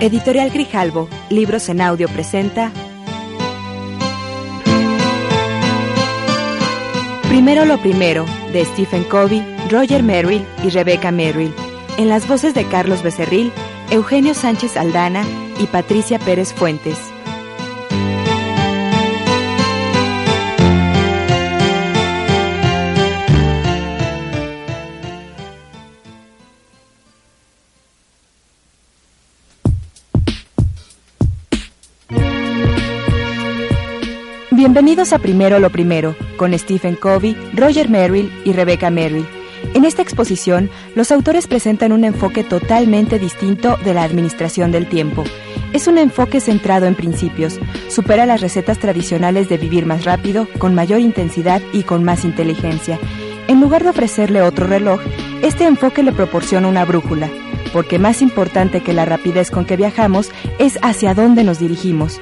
Editorial 0.00 0.50
Grijalbo, 0.50 1.08
Libros 1.30 1.70
en 1.70 1.80
Audio 1.80 2.06
presenta 2.08 2.70
Primero 7.28 7.64
lo 7.64 7.78
primero, 7.78 8.26
de 8.52 8.64
Stephen 8.66 9.04
Covey, 9.04 9.42
Roger 9.70 10.02
Merrill 10.02 10.44
y 10.62 10.68
Rebecca 10.68 11.10
Merrill, 11.10 11.54
en 11.96 12.10
las 12.10 12.28
voces 12.28 12.52
de 12.52 12.66
Carlos 12.66 13.02
Becerril, 13.02 13.50
Eugenio 13.90 14.34
Sánchez 14.34 14.76
Aldana 14.76 15.24
y 15.58 15.66
Patricia 15.66 16.18
Pérez 16.18 16.52
Fuentes. 16.52 16.98
Bienvenidos 34.66 35.12
a 35.12 35.20
Primero 35.20 35.60
lo 35.60 35.70
Primero, 35.70 36.16
con 36.36 36.52
Stephen 36.58 36.96
Covey, 36.96 37.36
Roger 37.54 37.88
Merrill 37.88 38.32
y 38.44 38.52
Rebecca 38.52 38.90
Merrill. 38.90 39.24
En 39.74 39.84
esta 39.84 40.02
exposición, 40.02 40.70
los 40.96 41.12
autores 41.12 41.46
presentan 41.46 41.92
un 41.92 42.02
enfoque 42.02 42.42
totalmente 42.42 43.20
distinto 43.20 43.76
de 43.84 43.94
la 43.94 44.02
administración 44.02 44.72
del 44.72 44.88
tiempo. 44.88 45.22
Es 45.72 45.86
un 45.86 45.98
enfoque 45.98 46.40
centrado 46.40 46.86
en 46.86 46.96
principios, 46.96 47.60
supera 47.88 48.26
las 48.26 48.40
recetas 48.40 48.80
tradicionales 48.80 49.48
de 49.48 49.56
vivir 49.56 49.86
más 49.86 50.04
rápido, 50.04 50.48
con 50.58 50.74
mayor 50.74 50.98
intensidad 50.98 51.62
y 51.72 51.84
con 51.84 52.02
más 52.02 52.24
inteligencia. 52.24 52.98
En 53.46 53.60
lugar 53.60 53.84
de 53.84 53.90
ofrecerle 53.90 54.42
otro 54.42 54.66
reloj, 54.66 55.00
este 55.42 55.64
enfoque 55.64 56.02
le 56.02 56.10
proporciona 56.10 56.66
una 56.66 56.84
brújula, 56.84 57.30
porque 57.72 57.98
más 57.98 58.22
importante 58.22 58.82
que 58.82 58.92
la 58.92 59.04
rapidez 59.04 59.50
con 59.50 59.64
que 59.64 59.76
viajamos 59.76 60.30
es 60.58 60.78
hacia 60.82 61.14
dónde 61.14 61.44
nos 61.44 61.58
dirigimos. 61.58 62.20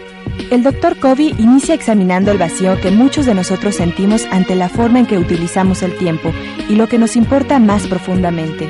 El 0.50 0.62
Dr. 0.62 0.98
Covey 0.98 1.34
inicia 1.38 1.74
examinando 1.74 2.30
el 2.32 2.38
vacío 2.38 2.80
que 2.80 2.91
muchos 2.91 3.27
de 3.27 3.34
nosotros 3.34 3.77
sentimos 3.77 4.24
ante 4.30 4.54
la 4.54 4.69
forma 4.69 4.98
en 4.98 5.06
que 5.06 5.19
utilizamos 5.19 5.82
el 5.82 5.96
tiempo 5.96 6.32
y 6.69 6.74
lo 6.74 6.88
que 6.88 6.98
nos 6.98 7.16
importa 7.16 7.58
más 7.58 7.86
profundamente. 7.86 8.69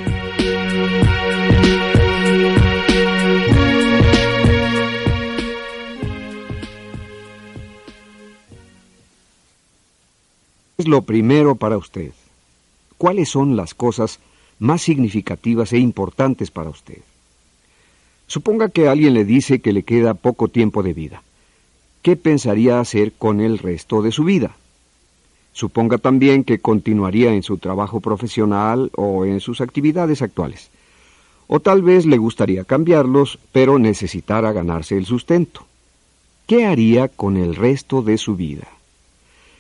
es 10.84 10.88
lo 10.88 11.02
primero 11.02 11.54
para 11.54 11.78
usted? 11.78 12.12
¿Cuáles 12.98 13.30
son 13.30 13.56
las 13.56 13.74
cosas 13.74 14.20
más 14.64 14.80
significativas 14.80 15.72
e 15.74 15.78
importantes 15.78 16.50
para 16.50 16.70
usted? 16.70 17.02
Suponga 18.26 18.70
que 18.70 18.88
alguien 18.88 19.12
le 19.12 19.26
dice 19.26 19.60
que 19.60 19.74
le 19.74 19.82
queda 19.82 20.14
poco 20.14 20.48
tiempo 20.48 20.82
de 20.82 20.94
vida. 20.94 21.22
¿Qué 22.00 22.16
pensaría 22.16 22.80
hacer 22.80 23.12
con 23.12 23.40
el 23.40 23.58
resto 23.58 24.00
de 24.00 24.10
su 24.10 24.24
vida? 24.24 24.56
Suponga 25.52 25.98
también 25.98 26.44
que 26.44 26.58
continuaría 26.58 27.34
en 27.34 27.42
su 27.42 27.58
trabajo 27.58 28.00
profesional 28.00 28.90
o 28.96 29.26
en 29.26 29.40
sus 29.40 29.60
actividades 29.60 30.22
actuales. 30.22 30.70
O 31.46 31.60
tal 31.60 31.82
vez 31.82 32.06
le 32.06 32.16
gustaría 32.16 32.64
cambiarlos, 32.64 33.38
pero 33.52 33.78
necesitara 33.78 34.52
ganarse 34.52 34.96
el 34.96 35.04
sustento. 35.04 35.66
¿Qué 36.46 36.64
haría 36.64 37.08
con 37.08 37.36
el 37.36 37.54
resto 37.54 38.00
de 38.00 38.16
su 38.16 38.34
vida? 38.34 38.66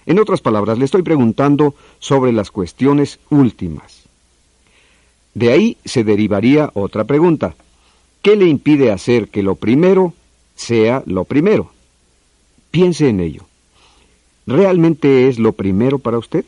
En 0.06 0.18
otras 0.18 0.40
palabras, 0.40 0.78
le 0.78 0.86
estoy 0.86 1.02
preguntando 1.02 1.74
sobre 1.98 2.32
las 2.32 2.50
cuestiones 2.50 3.20
últimas. 3.30 3.93
De 5.34 5.52
ahí 5.52 5.76
se 5.84 6.04
derivaría 6.04 6.70
otra 6.74 7.04
pregunta. 7.04 7.54
¿Qué 8.22 8.36
le 8.36 8.46
impide 8.46 8.90
hacer 8.90 9.28
que 9.28 9.42
lo 9.42 9.56
primero 9.56 10.14
sea 10.54 11.02
lo 11.06 11.24
primero? 11.24 11.70
Piense 12.70 13.08
en 13.08 13.20
ello. 13.20 13.42
¿Realmente 14.46 15.28
es 15.28 15.38
lo 15.38 15.52
primero 15.52 15.98
para 15.98 16.18
usted? 16.18 16.44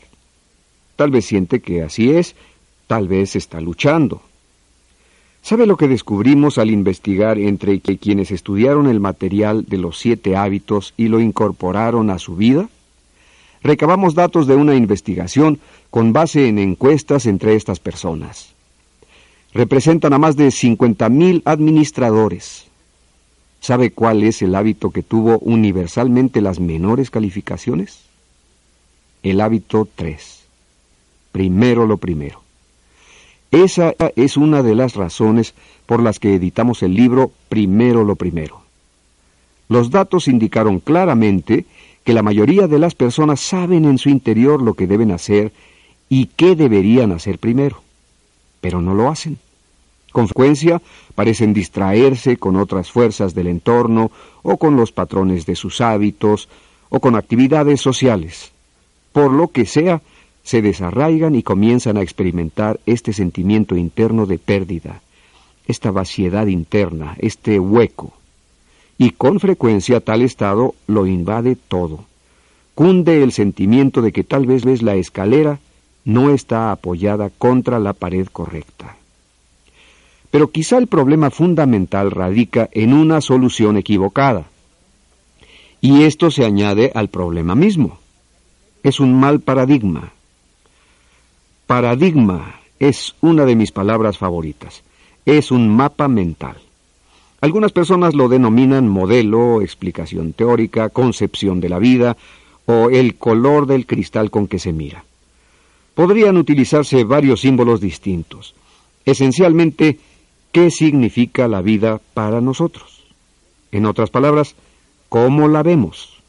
Tal 0.95 1.11
vez 1.11 1.25
siente 1.25 1.59
que 1.59 1.83
así 1.83 2.11
es, 2.11 2.35
tal 2.87 3.07
vez 3.07 3.35
está 3.35 3.61
luchando. 3.61 4.21
¿Sabe 5.41 5.67
lo 5.67 5.77
que 5.77 5.87
descubrimos 5.87 6.57
al 6.57 6.71
investigar 6.71 7.37
entre 7.37 7.79
quienes 7.79 8.31
estudiaron 8.31 8.87
el 8.87 8.99
material 8.99 9.65
de 9.67 9.77
los 9.77 9.97
siete 9.99 10.35
hábitos 10.35 10.93
y 10.97 11.07
lo 11.07 11.19
incorporaron 11.19 12.09
a 12.09 12.19
su 12.19 12.35
vida? 12.35 12.69
recabamos 13.63 14.15
datos 14.15 14.47
de 14.47 14.55
una 14.55 14.75
investigación 14.75 15.59
con 15.89 16.13
base 16.13 16.47
en 16.47 16.59
encuestas 16.59 17.25
entre 17.25 17.55
estas 17.55 17.79
personas. 17.79 18.53
Representan 19.53 20.13
a 20.13 20.17
más 20.17 20.35
de 20.35 20.47
50.000 20.47 21.41
administradores. 21.45 22.65
¿Sabe 23.59 23.91
cuál 23.91 24.23
es 24.23 24.41
el 24.41 24.55
hábito 24.55 24.91
que 24.91 25.03
tuvo 25.03 25.39
universalmente 25.39 26.41
las 26.41 26.59
menores 26.59 27.09
calificaciones? 27.09 28.01
El 29.23 29.41
hábito 29.41 29.87
3. 29.95 30.45
Primero 31.31 31.85
lo 31.85 31.97
primero. 31.97 32.41
Esa 33.51 33.93
es 34.15 34.37
una 34.37 34.61
de 34.61 34.75
las 34.75 34.95
razones 34.95 35.53
por 35.85 36.03
las 36.03 36.19
que 36.19 36.35
editamos 36.35 36.83
el 36.83 36.93
libro 36.93 37.31
Primero 37.49 38.03
lo 38.03 38.15
primero. 38.15 38.61
Los 39.69 39.89
datos 39.89 40.27
indicaron 40.27 40.79
claramente 40.79 41.65
que 42.03 42.13
la 42.13 42.23
mayoría 42.23 42.67
de 42.67 42.79
las 42.79 42.95
personas 42.95 43.39
saben 43.39 43.85
en 43.85 43.97
su 43.97 44.09
interior 44.09 44.61
lo 44.61 44.73
que 44.75 44.87
deben 44.87 45.11
hacer 45.11 45.51
y 46.09 46.27
qué 46.27 46.55
deberían 46.55 47.11
hacer 47.11 47.37
primero, 47.37 47.81
pero 48.61 48.81
no 48.81 48.93
lo 48.93 49.09
hacen. 49.09 49.37
Con 50.11 50.27
frecuencia 50.27 50.81
parecen 51.15 51.53
distraerse 51.53 52.37
con 52.37 52.55
otras 52.55 52.91
fuerzas 52.91 53.35
del 53.35 53.47
entorno 53.47 54.11
o 54.41 54.57
con 54.57 54.75
los 54.75 54.91
patrones 54.91 55.45
de 55.45 55.55
sus 55.55 55.81
hábitos 55.81 56.49
o 56.89 56.99
con 56.99 57.15
actividades 57.15 57.81
sociales. 57.81 58.51
Por 59.11 59.31
lo 59.31 59.49
que 59.49 59.65
sea, 59.65 60.01
se 60.43 60.61
desarraigan 60.61 61.35
y 61.35 61.43
comienzan 61.43 61.97
a 61.97 62.01
experimentar 62.01 62.79
este 62.85 63.13
sentimiento 63.13 63.75
interno 63.75 64.25
de 64.25 64.37
pérdida, 64.37 65.01
esta 65.67 65.91
vaciedad 65.91 66.47
interna, 66.47 67.15
este 67.19 67.59
hueco 67.59 68.13
y 68.97 69.11
con 69.11 69.39
frecuencia 69.39 69.99
tal 69.99 70.21
estado 70.21 70.75
lo 70.87 71.05
invade 71.05 71.55
todo. 71.55 72.05
Cunde 72.75 73.23
el 73.23 73.31
sentimiento 73.31 74.01
de 74.01 74.11
que 74.11 74.23
tal 74.23 74.45
vez 74.45 74.65
ves 74.65 74.81
la 74.81 74.95
escalera 74.95 75.59
no 76.07 76.29
está 76.29 76.71
apoyada 76.71 77.29
contra 77.37 77.79
la 77.79 77.91
pared 77.91 78.27
correcta. 78.31 78.95
Pero 80.31 80.51
quizá 80.51 80.77
el 80.77 80.87
problema 80.87 81.31
fundamental 81.31 82.11
radica 82.11 82.69
en 82.71 82.93
una 82.93 83.19
solución 83.19 83.75
equivocada. 83.75 84.45
Y 85.81 86.03
esto 86.03 86.31
se 86.31 86.45
añade 86.45 86.93
al 86.95 87.09
problema 87.09 87.55
mismo. 87.55 87.99
Es 88.83 89.01
un 89.01 89.19
mal 89.19 89.41
paradigma. 89.41 90.13
Paradigma 91.65 92.55
es 92.79 93.13
una 93.19 93.43
de 93.43 93.57
mis 93.57 93.73
palabras 93.73 94.17
favoritas. 94.17 94.83
Es 95.25 95.51
un 95.51 95.67
mapa 95.67 96.07
mental. 96.07 96.55
Algunas 97.41 97.73
personas 97.73 98.15
lo 98.15 98.29
denominan 98.29 98.87
modelo, 98.87 99.61
explicación 99.61 100.31
teórica, 100.31 100.87
concepción 100.87 101.59
de 101.59 101.67
la 101.67 101.79
vida 101.79 102.15
o 102.65 102.89
el 102.89 103.15
color 103.15 103.67
del 103.67 103.85
cristal 103.85 104.31
con 104.31 104.47
que 104.47 104.57
se 104.57 104.71
mira. 104.71 105.03
Podrían 105.97 106.37
utilizarse 106.37 107.03
varios 107.05 107.41
símbolos 107.41 107.81
distintos. 107.81 108.53
Esencialmente, 109.03 109.97
¿qué 110.51 110.69
significa 110.69 111.47
la 111.47 111.63
vida 111.63 111.99
para 112.13 112.39
nosotros? 112.39 113.03
En 113.71 113.87
otras 113.87 114.11
palabras, 114.11 114.53
¿cómo 115.09 115.47
la 115.47 115.63
vemos? 115.63 116.21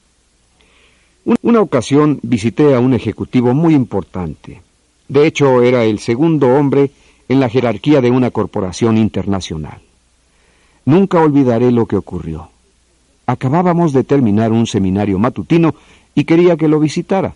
Una 1.42 1.60
ocasión 1.60 2.18
visité 2.22 2.74
a 2.74 2.80
un 2.80 2.94
ejecutivo 2.94 3.52
muy 3.52 3.74
importante. 3.74 4.62
De 5.06 5.26
hecho, 5.26 5.60
era 5.60 5.84
el 5.84 5.98
segundo 5.98 6.48
hombre 6.48 6.90
en 7.28 7.38
la 7.38 7.50
jerarquía 7.50 8.00
de 8.00 8.10
una 8.10 8.30
corporación 8.30 8.97
internacional. 8.97 9.82
Nunca 10.86 11.21
olvidaré 11.21 11.72
lo 11.72 11.84
que 11.84 11.97
ocurrió. 11.97 12.48
Acabábamos 13.26 13.92
de 13.92 14.03
terminar 14.03 14.50
un 14.50 14.66
seminario 14.66 15.18
matutino 15.18 15.74
y 16.14 16.24
quería 16.24 16.56
que 16.56 16.68
lo 16.68 16.80
visitara. 16.80 17.34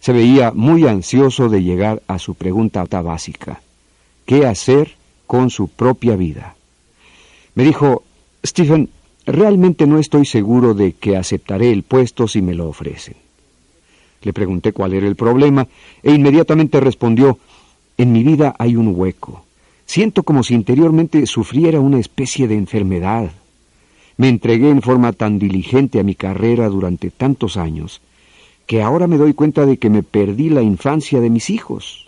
Se 0.00 0.12
veía 0.12 0.52
muy 0.52 0.86
ansioso 0.86 1.48
de 1.48 1.62
llegar 1.62 2.02
a 2.06 2.18
su 2.18 2.34
pregunta 2.34 2.84
básica. 2.84 3.60
¿Qué 4.24 4.46
hacer 4.46 4.96
con 5.26 5.50
su 5.50 5.68
propia 5.68 6.16
vida? 6.16 6.54
Me 7.54 7.64
dijo, 7.64 8.04
Stephen, 8.46 8.90
realmente 9.26 9.86
no 9.86 9.98
estoy 9.98 10.24
seguro 10.24 10.74
de 10.74 10.92
que 10.92 11.16
aceptaré 11.16 11.72
el 11.72 11.82
puesto 11.82 12.28
si 12.28 12.40
me 12.40 12.54
lo 12.54 12.68
ofrecen. 12.68 13.16
Le 14.22 14.32
pregunté 14.32 14.72
cuál 14.72 14.94
era 14.94 15.06
el 15.06 15.16
problema 15.16 15.66
e 16.02 16.12
inmediatamente 16.12 16.80
respondió, 16.80 17.38
en 17.96 18.12
mi 18.12 18.22
vida 18.22 18.54
hay 18.58 18.76
un 18.76 18.94
hueco. 18.94 19.44
Siento 19.86 20.22
como 20.22 20.42
si 20.42 20.54
interiormente 20.54 21.26
sufriera 21.26 21.80
una 21.80 21.98
especie 21.98 22.46
de 22.46 22.54
enfermedad. 22.54 23.30
Me 24.16 24.28
entregué 24.28 24.70
en 24.70 24.82
forma 24.82 25.12
tan 25.12 25.38
diligente 25.38 25.98
a 25.98 26.04
mi 26.04 26.14
carrera 26.14 26.68
durante 26.68 27.10
tantos 27.10 27.56
años 27.56 28.00
que 28.68 28.82
ahora 28.82 29.06
me 29.06 29.16
doy 29.16 29.32
cuenta 29.32 29.64
de 29.64 29.78
que 29.78 29.88
me 29.88 30.02
perdí 30.02 30.50
la 30.50 30.60
infancia 30.60 31.20
de 31.20 31.30
mis 31.30 31.48
hijos. 31.48 32.06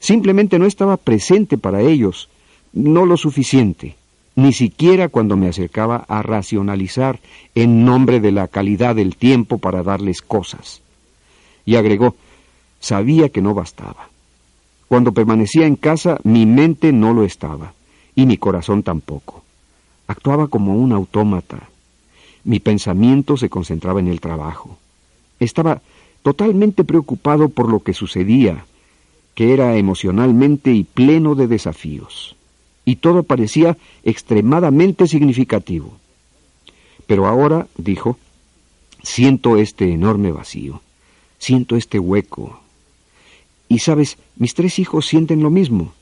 Simplemente 0.00 0.58
no 0.58 0.64
estaba 0.64 0.96
presente 0.96 1.58
para 1.58 1.82
ellos, 1.82 2.30
no 2.72 3.04
lo 3.04 3.16
suficiente. 3.16 3.94
ni 4.34 4.54
siquiera 4.54 5.10
cuando 5.10 5.36
me 5.36 5.48
acercaba 5.48 6.06
a 6.08 6.22
racionalizar 6.22 7.20
en 7.54 7.84
nombre 7.84 8.18
de 8.18 8.32
la 8.32 8.48
calidad 8.48 8.96
del 8.96 9.16
tiempo 9.16 9.58
para 9.58 9.82
darles 9.82 10.22
cosas. 10.22 10.80
Y 11.66 11.76
agregó, 11.76 12.16
sabía 12.80 13.28
que 13.28 13.42
no 13.42 13.52
bastaba. 13.52 14.08
Cuando 14.88 15.12
permanecía 15.12 15.66
en 15.66 15.76
casa, 15.76 16.18
mi 16.24 16.46
mente 16.46 16.92
no 16.92 17.12
lo 17.12 17.24
estaba, 17.24 17.74
y 18.14 18.24
mi 18.24 18.38
corazón 18.38 18.82
tampoco. 18.82 19.42
Actuaba 20.06 20.48
como 20.48 20.76
un 20.76 20.92
autómata. 20.92 21.68
Mi 22.44 22.58
pensamiento 22.58 23.36
se 23.36 23.50
concentraba 23.50 24.00
en 24.00 24.08
el 24.08 24.22
trabajo. 24.22 24.78
Estaba 25.42 25.82
totalmente 26.22 26.84
preocupado 26.84 27.48
por 27.48 27.68
lo 27.68 27.80
que 27.80 27.94
sucedía, 27.94 28.64
que 29.34 29.52
era 29.52 29.76
emocionalmente 29.76 30.72
y 30.72 30.84
pleno 30.84 31.34
de 31.34 31.46
desafíos. 31.46 32.36
Y 32.84 32.96
todo 32.96 33.22
parecía 33.22 33.76
extremadamente 34.04 35.06
significativo. 35.06 35.96
Pero 37.06 37.26
ahora, 37.26 37.66
dijo, 37.76 38.18
siento 39.02 39.56
este 39.56 39.92
enorme 39.92 40.32
vacío, 40.32 40.80
siento 41.38 41.76
este 41.76 41.98
hueco. 41.98 42.60
Y 43.68 43.80
sabes, 43.80 44.18
mis 44.36 44.54
tres 44.54 44.78
hijos 44.78 45.06
sienten 45.06 45.42
lo 45.42 45.50
mismo. 45.50 45.92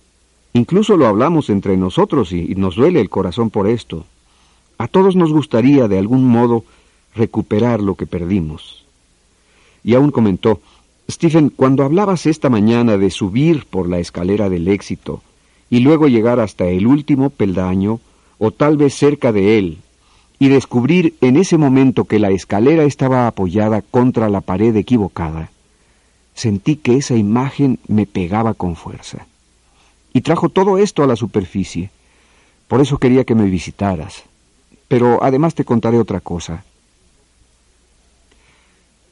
Incluso 0.52 0.96
lo 0.96 1.06
hablamos 1.06 1.48
entre 1.48 1.76
nosotros 1.76 2.32
y, 2.32 2.54
nos 2.56 2.74
duele 2.76 3.00
el 3.00 3.08
corazón 3.08 3.50
por 3.50 3.68
esto. 3.68 4.04
A 4.78 4.88
todos 4.88 5.14
nos 5.14 5.32
gustaría 5.32 5.86
de 5.88 5.98
algún 5.98 6.24
modo 6.26 6.64
recuperar 7.14 7.80
lo 7.80 7.94
que 7.94 8.06
perdimos. 8.06 8.79
Y 9.82 9.94
aún 9.94 10.10
comentó, 10.10 10.60
Stephen, 11.10 11.50
cuando 11.50 11.84
hablabas 11.84 12.26
esta 12.26 12.48
mañana 12.48 12.96
de 12.96 13.10
subir 13.10 13.66
por 13.66 13.88
la 13.88 13.98
escalera 13.98 14.48
del 14.48 14.68
éxito 14.68 15.22
y 15.68 15.80
luego 15.80 16.08
llegar 16.08 16.40
hasta 16.40 16.66
el 16.66 16.86
último 16.86 17.30
peldaño, 17.30 18.00
o 18.38 18.50
tal 18.50 18.76
vez 18.76 18.94
cerca 18.94 19.32
de 19.32 19.58
él, 19.58 19.78
y 20.38 20.48
descubrir 20.48 21.14
en 21.20 21.36
ese 21.36 21.58
momento 21.58 22.04
que 22.04 22.18
la 22.18 22.30
escalera 22.30 22.84
estaba 22.84 23.26
apoyada 23.26 23.82
contra 23.82 24.28
la 24.28 24.40
pared 24.40 24.74
equivocada, 24.74 25.50
sentí 26.34 26.76
que 26.76 26.96
esa 26.96 27.16
imagen 27.16 27.78
me 27.86 28.06
pegaba 28.06 28.54
con 28.54 28.74
fuerza 28.74 29.26
y 30.12 30.22
trajo 30.22 30.48
todo 30.48 30.78
esto 30.78 31.02
a 31.02 31.06
la 31.06 31.16
superficie. 31.16 31.90
Por 32.68 32.80
eso 32.80 32.98
quería 32.98 33.24
que 33.24 33.34
me 33.34 33.44
visitaras. 33.44 34.22
Pero 34.88 35.22
además 35.22 35.54
te 35.54 35.64
contaré 35.64 35.98
otra 35.98 36.20
cosa. 36.20 36.64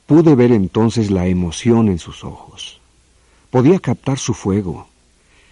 Pude 0.08 0.34
ver 0.34 0.52
entonces 0.52 1.10
la 1.10 1.26
emoción 1.26 1.88
en 1.88 1.98
sus 1.98 2.24
ojos. 2.24 2.80
Podía 3.50 3.78
captar 3.78 4.18
su 4.18 4.32
fuego. 4.32 4.88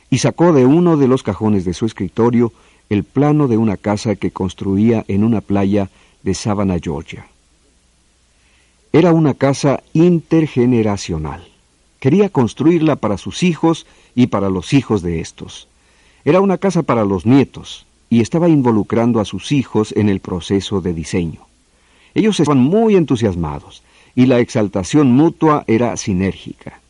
Y 0.08 0.16
sacó 0.16 0.54
de 0.54 0.64
uno 0.64 0.96
de 0.96 1.08
los 1.08 1.22
cajones 1.22 1.66
de 1.66 1.74
su 1.74 1.84
escritorio 1.84 2.54
el 2.88 3.04
plano 3.04 3.48
de 3.48 3.58
una 3.58 3.76
casa 3.76 4.16
que 4.16 4.30
construía 4.30 5.04
en 5.08 5.24
una 5.24 5.42
playa 5.42 5.90
de 6.22 6.32
Savannah, 6.32 6.78
Georgia. 6.82 7.26
Era 8.94 9.12
una 9.12 9.34
casa 9.34 9.82
intergeneracional. 9.92 11.46
Quería 12.00 12.30
construirla 12.30 12.96
para 12.96 13.18
sus 13.18 13.42
hijos 13.42 13.84
y 14.14 14.28
para 14.28 14.48
los 14.48 14.72
hijos 14.72 15.02
de 15.02 15.20
estos. 15.20 15.68
Era 16.24 16.40
una 16.40 16.56
casa 16.56 16.82
para 16.82 17.04
los 17.04 17.26
nietos 17.26 17.84
y 18.08 18.22
estaba 18.22 18.48
involucrando 18.48 19.20
a 19.20 19.26
sus 19.26 19.52
hijos 19.52 19.92
en 19.94 20.08
el 20.08 20.20
proceso 20.20 20.80
de 20.80 20.94
diseño. 20.94 21.42
Ellos 22.14 22.40
estaban 22.40 22.62
muy 22.62 22.96
entusiasmados 22.96 23.82
y 24.16 24.26
la 24.26 24.40
exaltación 24.40 25.12
mutua 25.12 25.62
era 25.68 25.96
sinérgica. 25.96 26.80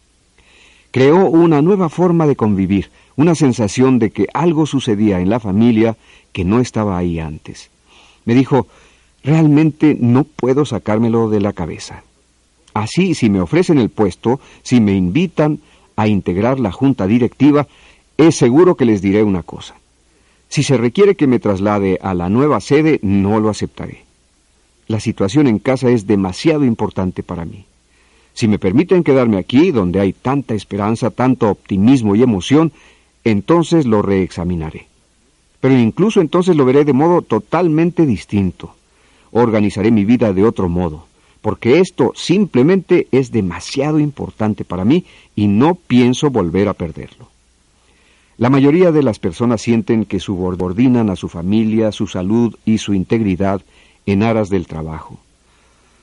Creó 0.93 1.29
una 1.29 1.61
nueva 1.61 1.91
forma 1.91 2.27
de 2.27 2.37
convivir, 2.37 2.91
una 3.17 3.35
sensación 3.35 3.99
de 3.99 4.11
que 4.11 4.29
algo 4.33 4.65
sucedía 4.65 5.21
en 5.21 5.29
la 5.29 5.41
familia 5.41 5.97
que 6.33 6.45
no 6.45 6.61
estaba 6.61 6.97
ahí 6.97 7.19
antes. 7.19 7.69
Me 8.25 8.35
dijo, 8.35 8.69
realmente 9.23 9.97
no 10.01 10.25
puedo 10.25 10.65
sacármelo 10.65 11.29
de 11.29 11.41
la 11.41 11.53
cabeza. 11.53 12.05
Así, 12.73 13.15
si 13.15 13.29
me 13.29 13.41
ofrecen 13.41 13.79
el 13.79 13.91
puesto, 13.91 14.41
si 14.63 14.81
me 14.81 14.95
invitan 14.95 15.59
a 15.97 16.07
integrar 16.09 16.61
la 16.61 16.73
junta 16.73 17.07
directiva, 17.07 17.67
es 18.17 18.37
seguro 18.37 18.77
que 18.77 18.85
les 18.85 19.03
diré 19.03 19.23
una 19.23 19.43
cosa. 19.43 19.75
Si 20.49 20.63
se 20.63 20.77
requiere 20.77 21.17
que 21.17 21.27
me 21.27 21.41
traslade 21.41 21.99
a 22.01 22.15
la 22.15 22.29
nueva 22.29 22.61
sede, 22.61 23.01
no 23.03 23.41
lo 23.41 23.49
aceptaré. 23.49 24.06
La 24.89 25.01
situación 25.01 25.47
en 25.47 25.59
casa 25.59 25.89
es 25.91 26.07
demasiado 26.07 26.65
importante 26.65 27.23
para 27.23 27.45
mí. 27.45 27.65
Si 28.35 28.49
me 28.49 28.59
permiten 28.59 29.03
quedarme 29.03 29.39
aquí, 29.39 29.71
donde 29.71 30.01
hay 30.01 30.13
tanta 30.13 30.55
esperanza, 30.55 31.11
tanto 31.11 31.49
optimismo 31.49 32.15
y 32.15 32.23
emoción, 32.23 32.73
entonces 33.25 33.87
lo 33.87 34.03
reexaminaré. 34.03 34.87
Pero 35.61 35.79
incluso 35.79 36.21
entonces 36.21 36.55
lo 36.55 36.65
veré 36.65 36.85
de 36.85 36.93
modo 36.93 37.23
totalmente 37.23 38.07
distinto. 38.07 38.75
Organizaré 39.33 39.91
mi 39.91 40.05
vida 40.05 40.33
de 40.33 40.45
otro 40.45 40.69
modo 40.69 41.07
porque 41.47 41.79
esto 41.79 42.11
simplemente 42.17 43.07
es 43.13 43.31
demasiado 43.31 44.01
importante 44.01 44.65
para 44.65 44.85
mí 44.85 45.05
y 45.37 45.47
no 45.47 45.77
pienso 45.77 46.29
volver 46.29 46.67
a 46.67 46.75
perderlo. 46.75 47.29
La 48.37 48.51
mayoría 48.51 48.91
de 48.91 49.05
las 49.05 49.21
personas 49.21 49.63
sienten 49.63 50.07
que 50.07 50.19
subordinan 50.19 51.09
a 51.09 51.15
su 51.15 51.29
familia, 51.29 51.93
su 51.93 52.09
salud 52.09 52.57
y 52.65 52.79
su 52.79 52.95
integridad 52.95 53.63
en 54.07 54.23
aras 54.23 54.49
del 54.49 54.67
trabajo. 54.67 55.19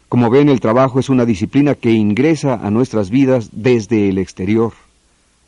Como 0.09 0.29
ven, 0.29 0.49
el 0.49 0.59
trabajo 0.59 0.99
es 0.99 1.09
una 1.09 1.25
disciplina 1.25 1.73
que 1.73 1.91
ingresa 1.91 2.53
a 2.53 2.69
nuestras 2.69 3.09
vidas 3.09 3.49
desde 3.51 4.09
el 4.09 4.19
exterior. 4.19 4.73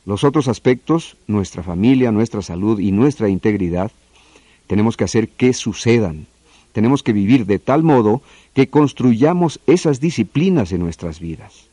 Los 0.05 0.23
otros 0.23 0.47
aspectos, 0.47 1.17
nuestra 1.27 1.61
familia, 1.61 2.11
nuestra 2.11 2.41
salud 2.41 2.79
y 2.79 2.91
nuestra 2.91 3.29
integridad, 3.29 3.91
tenemos 4.67 4.97
que 4.97 5.03
hacer 5.03 5.29
que 5.29 5.53
sucedan. 5.53 6.25
Tenemos 6.73 7.03
que 7.03 7.13
vivir 7.13 7.45
de 7.45 7.59
tal 7.59 7.83
modo 7.83 8.21
que 8.53 8.67
construyamos 8.67 9.59
esas 9.67 9.99
disciplinas 9.99 10.71
en 10.71 10.79
nuestras 10.79 11.19
vidas. 11.19 11.65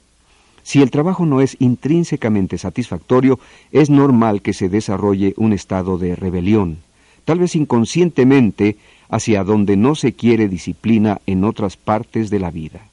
Si 0.62 0.80
el 0.80 0.90
trabajo 0.90 1.26
no 1.26 1.40
es 1.40 1.56
intrínsecamente 1.60 2.58
satisfactorio, 2.58 3.40
es 3.72 3.90
normal 3.90 4.42
que 4.42 4.52
se 4.52 4.68
desarrolle 4.68 5.34
un 5.36 5.52
estado 5.52 5.98
de 5.98 6.14
rebelión, 6.14 6.78
tal 7.24 7.38
vez 7.38 7.56
inconscientemente 7.56 8.76
hacia 9.12 9.44
donde 9.44 9.76
no 9.76 9.94
se 9.94 10.14
quiere 10.14 10.48
disciplina 10.48 11.20
en 11.26 11.44
otras 11.44 11.76
partes 11.76 12.30
de 12.30 12.38
la 12.38 12.50
vida. 12.50 12.88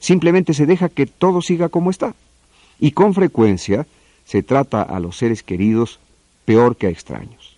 Simplemente 0.00 0.54
se 0.54 0.66
deja 0.66 0.88
que 0.88 1.06
todo 1.06 1.40
siga 1.40 1.68
como 1.68 1.88
está. 1.88 2.16
Y 2.80 2.90
con 2.90 3.14
frecuencia 3.14 3.86
se 4.24 4.42
trata 4.42 4.82
a 4.82 4.98
los 4.98 5.16
seres 5.16 5.44
queridos 5.44 6.00
peor 6.44 6.76
que 6.76 6.88
a 6.88 6.90
extraños. 6.90 7.56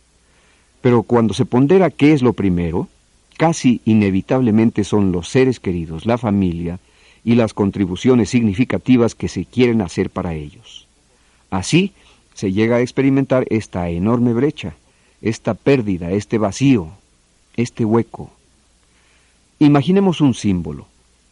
Pero 0.83 1.03
cuando 1.03 1.33
se 1.33 1.47
pondera 1.47 1.89
qué 1.89 2.13
es 2.13 2.21
lo 2.21 2.35
primero, 2.35 2.89
casi 3.39 3.81
inevitablemente 3.87 4.85
son 4.85 5.11
los 5.11 5.31
seres 5.31 5.59
queridos, 5.59 6.05
la 6.05 6.19
familia 6.19 6.81
y 7.25 7.37
las 7.37 7.55
contribuciones 7.55 8.29
significativas 8.29 9.15
que 9.15 9.29
se 9.29 9.47
quieren 9.47 9.81
hacer 9.81 10.11
para 10.11 10.35
ellos. 10.35 10.87
Así 11.49 11.95
se 12.35 12.53
llega 12.53 12.77
a 12.77 12.81
experimentar 12.83 13.47
esta 13.49 13.89
enorme 13.89 14.35
brecha, 14.35 14.75
esta 15.23 15.55
pérdida, 15.55 16.11
este 16.11 16.37
vacío, 16.37 16.91
este 17.57 17.85
hueco. 17.85 18.31
Imaginemos 19.59 20.21
un 20.21 20.35
símbolo, 20.35 20.87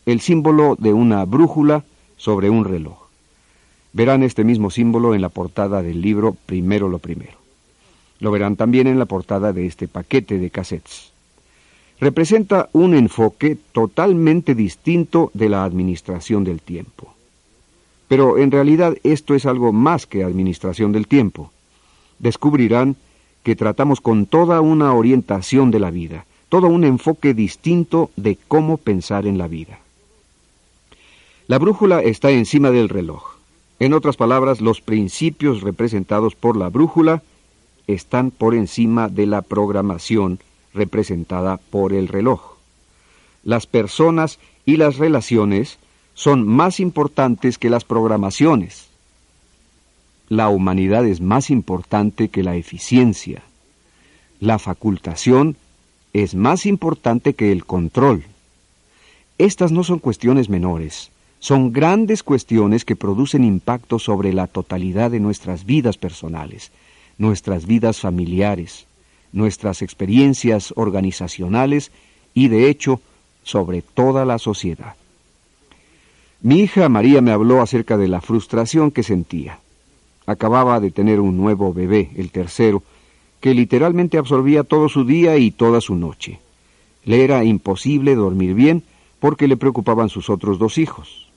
el 0.07 0.21
símbolo 0.21 0.77
de 0.79 0.93
una 0.93 1.25
brújula 1.25 1.85
sobre 2.17 2.51
un 2.51 2.65
reloj. 2.65 2.99
Verán 3.93 4.23
este 4.23 4.45
mismo 4.45 4.71
símbolo 4.71 5.15
en 5.15 5.21
la 5.21 5.29
portada 5.29 5.83
del 5.83 6.01
libro 6.01 6.37
Primero 6.47 6.89
lo 6.89 6.99
Primero. 6.99 7.39
Lo 8.21 8.31
verán 8.31 8.57
también 8.57 8.87
en 8.87 8.99
la 8.99 9.07
portada 9.07 9.53
de 9.53 9.67
este 9.67 9.89
paquete 9.89 10.39
de 10.39 10.51
cassettes 10.51 11.13
representa 12.03 12.69
un 12.73 12.95
enfoque 12.95 13.57
totalmente 13.71 14.57
distinto 14.57 15.31
de 15.35 15.49
la 15.49 15.63
administración 15.63 16.43
del 16.43 16.61
tiempo. 16.61 17.15
Pero 18.09 18.39
en 18.39 18.51
realidad 18.51 18.97
esto 19.05 19.37
es 19.37 19.47
algo 19.47 19.73
más 19.73 20.07
que 20.07 20.25
administración 20.25 20.91
del 20.91 21.07
tiempo. 21.07 21.53
Descubrirán 22.19 22.97
que 23.43 23.57
tratamos 23.57 24.01
con 24.01 24.27
toda 24.27 24.61
una 24.61 24.95
orientación 24.95 25.71
de 25.71 25.81
la 25.81 25.91
vida, 25.91 26.27
todo 26.49 26.69
un 26.69 26.85
enfoque 26.85 27.35
distinto 27.35 28.11
de 28.17 28.39
cómo 28.49 28.77
pensar 28.77 29.27
en 29.27 29.39
la 29.39 29.49
vida. 29.49 29.79
La 31.49 31.59
brújula 31.59 32.03
está 32.03 32.31
encima 32.31 32.71
del 32.71 32.89
reloj. 32.89 33.37
En 33.79 33.95
otras 33.95 34.17
palabras, 34.17 34.61
los 34.61 34.81
principios 34.81 35.63
representados 35.63 36.35
por 36.35 36.57
la 36.57 36.69
brújula 36.69 37.23
están 37.87 38.31
por 38.31 38.55
encima 38.55 39.09
de 39.09 39.27
la 39.27 39.43
programación 39.43 40.39
representada 40.73 41.59
por 41.59 41.93
el 41.93 42.09
reloj. 42.09 42.53
Las 43.43 43.67
personas 43.67 44.39
y 44.65 44.77
las 44.77 44.99
relaciones 44.99 45.79
son 46.15 46.47
más 46.47 46.79
importantes 46.79 47.59
que 47.59 47.71
las 47.71 47.85
programaciones. 47.85 48.92
La 50.33 50.49
humanidad 50.49 51.07
es 51.07 51.21
más 51.21 51.51
importante 51.51 52.31
que 52.31 52.43
la 52.43 52.57
eficiencia. 52.57 53.43
La 54.41 54.59
facultación 54.59 55.57
es 56.15 56.35
más 56.35 56.65
importante 56.65 57.35
que 57.35 57.53
el 57.53 57.67
control. 57.67 58.25
Estas 59.37 59.73
no 59.73 59.85
son 59.85 59.99
cuestiones 59.99 60.49
menores, 60.49 61.11
son 61.39 61.71
grandes 61.71 62.23
cuestiones 62.23 62.87
que 62.87 62.97
producen 62.97 63.45
impacto 63.45 63.99
sobre 63.99 64.33
la 64.33 64.47
totalidad 64.47 65.11
de 65.11 65.21
nuestras 65.21 65.67
vidas 65.67 65.99
personales, 65.99 66.73
nuestras 67.19 67.67
vidas 67.67 68.01
familiares, 68.01 68.87
nuestras 69.33 69.83
experiencias 69.83 70.73
organizacionales 70.77 71.93
y, 72.33 72.49
de 72.49 72.71
hecho, 72.71 73.03
sobre 73.43 73.83
toda 73.83 74.25
la 74.25 74.39
sociedad. 74.39 74.95
Mi 76.41 76.61
hija 76.61 76.89
María 76.89 77.21
me 77.21 77.33
habló 77.33 77.61
acerca 77.61 77.99
de 77.99 78.09
la 78.09 78.23
frustración 78.23 78.93
que 78.93 79.03
sentía. 79.03 79.59
Acababa 80.27 80.81
de 80.81 80.91
tener 80.91 81.21
un 81.21 81.37
nuevo 81.37 81.73
bebé, 81.73 82.11
el 82.17 82.31
tercero, 82.31 82.83
que 83.41 83.55
literalmente 83.55 84.19
absorbía 84.19 84.63
todo 84.63 84.89
su 84.89 85.05
día 85.05 85.37
y 85.37 85.51
toda 85.51 85.81
su 85.81 85.97
noche. 85.97 86.39
Le 87.05 87.25
era 87.25 87.43
imposible 87.45 88.15
dormir 88.15 88.55
bien 88.55 88.85
porque 89.19 89.49
le 89.49 89.57
preocupaban 89.57 90.09
sus 90.09 90.31
otros 90.31 90.59
dos 90.59 90.79
hijos. 90.79 91.29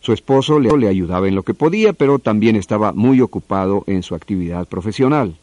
Su 0.00 0.12
esposo 0.12 0.60
le, 0.60 0.88
ayudaba 0.88 1.28
en 1.28 1.34
lo 1.34 1.42
que 1.42 1.54
podía, 1.54 1.92
pero 1.92 2.18
también 2.18 2.56
estaba 2.56 2.92
muy 2.92 3.20
ocupado 3.20 3.84
en 3.86 4.02
su 4.02 4.14
actividad 4.14 4.66
profesional. 4.66 5.36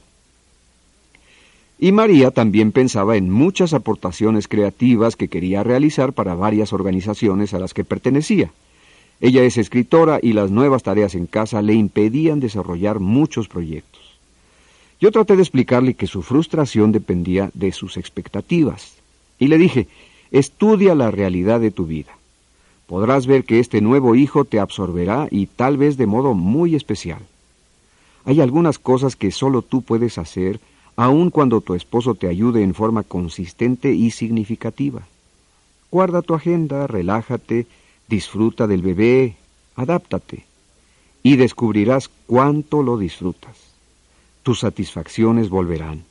Y 1.77 1.91
María 1.91 2.31
también 2.31 2.71
pensaba 2.71 3.17
en 3.17 3.29
muchas 3.29 3.73
aportaciones 3.73 4.47
creativas 4.47 5.17
que 5.17 5.27
quería 5.27 5.63
realizar 5.63 6.13
para 6.13 6.35
varias 6.35 6.71
organizaciones 6.71 7.53
a 7.53 7.59
las 7.59 7.73
que 7.73 7.83
pertenecía. 7.83 8.51
Ella 9.21 9.43
es 9.43 9.57
escritora 9.57 10.19
y 10.21 10.33
las 10.33 10.51
nuevas 10.51 10.83
tareas 10.83 11.15
en 11.15 11.25
casa 11.25 11.61
le 11.61 11.73
impedían 11.73 12.39
desarrollar 12.39 12.99
muchos 12.99 13.47
proyectos. 13.47 14.01
Yo 14.99 15.11
traté 15.11 15.35
de 15.35 15.41
explicarle 15.41 15.93
que 15.93 16.07
su 16.07 16.21
frustración 16.21 16.91
dependía 16.91 17.51
de 17.53 17.71
sus 17.71 17.97
expectativas. 17.97 18.93
Y 19.39 19.47
le 19.47 19.57
dije, 19.57 19.87
estudia 20.31 20.95
la 20.95 21.11
realidad 21.11 21.59
de 21.59 21.71
tu 21.71 21.85
vida. 21.85 22.11
Podrás 22.87 23.25
ver 23.25 23.45
que 23.45 23.59
este 23.59 23.81
nuevo 23.81 24.15
hijo 24.15 24.45
te 24.45 24.59
absorberá 24.59 25.27
y 25.31 25.47
tal 25.47 25.77
vez 25.77 25.97
de 25.97 26.05
modo 26.05 26.33
muy 26.33 26.75
especial. 26.75 27.19
Hay 28.25 28.41
algunas 28.41 28.79
cosas 28.79 29.15
que 29.15 29.31
solo 29.31 29.61
tú 29.61 29.81
puedes 29.81 30.17
hacer 30.17 30.59
aun 30.95 31.29
cuando 31.29 31.61
tu 31.61 31.75
esposo 31.75 32.15
te 32.15 32.27
ayude 32.27 32.63
en 32.63 32.73
forma 32.73 33.03
consistente 33.03 33.91
y 33.91 34.11
significativa. 34.11 35.01
Guarda 35.91 36.21
tu 36.21 36.33
agenda, 36.33 36.87
relájate, 36.87 37.67
disfruta 38.07 38.67
del 38.67 38.81
bebé, 38.81 39.35
adáptate, 39.75 40.45
y 41.23 41.37
descubrirás 41.37 42.09
cuánto 42.27 42.83
lo 42.83 42.97
disfrutas. 42.97 43.57
Tus 44.43 44.59
satisfacciones 44.59 45.49
volverán. 45.49 46.03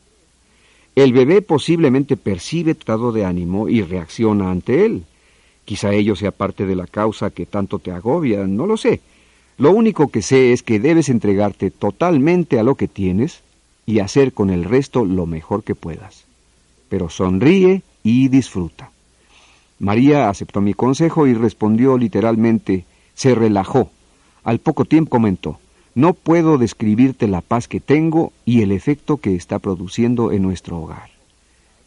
El 0.97 1.13
bebé 1.13 1.43
posiblemente 1.43 2.17
percibe 2.17 2.75
tu 2.75 2.81
estado 2.81 3.13
de 3.13 3.25
ánimo 3.25 3.69
y 3.69 3.83
reacciona 3.83 4.51
ante 4.51 4.85
él. 4.85 5.05
Quizá 5.65 5.93
ello 5.93 6.15
sea 6.15 6.31
parte 6.31 6.67
de 6.67 6.77
la 6.77 6.87
causa 6.87 7.31
que 7.31 7.47
tanto 7.47 7.79
te 7.79 7.91
agobia, 7.91 8.47
no 8.47 8.67
lo 8.67 8.77
sé. 8.77 9.01
Lo 9.57 9.71
único 9.71 10.09
que 10.09 10.21
sé 10.21 10.53
es 10.53 10.63
que 10.63 10.81
debes 10.81 11.09
entregarte 11.09 11.71
totalmente 11.71 12.59
a 12.59 12.65
lo 12.65 12.75
que 12.75 12.89
tienes 12.89 13.41
y 13.87 14.01
hacer 14.01 14.33
con 14.33 14.51
el 14.51 14.65
resto 14.65 15.05
lo 15.05 15.27
mejor 15.27 15.63
que 15.63 15.75
puedas. 15.75 16.25
Pero 16.89 17.09
sonríe 17.09 17.83
y 18.03 18.29
disfruta. 18.29 18.91
María 19.79 20.29
aceptó 20.29 20.61
mi 20.61 20.75
consejo 20.75 21.27
y 21.27 21.35
respondió 21.35 21.99
literalmente, 21.99 22.85
se 23.15 23.35
relajó. 23.35 23.91
Al 24.43 24.59
poco 24.59 24.85
tiempo 24.85 25.11
comentó, 25.11 25.59
no 25.95 26.15
puedo 26.15 26.59
describirte 26.59 27.29
la 27.29 27.41
paz 27.41 27.69
que 27.69 27.81
tengo 27.81 28.33
y 28.45 28.63
el 28.63 28.73
efecto 28.73 29.17
que 29.17 29.35
está 29.35 29.59
produciendo 29.59 30.33
en 30.33 30.43
nuestro 30.43 30.79
hogar. 30.79 31.11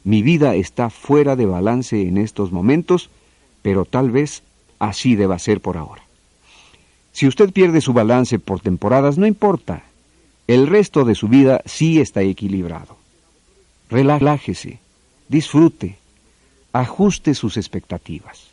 Mi 0.03 0.22
vida 0.22 0.56
está 0.56 0.89
fuera 0.89 1.36
de 1.36 1.46
balance 1.46 2.08
en 2.08 2.17
estos 2.17 2.51
momentos, 2.51 3.10
pero 3.62 3.84
tal 3.84 4.12
vez 4.12 4.44
así 4.79 5.15
deba 5.15 5.39
ser 5.39 5.60
por 5.60 5.77
ahora. 5.77 6.03
Si 7.12 7.27
usted 7.27 7.51
pierde 7.51 7.82
su 7.82 7.94
balance 7.94 8.39
por 8.39 8.62
temporadas, 8.62 9.17
no 9.17 9.25
importa, 9.25 9.84
el 10.48 10.67
resto 10.67 11.03
de 11.03 11.15
su 11.15 11.27
vida 11.27 11.62
sí 11.65 12.00
está 12.00 12.22
equilibrado. 12.22 12.96
Relájese, 13.89 14.79
disfrute, 15.27 15.98
ajuste 16.74 17.34
sus 17.34 17.58
expectativas. 17.58 18.48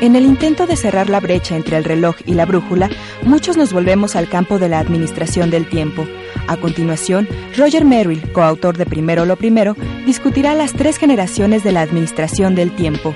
En 0.00 0.16
el 0.16 0.24
intento 0.26 0.66
de 0.66 0.76
cerrar 0.76 1.08
la 1.08 1.18
brecha 1.18 1.56
entre 1.56 1.78
el 1.78 1.84
reloj 1.84 2.16
y 2.26 2.34
la 2.34 2.44
brújula, 2.44 2.90
muchos 3.22 3.56
nos 3.56 3.72
volvemos 3.72 4.16
al 4.16 4.28
campo 4.28 4.58
de 4.58 4.68
la 4.68 4.78
administración 4.78 5.50
del 5.50 5.68
tiempo. 5.68 6.06
A 6.46 6.58
continuación, 6.58 7.26
Roger 7.56 7.84
Merrill, 7.84 8.30
coautor 8.32 8.76
de 8.76 8.86
Primero 8.86 9.24
lo 9.24 9.36
Primero, 9.36 9.74
discutirá 10.04 10.54
las 10.54 10.74
tres 10.74 10.98
generaciones 10.98 11.64
de 11.64 11.72
la 11.72 11.80
administración 11.80 12.54
del 12.54 12.74
tiempo. 12.76 13.14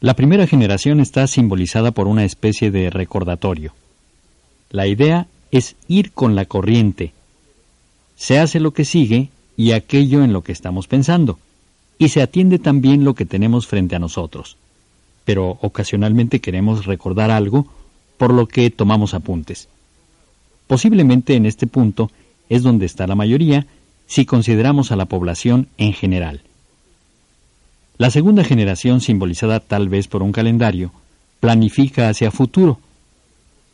La 0.00 0.14
primera 0.14 0.46
generación 0.46 0.98
está 1.00 1.26
simbolizada 1.26 1.90
por 1.90 2.08
una 2.08 2.24
especie 2.24 2.70
de 2.70 2.88
recordatorio. 2.88 3.74
La 4.70 4.86
idea 4.86 5.26
es 5.50 5.76
ir 5.88 6.12
con 6.12 6.34
la 6.34 6.46
corriente. 6.46 7.12
Se 8.16 8.38
hace 8.38 8.60
lo 8.60 8.72
que 8.72 8.86
sigue 8.86 9.28
y 9.58 9.72
aquello 9.72 10.24
en 10.24 10.32
lo 10.32 10.42
que 10.42 10.52
estamos 10.52 10.86
pensando, 10.86 11.38
y 11.98 12.08
se 12.08 12.22
atiende 12.22 12.58
también 12.58 13.04
lo 13.04 13.14
que 13.14 13.26
tenemos 13.26 13.66
frente 13.66 13.94
a 13.94 13.98
nosotros. 13.98 14.56
Pero 15.26 15.58
ocasionalmente 15.60 16.40
queremos 16.40 16.86
recordar 16.86 17.30
algo, 17.30 17.66
por 18.16 18.32
lo 18.32 18.48
que 18.48 18.70
tomamos 18.70 19.12
apuntes. 19.12 19.68
Posiblemente 20.66 21.34
en 21.34 21.44
este 21.44 21.66
punto 21.66 22.10
es 22.48 22.62
donde 22.62 22.86
está 22.86 23.06
la 23.06 23.16
mayoría 23.16 23.66
si 24.06 24.24
consideramos 24.24 24.92
a 24.92 24.96
la 24.96 25.04
población 25.04 25.68
en 25.76 25.92
general. 25.92 26.40
La 28.00 28.10
segunda 28.10 28.44
generación, 28.44 29.02
simbolizada 29.02 29.60
tal 29.60 29.90
vez 29.90 30.08
por 30.08 30.22
un 30.22 30.32
calendario, 30.32 30.90
planifica 31.38 32.08
hacia 32.08 32.30
futuro. 32.30 32.80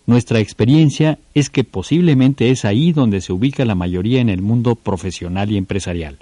Nuestra 0.05 0.41
experiencia 0.41 1.21
es 1.33 1.49
que 1.49 1.63
posiblemente 1.63 2.51
es 2.51 2.65
ahí 2.65 2.91
donde 2.91 3.21
se 3.21 3.33
ubica 3.33 3.65
la 3.65 3.77
mayoría 3.77 4.21
en 4.21 4.29
el 4.29 4.43
mundo 4.43 4.75
profesional 4.75 5.53
y 5.53 5.57
empresarial. 5.57 6.19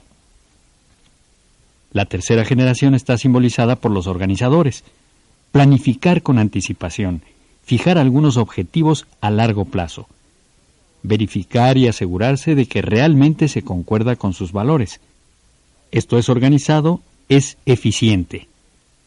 La 1.95 2.05
tercera 2.05 2.45
generación 2.45 2.95
está 2.95 3.17
simbolizada 3.17 3.77
por 3.77 3.91
los 3.91 4.07
organizadores. 4.07 4.85
Planificar 5.51 6.21
con 6.21 6.39
anticipación, 6.39 7.23
fijar 7.63 7.97
algunos 7.97 8.37
objetivos 8.37 9.07
a 9.23 9.31
largo 9.31 9.65
plazo, 9.65 10.09
verificar 11.03 11.79
y 11.79 11.89
asegurarse 11.89 12.55
de 12.55 12.67
que 12.67 12.83
realmente 12.83 13.49
se 13.49 13.63
concuerda 13.63 14.15
con 14.17 14.35
sus 14.35 14.53
valores. 14.53 15.01
Esto 15.91 16.19
es 16.19 16.29
organizado 16.29 17.01
es 17.29 17.57
eficiente. 17.67 18.49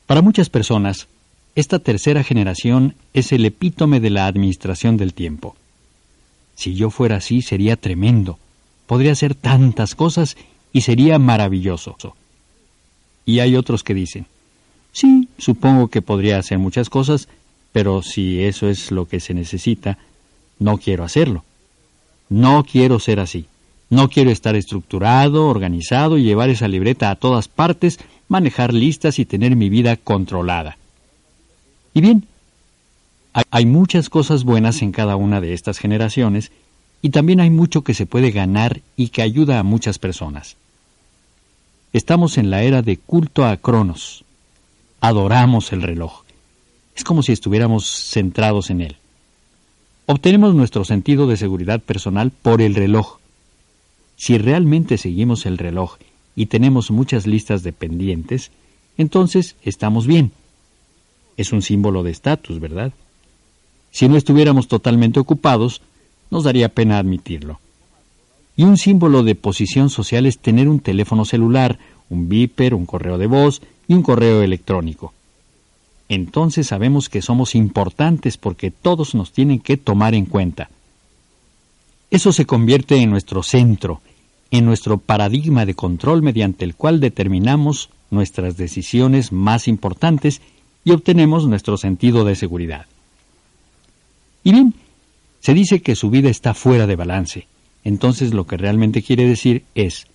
Para 0.05 0.21
muchas 0.21 0.49
personas, 0.49 1.07
esta 1.55 1.79
tercera 1.79 2.23
generación 2.23 2.95
es 3.13 3.31
el 3.31 3.45
epítome 3.45 3.99
de 3.99 4.09
la 4.09 4.27
administración 4.27 4.97
del 4.97 5.13
tiempo. 5.13 5.55
Si 6.55 6.75
yo 6.75 6.89
fuera 6.89 7.17
así, 7.17 7.41
sería 7.41 7.75
tremendo. 7.75 8.39
Podría 8.85 9.11
hacer 9.11 9.35
tantas 9.35 9.95
cosas 9.95 10.37
y 10.71 10.81
sería 10.81 11.19
maravilloso. 11.19 11.97
Y 13.25 13.39
hay 13.39 13.55
otros 13.55 13.83
que 13.83 13.93
dicen, 13.93 14.25
sí, 14.91 15.27
supongo 15.37 15.89
que 15.89 16.01
podría 16.01 16.37
hacer 16.37 16.57
muchas 16.59 16.89
cosas, 16.89 17.27
pero 17.71 18.01
si 18.01 18.43
eso 18.43 18.69
es 18.69 18.91
lo 18.91 19.07
que 19.07 19.19
se 19.19 19.33
necesita, 19.33 19.97
no 20.59 20.77
quiero 20.77 21.03
hacerlo. 21.03 21.43
No 22.29 22.63
quiero 22.63 22.99
ser 22.99 23.19
así. 23.19 23.45
No 23.89 24.09
quiero 24.09 24.31
estar 24.31 24.55
estructurado, 24.55 25.47
organizado 25.47 26.17
y 26.17 26.23
llevar 26.23 26.49
esa 26.49 26.67
libreta 26.67 27.09
a 27.09 27.15
todas 27.15 27.47
partes, 27.47 27.99
manejar 28.27 28.73
listas 28.73 29.19
y 29.19 29.25
tener 29.25 29.55
mi 29.55 29.69
vida 29.69 29.95
controlada. 29.95 30.77
Y 31.93 32.01
bien, 32.01 32.27
hay 33.49 33.65
muchas 33.65 34.09
cosas 34.09 34.43
buenas 34.43 34.81
en 34.81 34.91
cada 34.91 35.15
una 35.15 35.39
de 35.39 35.53
estas 35.53 35.77
generaciones 35.77 36.51
y 37.01 37.09
también 37.11 37.39
hay 37.39 37.49
mucho 37.49 37.83
que 37.83 37.93
se 37.93 38.05
puede 38.05 38.31
ganar 38.31 38.81
y 38.95 39.09
que 39.09 39.21
ayuda 39.21 39.59
a 39.59 39.63
muchas 39.63 39.99
personas. 39.99 40.57
Estamos 41.93 42.37
en 42.37 42.49
la 42.49 42.63
era 42.63 42.81
de 42.81 42.97
culto 42.97 43.45
a 43.45 43.55
Cronos. 43.57 44.25
Adoramos 44.99 45.71
el 45.71 45.81
reloj. 45.81 46.23
Es 46.95 47.03
como 47.03 47.23
si 47.23 47.31
estuviéramos 47.31 47.89
centrados 47.89 48.69
en 48.69 48.81
él. 48.81 48.97
Obtenemos 50.07 50.55
nuestro 50.55 50.83
sentido 50.83 51.27
de 51.27 51.37
seguridad 51.37 51.79
personal 51.79 52.31
por 52.31 52.61
el 52.61 52.75
reloj 52.75 53.19
si 54.17 54.37
realmente 54.37 54.97
seguimos 54.97 55.45
el 55.45 55.57
reloj 55.57 55.97
y 56.35 56.47
tenemos 56.47 56.91
muchas 56.91 57.25
listas 57.25 57.63
de 57.63 57.71
pendientes, 57.71 58.51
entonces 58.97 59.55
estamos 59.61 60.07
bien. 60.07 60.31
Es 61.37 61.53
un 61.53 61.61
símbolo 61.61 62.03
de 62.03 62.11
estatus, 62.11 62.59
¿verdad? 62.59 62.91
Si 63.91 64.09
no 64.09 64.17
estuviéramos 64.17 64.67
totalmente 64.67 65.19
ocupados, 65.19 65.81
nos 66.29 66.43
daría 66.43 66.69
pena 66.69 66.97
admitirlo. 66.97 67.59
Y 68.55 68.63
un 68.63 68.77
símbolo 68.77 69.21
de 69.21 69.35
posición 69.35 69.91
social 69.91 70.25
es 70.25 70.39
tener 70.39 70.67
un 70.67 70.79
teléfono 70.79 71.23
celular, 71.23 71.77
un 72.09 72.27
beeper, 72.27 72.73
un 72.73 72.87
correo 72.87 73.19
de 73.19 73.27
voz 73.27 73.61
y 73.87 73.93
un 73.93 74.01
correo 74.01 74.41
electrónico. 74.41 75.13
Entonces 76.09 76.67
sabemos 76.67 77.09
que 77.09 77.21
somos 77.21 77.53
importantes 77.53 78.37
porque 78.37 78.71
todos 78.71 79.13
nos 79.13 79.31
tienen 79.31 79.59
que 79.59 79.77
tomar 79.77 80.15
en 80.15 80.25
cuenta. 80.25 80.69
Eso 82.09 82.31
se 82.31 82.45
convierte 82.45 82.97
en 82.97 83.09
nuestro 83.09 83.43
centro, 83.43 84.01
en 84.51 84.65
nuestro 84.65 84.97
paradigma 84.97 85.65
de 85.65 85.73
control 85.73 86.21
mediante 86.21 86.63
el 86.63 86.75
cual 86.75 86.99
determinamos 86.99 87.89
nuestras 88.09 88.55
decisiones 88.55 89.31
más 89.31 89.67
importantes 89.67 90.41
y 90.85 90.91
obtenemos 90.91 91.47
nuestro 91.47 91.77
sentido 91.77 92.23
de 92.23 92.35
seguridad. 92.35 92.85
Y 94.43 94.53
bien, 94.53 94.73
se 95.41 95.53
dice 95.53 95.81
que 95.81 95.95
su 95.95 96.09
vida 96.09 96.29
está 96.29 96.53
fuera 96.53 96.87
de 96.87 96.95
balance. 96.95 97.47
Entonces 97.83 98.33
lo 98.33 98.47
que 98.47 98.57
realmente 98.57 99.01
quiere 99.01 99.25
decir 99.27 99.63
es, 99.75 100.07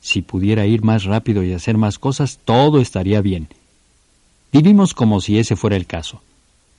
si 0.00 0.22
pudiera 0.22 0.66
ir 0.66 0.82
más 0.82 1.04
rápido 1.04 1.42
y 1.42 1.52
hacer 1.52 1.76
más 1.76 1.98
cosas, 1.98 2.38
todo 2.44 2.80
estaría 2.80 3.20
bien. 3.20 3.48
Vivimos 4.52 4.94
como 4.94 5.20
si 5.20 5.38
ese 5.38 5.56
fuera 5.56 5.76
el 5.76 5.86
caso, 5.86 6.22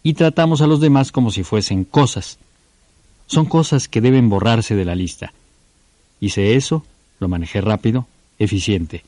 y 0.03 0.13
tratamos 0.13 0.61
a 0.61 0.67
los 0.67 0.79
demás 0.79 1.11
como 1.11 1.31
si 1.31 1.43
fuesen 1.43 1.83
cosas. 1.83 2.37
Son 3.27 3.45
cosas 3.45 3.87
que 3.87 4.01
deben 4.01 4.29
borrarse 4.29 4.75
de 4.75 4.85
la 4.85 4.95
lista. 4.95 5.33
Hice 6.19 6.55
eso, 6.55 6.85
lo 7.19 7.27
manejé 7.27 7.61
rápido, 7.61 8.07
eficiente. 8.39 9.03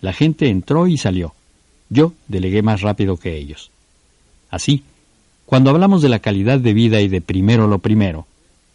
La 0.00 0.12
gente 0.12 0.48
entró 0.48 0.86
y 0.86 0.98
salió. 0.98 1.34
Yo 1.88 2.12
delegué 2.28 2.62
más 2.62 2.80
rápido 2.80 3.16
que 3.16 3.36
ellos. 3.36 3.70
Así, 4.50 4.82
cuando 5.46 5.70
hablamos 5.70 6.02
de 6.02 6.08
la 6.08 6.18
calidad 6.18 6.58
de 6.58 6.74
vida 6.74 7.00
y 7.00 7.08
de 7.08 7.20
primero 7.20 7.68
lo 7.68 7.78
primero, 7.78 8.26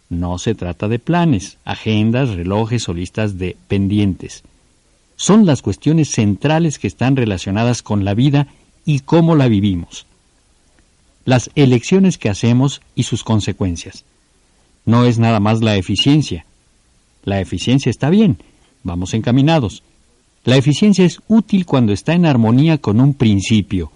no 0.08 0.38
se 0.38 0.54
trata 0.54 0.88
de 0.88 0.98
planes, 0.98 1.58
agendas, 1.64 2.30
relojes 2.30 2.88
o 2.88 2.94
listas 2.94 3.38
de 3.38 3.56
pendientes. 3.68 4.42
Son 5.16 5.44
las 5.44 5.60
cuestiones 5.60 6.10
centrales 6.10 6.78
que 6.78 6.86
están 6.86 7.16
relacionadas 7.16 7.82
con 7.82 8.04
la 8.04 8.14
vida 8.14 8.46
y 8.86 9.00
cómo 9.00 9.34
la 9.34 9.48
vivimos. 9.48 10.06
Las 11.24 11.50
elecciones 11.56 12.16
que 12.16 12.30
hacemos 12.30 12.80
y 12.94 13.02
sus 13.02 13.22
consecuencias. 13.22 14.04
No 14.88 15.04
es 15.04 15.18
nada 15.18 15.38
más 15.38 15.60
la 15.60 15.76
eficiencia. 15.76 16.44
La 17.22 17.40
eficiencia 17.40 17.90
está 17.90 18.10
bien, 18.10 18.38
vamos 18.82 19.14
encaminados. 19.14 19.84
La 20.44 20.56
eficiencia 20.56 21.04
es 21.04 21.20
útil 21.28 21.66
cuando 21.66 21.92
está 21.92 22.14
en 22.14 22.26
armonía 22.26 22.78
con 22.78 23.00
un 23.00 23.14
principio, 23.14 23.92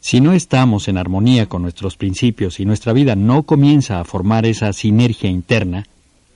si 0.00 0.22
no 0.22 0.32
estamos 0.32 0.88
en 0.88 0.96
armonía 0.96 1.46
con 1.46 1.60
nuestros 1.60 1.96
principios 1.98 2.58
y 2.58 2.64
nuestra 2.64 2.94
vida 2.94 3.16
no 3.16 3.42
comienza 3.42 4.00
a 4.00 4.04
formar 4.04 4.46
esa 4.46 4.72
sinergia 4.72 5.28
interna, 5.28 5.86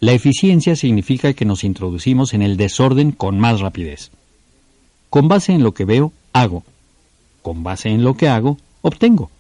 la 0.00 0.12
eficiencia 0.12 0.76
significa 0.76 1.32
que 1.32 1.46
nos 1.46 1.64
introducimos 1.64 2.34
en 2.34 2.42
el 2.42 2.58
desorden 2.58 3.11
con 3.11 3.38
más 3.38 3.61
rapidez. 3.61 4.11
Con 5.08 5.28
base 5.28 5.52
en 5.52 5.62
lo 5.62 5.73
que 5.73 5.87
veo, 5.87 6.12
hago. 6.34 6.62
Con 7.40 7.62
base 7.62 7.88
en 7.88 8.04
lo 8.04 8.18
que 8.18 8.28
hago, 8.28 8.58
obtengo. 8.82 9.30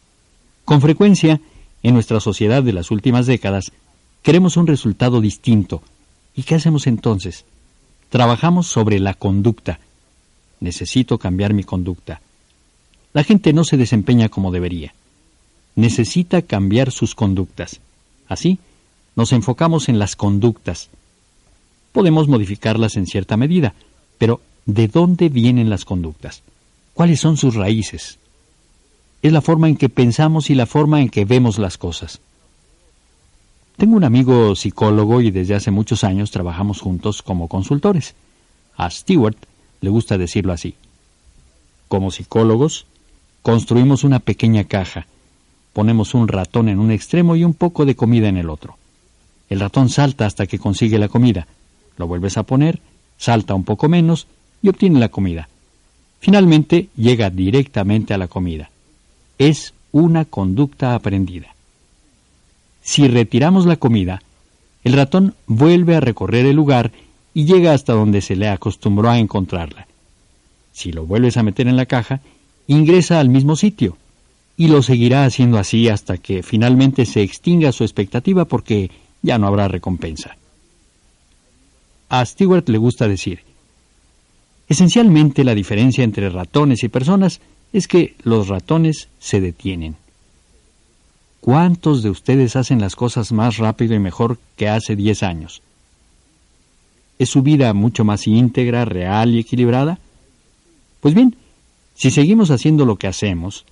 Con 0.64 0.80
frecuencia, 0.80 1.42
en 1.82 1.92
nuestra 1.92 2.18
sociedad 2.18 2.62
de 2.62 2.72
las 2.72 2.90
últimas 2.90 3.26
décadas, 3.26 3.72
queremos 4.24 4.56
un 4.56 4.66
resultado 4.66 5.20
distinto. 5.20 5.82
¿Y 6.34 6.42
qué 6.42 6.56
hacemos 6.56 6.88
entonces? 6.88 7.44
Trabajamos 8.08 8.66
sobre 8.66 8.98
la 8.98 9.14
conducta. 9.14 9.78
Necesito 10.58 11.18
cambiar 11.18 11.52
mi 11.52 11.62
conducta. 11.62 12.20
La 13.12 13.22
gente 13.22 13.52
no 13.52 13.62
se 13.62 13.76
desempeña 13.76 14.28
como 14.28 14.50
debería. 14.50 14.94
Necesita 15.76 16.42
cambiar 16.42 16.90
sus 16.90 17.14
conductas. 17.14 17.80
Así, 18.26 18.58
nos 19.14 19.32
enfocamos 19.32 19.88
en 19.88 19.98
las 19.98 20.16
conductas. 20.16 20.88
Podemos 21.92 22.26
modificarlas 22.26 22.96
en 22.96 23.06
cierta 23.06 23.36
medida, 23.36 23.74
pero 24.18 24.40
¿de 24.64 24.88
dónde 24.88 25.28
vienen 25.28 25.70
las 25.70 25.84
conductas? 25.84 26.42
¿Cuáles 26.94 27.20
son 27.20 27.36
sus 27.36 27.54
raíces? 27.54 28.18
Es 29.22 29.32
la 29.32 29.42
forma 29.42 29.68
en 29.68 29.76
que 29.76 29.88
pensamos 29.88 30.48
y 30.48 30.54
la 30.54 30.66
forma 30.66 31.02
en 31.02 31.10
que 31.10 31.24
vemos 31.24 31.58
las 31.58 31.76
cosas. 31.76 32.20
Tengo 33.76 33.96
un 33.96 34.04
amigo 34.04 34.54
psicólogo 34.54 35.20
y 35.20 35.30
desde 35.30 35.54
hace 35.54 35.70
muchos 35.70 36.04
años 36.04 36.30
trabajamos 36.30 36.80
juntos 36.80 37.22
como 37.22 37.48
consultores. 37.48 38.14
A 38.76 38.90
Stewart 38.90 39.36
le 39.80 39.90
gusta 39.90 40.18
decirlo 40.18 40.52
así. 40.52 40.74
Como 41.88 42.10
psicólogos, 42.10 42.86
Construimos 43.44 44.04
una 44.04 44.20
pequeña 44.20 44.64
caja. 44.64 45.06
Ponemos 45.74 46.14
un 46.14 46.28
ratón 46.28 46.70
en 46.70 46.78
un 46.78 46.90
extremo 46.90 47.36
y 47.36 47.44
un 47.44 47.52
poco 47.52 47.84
de 47.84 47.94
comida 47.94 48.26
en 48.26 48.38
el 48.38 48.48
otro. 48.48 48.78
El 49.50 49.60
ratón 49.60 49.90
salta 49.90 50.24
hasta 50.24 50.46
que 50.46 50.58
consigue 50.58 50.98
la 50.98 51.08
comida. 51.08 51.46
Lo 51.98 52.06
vuelves 52.06 52.38
a 52.38 52.44
poner, 52.44 52.80
salta 53.18 53.54
un 53.54 53.64
poco 53.64 53.90
menos 53.90 54.28
y 54.62 54.70
obtiene 54.70 54.98
la 54.98 55.10
comida. 55.10 55.50
Finalmente 56.20 56.88
llega 56.96 57.28
directamente 57.28 58.14
a 58.14 58.18
la 58.18 58.28
comida. 58.28 58.70
Es 59.36 59.74
una 59.92 60.24
conducta 60.24 60.94
aprendida. 60.94 61.53
Si 62.84 63.08
retiramos 63.08 63.64
la 63.64 63.76
comida, 63.76 64.22
el 64.84 64.92
ratón 64.92 65.34
vuelve 65.46 65.96
a 65.96 66.00
recorrer 66.00 66.44
el 66.44 66.54
lugar 66.54 66.92
y 67.32 67.46
llega 67.46 67.72
hasta 67.72 67.94
donde 67.94 68.20
se 68.20 68.36
le 68.36 68.48
acostumbró 68.48 69.08
a 69.08 69.18
encontrarla. 69.18 69.88
Si 70.70 70.92
lo 70.92 71.06
vuelves 71.06 71.38
a 71.38 71.42
meter 71.42 71.66
en 71.66 71.78
la 71.78 71.86
caja, 71.86 72.20
ingresa 72.66 73.20
al 73.20 73.30
mismo 73.30 73.56
sitio 73.56 73.96
y 74.58 74.68
lo 74.68 74.82
seguirá 74.82 75.24
haciendo 75.24 75.58
así 75.58 75.88
hasta 75.88 76.18
que 76.18 76.42
finalmente 76.42 77.06
se 77.06 77.22
extinga 77.22 77.72
su 77.72 77.84
expectativa 77.84 78.44
porque 78.44 78.90
ya 79.22 79.38
no 79.38 79.46
habrá 79.46 79.66
recompensa. 79.66 80.36
A 82.10 82.24
Stewart 82.26 82.68
le 82.68 82.78
gusta 82.78 83.08
decir, 83.08 83.40
esencialmente 84.68 85.42
la 85.42 85.54
diferencia 85.54 86.04
entre 86.04 86.28
ratones 86.28 86.84
y 86.84 86.88
personas 86.88 87.40
es 87.72 87.88
que 87.88 88.14
los 88.22 88.48
ratones 88.48 89.08
se 89.18 89.40
detienen. 89.40 89.96
¿Cuántos 91.44 92.02
de 92.02 92.08
ustedes 92.08 92.56
hacen 92.56 92.80
las 92.80 92.96
cosas 92.96 93.30
más 93.30 93.58
rápido 93.58 93.94
y 93.94 93.98
mejor 93.98 94.38
que 94.56 94.66
hace 94.66 94.96
10 94.96 95.22
años? 95.24 95.60
¿Es 97.18 97.28
su 97.28 97.42
vida 97.42 97.74
mucho 97.74 98.02
más 98.02 98.26
íntegra, 98.26 98.86
real 98.86 99.34
y 99.34 99.40
equilibrada? 99.40 99.98
Pues 101.02 101.12
bien, 101.12 101.36
si 101.94 102.10
seguimos 102.10 102.50
haciendo 102.50 102.86
lo 102.86 102.96
que 102.96 103.08
hacemos, 103.08 103.66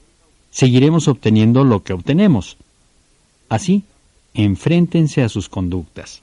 seguiremos 0.51 1.09
obteniendo 1.09 1.65
lo 1.65 1.83
que 1.83 1.95
obtenemos. 1.95 2.59
Así, 3.49 3.85
enfréntense 4.35 5.23
a 5.23 5.31
sus 5.31 5.49
conductas. 5.49 6.21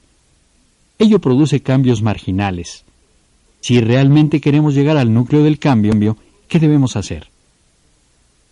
Ello 1.00 1.18
produce 1.18 1.62
cambios 1.62 2.04
marginales. 2.04 2.86
Si 3.60 3.82
realmente 3.82 4.40
queremos 4.40 4.76
llegar 4.76 4.98
al 4.98 5.12
núcleo 5.12 5.44
del 5.44 5.58
cambio, 5.58 6.16
¿qué 6.48 6.60
debemos 6.60 6.96
hacer? 6.96 7.28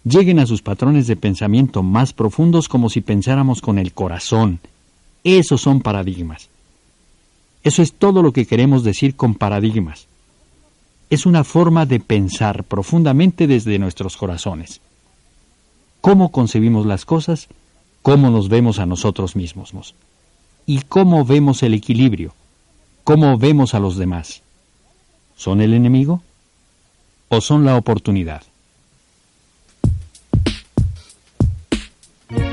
Lleguen 0.07 0.39
a 0.39 0.45
sus 0.45 0.61
patrones 0.61 1.07
de 1.07 1.15
pensamiento 1.15 1.83
más 1.83 2.13
profundos 2.13 2.69
como 2.69 2.89
si 2.89 3.01
pensáramos 3.01 3.61
con 3.61 3.79
el 3.79 3.93
corazón. 3.93 4.59
Esos 5.23 5.61
son 5.61 5.81
paradigmas. 5.81 6.49
Eso 7.63 7.81
es 7.81 7.93
todo 7.93 8.21
lo 8.21 8.31
que 8.31 8.45
queremos 8.45 8.83
decir 8.83 9.15
con 9.15 9.35
paradigmas 9.35 10.07
es 11.09 11.25
una 11.25 11.43
forma 11.43 11.85
de 11.85 11.99
pensar 11.99 12.63
profundamente 12.63 13.47
desde 13.47 13.79
nuestros 13.79 14.17
corazones. 14.17 14.81
Cómo 16.01 16.31
concebimos 16.31 16.85
las 16.85 17.05
cosas, 17.05 17.47
cómo 18.01 18.29
nos 18.29 18.49
vemos 18.49 18.79
a 18.79 18.85
nosotros 18.85 19.35
mismos 19.35 19.95
y 20.65 20.81
cómo 20.81 21.25
vemos 21.25 21.63
el 21.63 21.73
equilibrio, 21.73 22.33
cómo 23.03 23.37
vemos 23.37 23.73
a 23.73 23.79
los 23.79 23.95
demás. 23.97 24.41
¿Son 25.35 25.61
el 25.61 25.73
enemigo 25.73 26.21
o 27.29 27.41
son 27.41 27.63
la 27.63 27.77
oportunidad? 27.77 28.43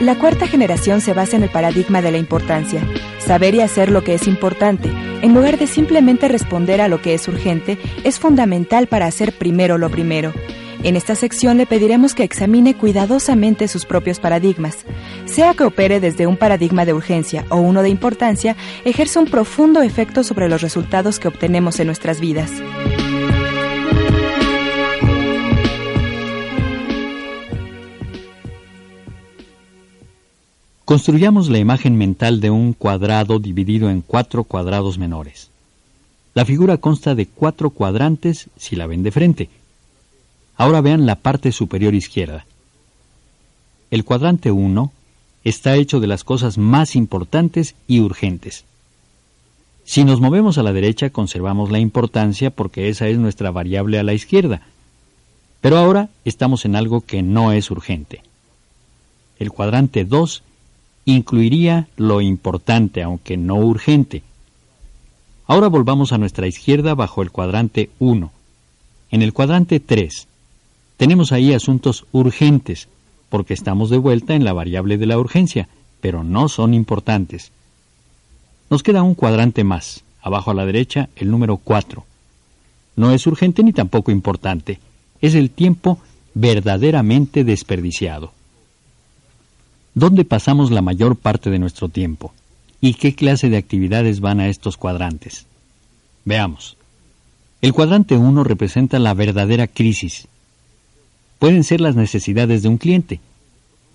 La 0.00 0.18
cuarta 0.18 0.46
generación 0.46 1.00
se 1.00 1.14
basa 1.14 1.36
en 1.36 1.42
el 1.42 1.50
paradigma 1.50 2.00
de 2.00 2.12
la 2.12 2.18
importancia, 2.18 2.80
saber 3.18 3.54
y 3.54 3.60
hacer 3.60 3.90
lo 3.90 4.04
que 4.04 4.14
es 4.14 4.28
importante, 4.28 4.88
en 5.22 5.34
lugar 5.34 5.58
de 5.58 5.66
simplemente 5.66 6.28
responder 6.28 6.80
a 6.80 6.88
lo 6.88 7.00
que 7.00 7.14
es 7.14 7.26
urgente, 7.26 7.78
es 8.04 8.18
fundamental 8.18 8.86
para 8.86 9.06
hacer 9.06 9.32
primero 9.32 9.78
lo 9.78 9.90
primero. 9.90 10.32
En 10.82 10.96
esta 10.96 11.14
sección 11.14 11.56
le 11.56 11.64
pediremos 11.64 12.14
que 12.14 12.24
examine 12.24 12.76
cuidadosamente 12.76 13.68
sus 13.68 13.86
propios 13.86 14.20
paradigmas. 14.20 14.84
Sea 15.24 15.54
que 15.54 15.64
opere 15.64 15.98
desde 15.98 16.26
un 16.26 16.36
paradigma 16.36 16.84
de 16.84 16.92
urgencia 16.92 17.46
o 17.48 17.56
uno 17.56 17.82
de 17.82 17.88
importancia, 17.88 18.54
ejerce 18.84 19.18
un 19.18 19.26
profundo 19.26 19.80
efecto 19.80 20.22
sobre 20.22 20.48
los 20.50 20.60
resultados 20.60 21.18
que 21.18 21.28
obtenemos 21.28 21.80
en 21.80 21.86
nuestras 21.86 22.20
vidas. 22.20 22.50
Construyamos 30.84 31.48
la 31.48 31.58
imagen 31.58 31.96
mental 31.96 32.42
de 32.42 32.50
un 32.50 32.74
cuadrado 32.74 33.38
dividido 33.38 33.88
en 33.88 34.02
cuatro 34.02 34.44
cuadrados 34.44 34.98
menores. 34.98 35.48
La 36.34 36.44
figura 36.44 36.76
consta 36.76 37.14
de 37.14 37.26
cuatro 37.26 37.70
cuadrantes 37.70 38.50
si 38.58 38.76
la 38.76 38.86
ven 38.86 39.02
de 39.02 39.10
frente. 39.10 39.48
Ahora 40.56 40.82
vean 40.82 41.06
la 41.06 41.16
parte 41.16 41.52
superior 41.52 41.94
izquierda. 41.94 42.44
El 43.90 44.04
cuadrante 44.04 44.50
1 44.50 44.92
está 45.42 45.74
hecho 45.76 46.00
de 46.00 46.06
las 46.06 46.22
cosas 46.22 46.58
más 46.58 46.96
importantes 46.96 47.76
y 47.86 48.00
urgentes. 48.00 48.64
Si 49.84 50.04
nos 50.04 50.20
movemos 50.20 50.58
a 50.58 50.62
la 50.62 50.72
derecha 50.74 51.08
conservamos 51.08 51.70
la 51.70 51.78
importancia 51.78 52.50
porque 52.50 52.90
esa 52.90 53.08
es 53.08 53.16
nuestra 53.16 53.50
variable 53.50 53.98
a 53.98 54.02
la 54.02 54.12
izquierda. 54.12 54.60
Pero 55.62 55.78
ahora 55.78 56.10
estamos 56.26 56.66
en 56.66 56.76
algo 56.76 57.00
que 57.00 57.22
no 57.22 57.52
es 57.52 57.70
urgente. 57.70 58.20
El 59.38 59.50
cuadrante 59.50 60.04
2 60.04 60.42
incluiría 61.04 61.88
lo 61.96 62.20
importante, 62.20 63.02
aunque 63.02 63.36
no 63.36 63.56
urgente. 63.56 64.22
Ahora 65.46 65.68
volvamos 65.68 66.12
a 66.12 66.18
nuestra 66.18 66.46
izquierda 66.46 66.94
bajo 66.94 67.22
el 67.22 67.30
cuadrante 67.30 67.90
1. 67.98 68.32
En 69.10 69.22
el 69.22 69.32
cuadrante 69.32 69.80
3 69.80 70.26
tenemos 70.96 71.32
ahí 71.32 71.52
asuntos 71.52 72.06
urgentes, 72.12 72.88
porque 73.28 73.54
estamos 73.54 73.90
de 73.90 73.98
vuelta 73.98 74.34
en 74.34 74.44
la 74.44 74.52
variable 74.52 74.96
de 74.96 75.06
la 75.06 75.18
urgencia, 75.18 75.68
pero 76.00 76.24
no 76.24 76.48
son 76.48 76.72
importantes. 76.72 77.52
Nos 78.70 78.82
queda 78.82 79.02
un 79.02 79.14
cuadrante 79.14 79.64
más, 79.64 80.04
abajo 80.22 80.50
a 80.50 80.54
la 80.54 80.64
derecha, 80.64 81.10
el 81.16 81.30
número 81.30 81.58
4. 81.58 82.04
No 82.96 83.12
es 83.12 83.26
urgente 83.26 83.62
ni 83.62 83.72
tampoco 83.72 84.10
importante, 84.10 84.78
es 85.20 85.34
el 85.34 85.50
tiempo 85.50 85.98
verdaderamente 86.34 87.44
desperdiciado. 87.44 88.32
¿Dónde 89.94 90.24
pasamos 90.24 90.72
la 90.72 90.82
mayor 90.82 91.14
parte 91.14 91.50
de 91.50 91.60
nuestro 91.60 91.88
tiempo? 91.88 92.34
¿Y 92.80 92.94
qué 92.94 93.14
clase 93.14 93.48
de 93.48 93.56
actividades 93.56 94.18
van 94.18 94.40
a 94.40 94.48
estos 94.48 94.76
cuadrantes? 94.76 95.46
Veamos. 96.24 96.76
El 97.62 97.72
cuadrante 97.72 98.16
1 98.16 98.42
representa 98.42 98.98
la 98.98 99.14
verdadera 99.14 99.68
crisis. 99.68 100.26
Pueden 101.38 101.62
ser 101.62 101.80
las 101.80 101.94
necesidades 101.94 102.62
de 102.62 102.68
un 102.68 102.76
cliente, 102.76 103.20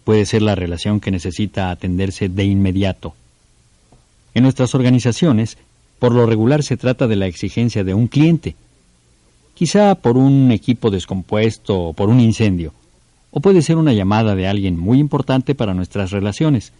puede 0.06 0.26
ser 0.26 0.42
la 0.42 0.56
relación 0.56 1.02
que 1.02 1.12
necesita 1.12 1.70
atenderse 1.70 2.30
de 2.30 2.46
inmediato. 2.46 3.14
En 4.34 4.44
nuestras 4.44 4.74
organizaciones, 4.76 5.58
por 6.00 6.14
lo 6.14 6.26
regular 6.26 6.64
se 6.64 6.78
trata 6.78 7.08
de 7.08 7.18
la 7.18 7.28
exigencia 7.28 7.84
de 7.84 7.94
un 7.94 8.08
cliente, 8.08 8.56
quizá 9.54 9.96
por 9.96 10.16
un 10.16 10.50
equipo 10.52 10.92
descompuesto 10.92 11.78
o 11.78 11.94
por 11.94 12.08
un 12.08 12.22
incendio, 12.22 12.74
o 13.32 13.39
puede 13.39 13.62
ser 13.62 13.78
una 13.78 13.94
llamada 13.94 14.36
de 14.36 14.48
alguien 14.48 14.78
muy 14.78 15.00
importante 15.00 15.56
para 15.56 15.74
nuestras 15.74 16.12
relaciones, 16.12 16.74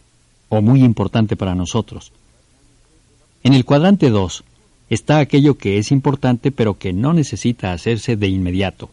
o 0.50 0.62
muy 0.62 0.84
importante 0.84 1.36
para 1.36 1.56
nosotros. 1.56 2.12
En 3.44 3.54
el 3.54 3.66
cuadrante 3.66 4.10
2 4.10 4.44
está 4.90 5.20
aquello 5.20 5.58
que 5.58 5.78
es 5.78 5.92
importante 5.92 6.52
pero 6.52 6.78
que 6.78 6.92
no 6.92 7.14
necesita 7.14 7.72
hacerse 7.72 8.16
de 8.16 8.28
inmediato. 8.28 8.90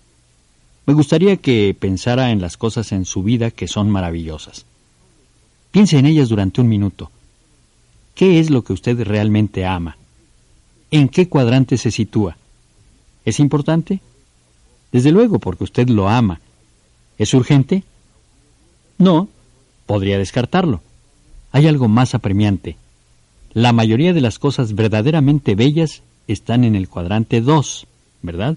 Me 0.87 0.95
gustaría 0.95 1.37
que 1.39 1.77
pensara 1.79 2.31
en 2.31 2.41
las 2.41 2.57
cosas 2.57 2.93
en 2.93 3.05
su 3.07 3.23
vida 3.23 3.51
que 3.51 3.67
son 3.67 3.91
maravillosas. 3.91 4.67
Piense 5.73 5.99
en 5.99 6.07
ellas 6.07 6.29
durante 6.29 6.61
un 6.61 6.69
minuto. 6.69 7.11
¿Qué 8.15 8.39
es 8.39 8.51
lo 8.51 8.63
que 8.63 8.73
usted 8.73 9.03
realmente 9.03 9.67
ama? 9.67 9.97
¿En 10.91 11.09
qué 11.09 11.29
cuadrante 11.29 11.77
se 11.77 11.91
sitúa? 11.91 12.37
¿Es 13.25 13.41
importante? 13.41 14.01
Desde 14.93 15.11
luego, 15.11 15.41
porque 15.41 15.65
usted 15.65 15.89
lo 15.89 16.09
ama. 16.09 16.41
¿Es 17.19 17.35
urgente? 17.35 17.85
No, 18.99 19.29
podría 19.87 20.19
descartarlo. 20.19 20.81
Hay 21.53 21.67
algo 21.67 21.89
más 21.89 22.15
apremiante. 22.15 22.77
La 23.53 23.73
mayoría 23.73 24.13
de 24.13 24.21
las 24.21 24.39
cosas 24.39 24.75
verdaderamente 24.75 25.55
bellas 25.55 26.03
están 26.29 26.65
en 26.65 26.75
el 26.75 26.89
cuadrante 26.89 27.41
2, 27.41 27.87
¿verdad? 28.23 28.57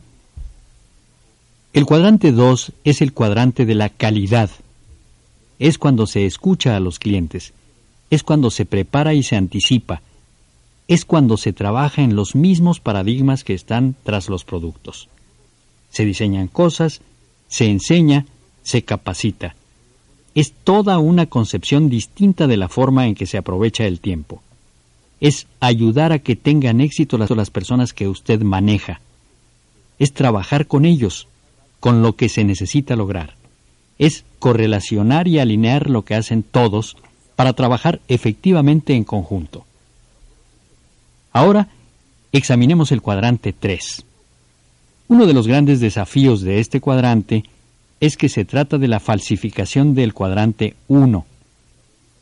El 1.71 1.85
cuadrante 1.85 2.31
2 2.31 2.73
es 2.83 3.01
el 3.01 3.13
cuadrante 3.13 3.65
de 3.65 3.75
la 3.75 3.89
calidad. 3.89 4.49
Es 5.59 5.77
cuando 5.77 6.07
se 6.07 6.25
escucha 6.25 6.75
a 6.75 6.79
los 6.79 6.99
clientes, 6.99 7.53
es 8.09 8.23
cuando 8.23 8.49
se 8.49 8.65
prepara 8.65 9.13
y 9.13 9.23
se 9.23 9.35
anticipa, 9.35 10.01
es 10.87 11.05
cuando 11.05 11.37
se 11.37 11.53
trabaja 11.53 12.01
en 12.01 12.15
los 12.15 12.33
mismos 12.33 12.79
paradigmas 12.79 13.43
que 13.43 13.53
están 13.53 13.95
tras 14.03 14.29
los 14.29 14.43
productos. 14.43 15.07
Se 15.91 16.05
diseñan 16.05 16.47
cosas, 16.47 17.01
se 17.47 17.65
enseña, 17.65 18.25
se 18.69 18.83
capacita. 18.83 19.55
Es 20.35 20.51
toda 20.51 20.99
una 20.99 21.25
concepción 21.25 21.89
distinta 21.89 22.45
de 22.45 22.55
la 22.55 22.69
forma 22.69 23.07
en 23.07 23.15
que 23.15 23.25
se 23.25 23.39
aprovecha 23.39 23.85
el 23.85 23.99
tiempo. 23.99 24.43
Es 25.19 25.47
ayudar 25.59 26.11
a 26.11 26.19
que 26.19 26.35
tengan 26.35 26.79
éxito 26.79 27.17
las, 27.17 27.31
las 27.31 27.49
personas 27.49 27.93
que 27.93 28.07
usted 28.07 28.41
maneja. 28.41 29.01
Es 29.97 30.13
trabajar 30.13 30.67
con 30.67 30.85
ellos, 30.85 31.27
con 31.79 32.03
lo 32.03 32.15
que 32.15 32.29
se 32.29 32.43
necesita 32.43 32.95
lograr. 32.95 33.33
Es 33.97 34.23
correlacionar 34.37 35.27
y 35.27 35.39
alinear 35.39 35.89
lo 35.89 36.05
que 36.05 36.13
hacen 36.13 36.43
todos 36.43 36.95
para 37.35 37.53
trabajar 37.53 38.01
efectivamente 38.07 38.93
en 38.93 39.03
conjunto. 39.03 39.65
Ahora, 41.33 41.69
examinemos 42.31 42.91
el 42.91 43.01
cuadrante 43.01 43.51
3. 43.51 44.05
Uno 45.07 45.25
de 45.25 45.33
los 45.33 45.47
grandes 45.47 45.79
desafíos 45.79 46.41
de 46.41 46.59
este 46.59 46.79
cuadrante 46.79 47.45
es 47.99 48.17
que 48.17 48.29
se 48.29 48.45
trata 48.45 48.77
de 48.77 48.87
la 48.87 48.99
falsificación 48.99 49.93
del 49.93 50.13
cuadrante 50.13 50.75
1. 50.87 51.25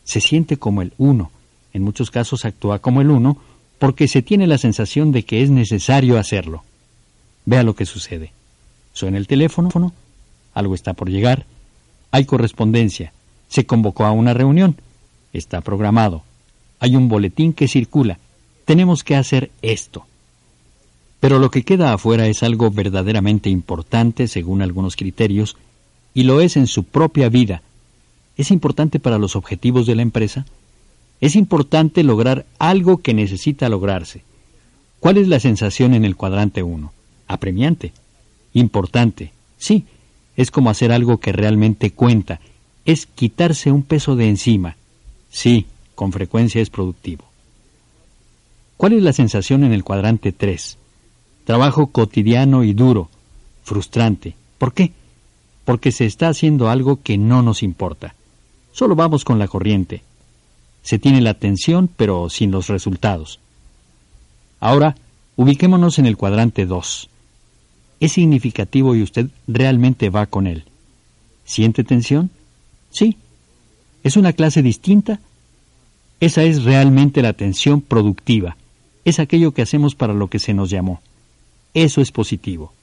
Se 0.04 0.22
siente 0.22 0.58
como 0.58 0.82
el 0.82 0.94
1, 0.98 1.32
en 1.74 1.84
muchos 1.84 2.12
casos 2.12 2.46
actúa 2.46 2.80
como 2.80 3.02
el 3.02 3.12
1, 3.12 3.38
porque 3.78 4.08
se 4.08 4.22
tiene 4.22 4.48
la 4.48 4.58
sensación 4.58 5.12
de 5.12 5.24
que 5.24 5.44
es 5.44 5.50
necesario 5.50 6.18
hacerlo. 6.18 6.64
Vea 7.46 7.64
lo 7.64 7.76
que 7.76 7.86
sucede. 7.86 8.32
Suena 8.94 9.18
el 9.18 9.28
teléfono, 9.28 9.94
algo 10.54 10.74
está 10.74 10.94
por 10.94 11.10
llegar, 11.10 11.46
hay 12.12 12.26
correspondencia, 12.26 13.14
se 13.48 13.66
convocó 13.66 14.06
a 14.06 14.12
una 14.12 14.34
reunión, 14.34 14.76
está 15.34 15.62
programado, 15.62 16.24
hay 16.80 16.96
un 16.96 17.08
boletín 17.08 17.54
que 17.54 17.68
circula, 17.68 18.18
tenemos 18.66 19.04
que 19.04 19.16
hacer 19.16 19.52
esto. 19.62 20.06
Pero 21.20 21.40
lo 21.40 21.52
que 21.52 21.64
queda 21.64 21.94
afuera 21.94 22.28
es 22.28 22.44
algo 22.44 22.72
verdaderamente 22.72 23.50
importante 23.50 24.28
según 24.28 24.62
algunos 24.62 24.96
criterios, 24.96 25.58
y 26.18 26.24
lo 26.24 26.42
es 26.42 26.58
en 26.58 26.66
su 26.66 26.84
propia 26.84 27.30
vida. 27.30 27.62
¿Es 28.38 28.50
importante 28.50 29.00
para 29.00 29.20
los 29.20 29.36
objetivos 29.36 29.86
de 29.86 29.94
la 29.94 30.02
empresa? 30.02 30.48
Es 31.22 31.36
importante 31.36 32.02
lograr 32.02 32.48
algo 32.58 32.98
que 32.98 33.14
necesita 33.14 33.70
lograrse. 33.70 34.24
¿Cuál 35.00 35.18
es 35.18 35.28
la 35.28 35.40
sensación 35.40 35.94
en 35.94 36.06
el 36.06 36.16
cuadrante 36.16 36.64
1? 36.64 36.92
Apremiante. 37.28 37.92
Importante. 38.54 39.32
Sí, 39.60 39.86
es 40.36 40.50
como 40.50 40.72
hacer 40.72 40.92
algo 40.92 41.20
que 41.20 41.34
realmente 41.34 41.92
cuenta. 41.92 42.40
Es 42.84 43.06
quitarse 43.06 43.72
un 43.72 43.84
peso 43.84 44.16
de 44.16 44.28
encima. 44.28 44.76
Sí, 45.30 45.68
con 45.94 46.12
frecuencia 46.12 46.64
es 46.64 46.72
productivo. 46.72 47.26
¿Cuál 48.76 48.94
es 48.94 49.04
la 49.04 49.14
sensación 49.14 49.64
en 49.66 49.72
el 49.72 49.84
cuadrante 49.84 50.32
3? 50.32 50.80
Trabajo 51.46 51.92
cotidiano 51.92 52.64
y 52.64 52.74
duro, 52.74 53.08
frustrante. 53.64 54.34
¿Por 54.58 54.74
qué? 54.74 54.94
Porque 55.68 55.92
se 55.92 56.06
está 56.06 56.30
haciendo 56.30 56.70
algo 56.70 57.02
que 57.04 57.18
no 57.18 57.42
nos 57.42 57.62
importa. 57.62 58.16
Solo 58.72 58.96
vamos 58.96 59.26
con 59.26 59.38
la 59.38 59.50
corriente. 59.50 60.02
Se 60.82 60.98
tiene 60.98 61.20
la 61.20 61.32
atención, 61.32 61.90
pero 61.94 62.30
sin 62.30 62.52
los 62.52 62.68
resultados. 62.68 63.42
Ahora, 64.62 64.96
ubiquémonos 65.36 66.00
en 66.00 66.06
el 66.06 66.16
cuadrante 66.16 66.66
2. 66.66 67.10
Es 68.00 68.14
significativo 68.14 68.96
y 68.96 69.04
usted 69.04 69.28
realmente 69.46 70.10
va 70.10 70.28
con 70.28 70.48
él. 70.48 70.64
¿Siente 71.44 71.84
tensión? 71.84 72.30
Sí. 72.90 73.18
¿Es 74.04 74.16
una 74.16 74.32
clase 74.32 74.62
distinta? 74.62 75.20
Esa 76.22 76.44
es 76.44 76.64
realmente 76.64 77.22
la 77.22 77.34
tensión 77.34 77.82
productiva 77.82 78.56
es 79.10 79.22
aquello 79.22 79.54
que 79.54 79.62
hacemos 79.62 79.96
para 79.96 80.14
lo 80.14 80.28
que 80.28 80.38
se 80.38 80.54
nos 80.54 80.70
llamó. 80.70 81.02
Eso 81.74 82.02
es 82.02 82.12
positivo. 82.12 82.74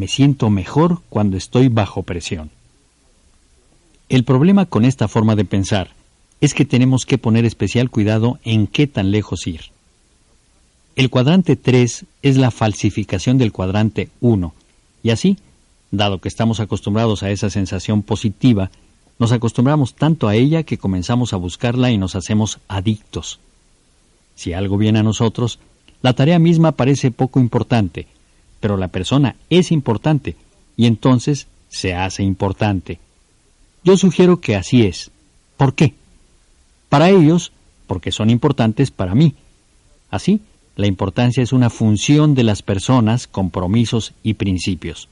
Me 0.00 0.08
siento 0.08 0.48
mejor 0.48 1.02
cuando 1.10 1.36
estoy 1.36 1.68
bajo 1.68 2.04
presión. 2.04 2.48
El 4.08 4.24
problema 4.24 4.64
con 4.64 4.86
esta 4.86 5.08
forma 5.08 5.36
de 5.36 5.44
pensar 5.44 5.90
es 6.40 6.54
que 6.54 6.64
tenemos 6.64 7.04
que 7.04 7.18
poner 7.18 7.44
especial 7.44 7.90
cuidado 7.90 8.38
en 8.42 8.66
qué 8.66 8.86
tan 8.86 9.10
lejos 9.10 9.46
ir. 9.46 9.60
El 10.96 11.10
cuadrante 11.10 11.54
3 11.54 12.06
es 12.22 12.36
la 12.38 12.50
falsificación 12.50 13.36
del 13.36 13.52
cuadrante 13.52 14.08
1, 14.22 14.54
y 15.02 15.10
así, 15.10 15.36
dado 15.90 16.18
que 16.18 16.28
estamos 16.28 16.60
acostumbrados 16.60 17.22
a 17.22 17.30
esa 17.30 17.50
sensación 17.50 18.02
positiva, 18.02 18.70
nos 19.18 19.32
acostumbramos 19.32 19.92
tanto 19.92 20.28
a 20.28 20.34
ella 20.34 20.62
que 20.62 20.78
comenzamos 20.78 21.34
a 21.34 21.36
buscarla 21.36 21.90
y 21.90 21.98
nos 21.98 22.14
hacemos 22.16 22.58
adictos. 22.68 23.38
Si 24.34 24.54
algo 24.54 24.78
viene 24.78 25.00
a 25.00 25.02
nosotros, 25.02 25.58
la 26.00 26.14
tarea 26.14 26.38
misma 26.38 26.72
parece 26.72 27.10
poco 27.10 27.38
importante, 27.38 28.06
pero 28.60 28.76
la 28.76 28.88
persona 28.88 29.36
es 29.48 29.72
importante 29.72 30.36
y 30.76 30.86
entonces 30.86 31.46
se 31.68 31.94
hace 31.94 32.22
importante. 32.22 32.98
Yo 33.82 33.96
sugiero 33.96 34.40
que 34.40 34.56
así 34.56 34.82
es. 34.82 35.10
¿Por 35.56 35.74
qué? 35.74 35.94
Para 36.88 37.10
ellos, 37.10 37.52
porque 37.86 38.12
son 38.12 38.30
importantes 38.30 38.90
para 38.90 39.14
mí. 39.14 39.34
Así, 40.10 40.40
la 40.76 40.86
importancia 40.86 41.42
es 41.42 41.52
una 41.52 41.70
función 41.70 42.34
de 42.34 42.44
las 42.44 42.62
personas, 42.62 43.26
compromisos 43.26 44.12
y 44.22 44.34
principios. 44.34 45.08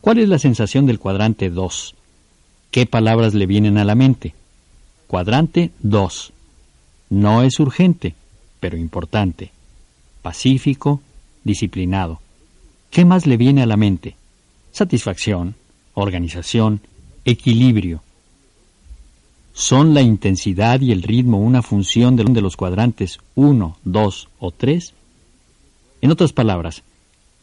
¿Cuál 0.00 0.18
es 0.18 0.28
la 0.28 0.38
sensación 0.38 0.86
del 0.86 0.98
cuadrante 0.98 1.50
2? 1.50 1.94
¿Qué 2.70 2.86
palabras 2.86 3.34
le 3.34 3.46
vienen 3.46 3.78
a 3.78 3.84
la 3.84 3.94
mente? 3.94 4.34
Cuadrante 5.06 5.70
2. 5.80 6.32
No 7.10 7.42
es 7.42 7.58
urgente, 7.60 8.14
pero 8.60 8.76
importante 8.76 9.52
pacífico, 10.22 11.00
disciplinado. 11.44 12.20
¿Qué 12.90 13.04
más 13.04 13.26
le 13.26 13.36
viene 13.36 13.62
a 13.62 13.66
la 13.66 13.76
mente? 13.76 14.16
Satisfacción, 14.72 15.54
organización, 15.94 16.80
equilibrio. 17.24 18.02
¿Son 19.52 19.94
la 19.94 20.02
intensidad 20.02 20.80
y 20.80 20.90
el 20.90 21.02
ritmo 21.02 21.38
una 21.38 21.62
función 21.62 22.16
de 22.16 22.40
los 22.40 22.56
cuadrantes 22.56 23.18
1, 23.36 23.76
2 23.84 24.28
o 24.40 24.50
3? 24.50 24.94
En 26.02 26.10
otras 26.10 26.32
palabras, 26.32 26.82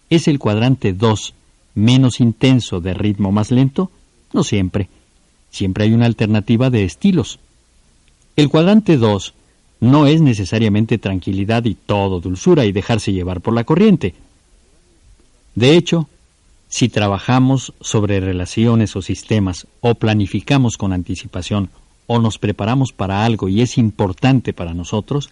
¿es 0.10 0.27
el 0.27 0.38
cuadrante 0.38 0.91
2 0.91 1.33
menos 1.75 2.19
intenso 2.19 2.81
de 2.81 2.93
ritmo 2.93 3.31
más 3.31 3.51
lento? 3.51 3.89
No 4.33 4.43
siempre. 4.43 4.89
Siempre 5.49 5.86
hay 5.86 5.93
una 5.93 6.07
alternativa 6.07 6.69
de 6.69 6.83
estilos. 6.83 7.39
El 8.36 8.49
cuadrante 8.49 8.97
2 8.97 9.33
no 9.79 10.07
es 10.07 10.21
necesariamente 10.21 10.97
tranquilidad 10.97 11.63
y 11.65 11.75
todo 11.75 12.19
dulzura 12.19 12.65
y 12.65 12.71
dejarse 12.71 13.13
llevar 13.13 13.41
por 13.41 13.53
la 13.53 13.63
corriente. 13.63 14.13
De 15.57 15.75
hecho, 15.75 16.07
si 16.69 16.87
trabajamos 16.87 17.73
sobre 17.81 18.19
relaciones 18.19 18.95
o 18.95 19.01
sistemas 19.01 19.65
o 19.81 19.95
planificamos 19.95 20.77
con 20.77 20.93
anticipación 20.93 21.71
o 22.05 22.19
nos 22.19 22.37
preparamos 22.37 22.91
para 22.91 23.25
algo 23.25 23.49
y 23.49 23.61
es 23.61 23.79
importante 23.79 24.53
para 24.53 24.75
nosotros, 24.75 25.31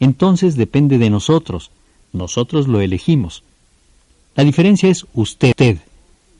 entonces 0.00 0.56
depende 0.56 0.96
de 0.96 1.10
nosotros. 1.10 1.70
Nosotros 2.14 2.66
lo 2.66 2.80
elegimos. 2.80 3.42
La 4.36 4.44
diferencia 4.44 4.88
es 4.88 5.04
usted. 5.12 5.52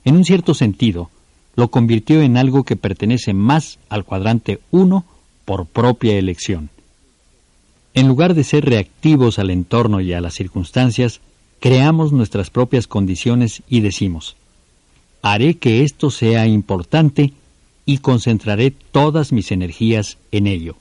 En 0.07 0.17
un 0.17 0.25
cierto 0.25 0.55
sentido, 0.55 1.11
lo 1.55 1.69
convirtió 1.69 2.23
en 2.23 2.39
algo 2.39 2.65
que 2.65 2.77
pertenece 2.77 3.35
más 3.35 3.79
al 3.91 4.07
cuadrante 4.07 4.61
1 4.71 5.05
por 5.45 5.67
propia 5.67 6.17
elección. 6.17 6.71
En 7.93 8.09
lugar 8.09 8.33
de 8.33 8.45
ser 8.45 8.65
reactivos 8.65 9.39
al 9.39 9.51
entorno 9.51 10.01
y 10.01 10.15
a 10.15 10.23
las 10.23 10.33
circunstancias, 10.33 11.21
creamos 11.61 12.13
nuestras 12.13 12.51
propias 12.51 12.87
condiciones 12.87 13.63
y 13.69 13.81
decimos, 13.81 14.37
haré 15.23 15.55
que 15.55 15.83
esto 15.83 16.11
sea 16.11 16.47
importante 16.47 17.33
y 17.85 17.99
concentraré 17.99 18.71
todas 18.71 19.33
mis 19.33 19.51
energías 19.51 20.19
en 20.31 20.47
ello. 20.47 20.77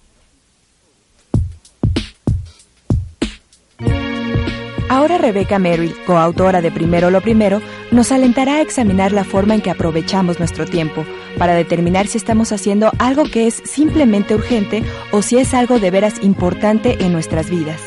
Ahora 4.90 5.18
Rebecca 5.18 5.60
Merrill, 5.60 5.94
coautora 6.06 6.62
de 6.62 6.72
Primero 6.72 7.10
lo 7.12 7.22
Primero, 7.22 7.62
nos 7.92 8.12
alentará 8.12 8.56
a 8.56 8.62
examinar 8.62 9.12
la 9.12 9.26
forma 9.26 9.54
en 9.54 9.62
que 9.62 9.70
aprovechamos 9.70 10.40
nuestro 10.40 10.66
tiempo 10.66 11.06
para 11.38 11.56
determinar 11.56 12.08
si 12.08 12.18
estamos 12.18 12.52
haciendo 12.52 12.92
algo 12.98 13.24
que 13.26 13.48
es 13.48 13.62
simplemente 13.66 14.34
urgente 14.34 14.84
o 15.12 15.22
si 15.22 15.38
es 15.38 15.54
algo 15.54 15.80
de 15.80 15.92
veras 15.92 16.24
importante 16.24 17.04
en 17.04 17.12
nuestras 17.12 17.50
vidas. 17.50 17.82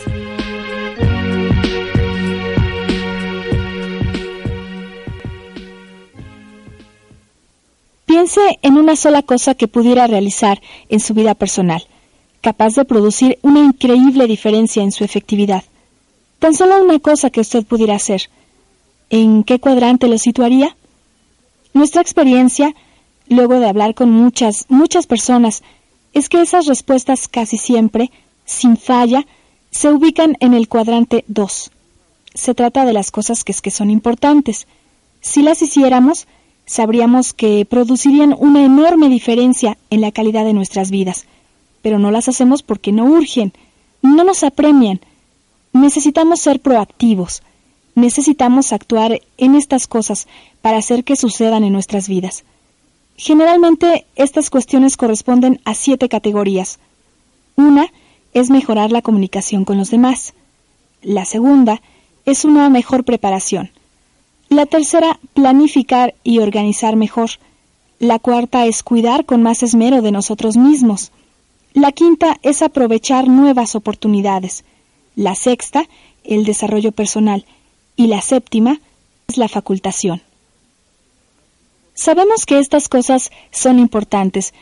En 8.63 8.77
una 8.77 8.95
sola 8.95 9.23
cosa 9.23 9.55
que 9.55 9.67
pudiera 9.67 10.07
realizar 10.07 10.61
en 10.89 11.01
su 11.01 11.15
vida 11.15 11.35
personal, 11.35 11.83
capaz 12.41 12.75
de 12.75 12.85
producir 12.85 13.39
una 13.43 13.59
increíble 13.59 14.27
diferencia 14.29 14.83
en 14.83 14.93
su 14.93 15.03
efectividad. 15.03 15.65
Tan 16.39 16.55
solo 16.55 16.83
una 16.83 17.01
cosa 17.01 17.31
que 17.31 17.41
usted 17.41 17.65
pudiera 17.65 17.97
hacer. 17.97 18.31
¿En 19.11 19.43
qué 19.43 19.59
cuadrante 19.59 20.07
lo 20.07 20.17
situaría? 20.17 20.77
Nuestra 21.75 22.03
experiencia, 22.03 22.75
luego 23.29 23.59
de 23.59 23.69
hablar 23.69 23.95
con 23.95 24.11
muchas, 24.11 24.67
muchas 24.69 25.07
personas, 25.09 25.63
es 26.13 26.29
que 26.29 26.41
esas 26.41 26.67
respuestas 26.67 27.27
casi 27.27 27.59
siempre, 27.59 28.13
sin 28.45 28.77
falla, 28.77 29.27
se 29.73 29.91
ubican 29.91 30.37
en 30.39 30.55
el 30.55 30.69
cuadrante 30.69 31.25
2. 31.27 31.71
Se 32.35 32.55
trata 32.55 32.85
de 32.85 32.93
las 32.93 33.11
cosas 33.11 33.43
que 33.43 33.71
son 33.71 33.91
importantes. 33.91 34.69
Si 35.21 35.43
las 35.43 35.63
hiciéramos, 35.63 36.29
sabríamos 36.71 37.33
que 37.33 37.65
producirían 37.65 38.35
una 38.39 38.65
enorme 38.65 39.09
diferencia 39.09 39.77
en 39.91 40.01
la 40.01 40.13
calidad 40.13 40.45
de 40.45 40.55
nuestras 40.55 40.93
vidas, 40.93 41.27
pero 41.83 41.99
no 41.99 42.13
las 42.13 42.29
hacemos 42.29 42.63
porque 42.63 42.93
no 42.93 43.07
urgen, 43.07 43.53
no 44.03 44.23
nos 44.23 44.45
apremian, 44.45 45.01
Necesitamos 45.73 46.41
ser 46.41 46.61
proactivos. 46.61 47.43
Necesitamos 47.95 48.73
actuar 48.73 49.21
en 49.37 49.55
estas 49.55 49.87
cosas 49.87 50.27
para 50.63 50.79
hacer 50.79 51.05
que 51.05 51.17
sucedan 51.17 51.65
en 51.65 51.73
nuestras 51.73 52.09
vidas. 52.09 52.45
Generalmente 53.17 54.07
estas 54.17 54.51
cuestiones 54.51 54.97
corresponden 54.97 55.61
a 55.65 55.75
siete 55.75 56.09
categorías. 56.09 56.79
Una 57.57 57.93
es 58.33 58.51
mejorar 58.51 58.91
la 58.91 59.03
comunicación 59.03 59.65
con 59.65 59.77
los 59.79 59.91
demás. 59.91 60.35
La 61.03 61.25
segunda 61.25 61.83
es 62.25 62.45
una 62.45 62.69
mejor 62.71 63.05
preparación. 63.05 63.71
La 64.51 64.67
tercera, 64.67 65.21
planificar 65.33 66.15
y 66.25 66.41
organizar 66.41 66.97
mejor. 66.97 67.31
La 68.01 68.19
cuarta 68.19 68.67
es 68.67 68.83
cuidar 68.83 69.25
con 69.25 69.45
más 69.45 69.63
esmero 69.63 70.03
de 70.03 70.11
nosotros 70.11 70.57
mismos. 70.57 71.13
La 71.73 71.93
quinta 71.93 72.37
es 72.43 72.61
aprovechar 72.61 73.29
nuevas 73.29 73.77
oportunidades. 73.77 74.65
La 75.15 75.37
sexta, 75.37 75.85
el 76.25 76.45
desarrollo 76.45 76.91
personal. 76.91 77.47
Y 77.95 78.09
la 78.09 78.21
séptima 78.23 78.81
es 79.29 79.37
la 79.37 79.47
facultación. 79.47 80.21
Sabemos 81.95 82.45
que 82.45 82.59
estas 82.59 82.89
cosas 82.89 83.31
son 83.53 83.79
importantes, 83.79 84.53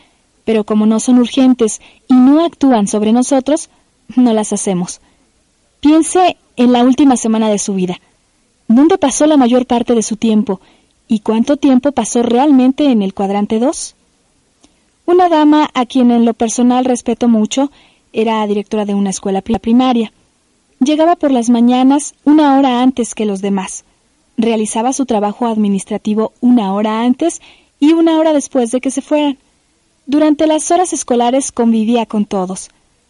pero 0.44 0.64
como 0.64 0.84
no 0.84 1.00
son 1.00 1.18
urgentes 1.18 1.80
y 2.08 2.14
no 2.14 2.44
actúan 2.44 2.88
sobre 2.88 3.12
nosotros, 3.12 3.70
no 4.16 4.34
las 4.34 4.52
hacemos. 4.52 5.00
Piense 5.80 6.36
en 6.56 6.72
la 6.72 6.82
última 6.82 7.16
semana 7.16 7.48
de 7.48 7.58
su 7.58 7.72
vida. 7.72 7.98
¿Dónde 8.68 8.98
pasó 8.98 9.26
la 9.26 9.38
mayor 9.38 9.64
parte 9.64 9.94
de 9.94 10.02
su 10.02 10.16
tiempo? 10.16 10.60
¿Y 11.08 11.20
cuánto 11.20 11.56
tiempo 11.56 11.92
pasó 11.92 12.22
realmente 12.22 12.90
en 12.90 13.00
el 13.00 13.14
cuadrante 13.14 13.58
2? 13.58 13.94
Una 15.06 15.30
dama 15.30 15.70
a 15.72 15.86
quien 15.86 16.10
en 16.10 16.26
lo 16.26 16.34
personal 16.34 16.84
respeto 16.84 17.28
mucho 17.28 17.70
era 18.12 18.46
directora 18.46 18.84
de 18.84 18.94
una 18.94 19.08
escuela 19.08 19.40
primaria. 19.40 20.12
Llegaba 20.80 21.16
por 21.16 21.32
las 21.32 21.48
mañanas 21.48 22.14
una 22.24 22.58
hora 22.58 22.82
antes 22.82 23.14
que 23.14 23.24
los 23.24 23.40
demás. 23.40 23.84
Realizaba 24.36 24.92
su 24.92 25.06
trabajo 25.06 25.46
administrativo 25.46 26.34
una 26.42 26.74
hora 26.74 27.00
antes 27.00 27.40
y 27.80 27.94
una 27.94 28.18
hora 28.18 28.34
después 28.34 28.70
de 28.70 28.82
que 28.82 28.90
se 28.90 29.00
fueran. 29.00 29.38
Durante 30.04 30.46
las 30.46 30.70
horas 30.70 30.92
escolares 30.92 31.52
convivía 31.52 32.04
con 32.04 32.26
todos. 32.26 32.68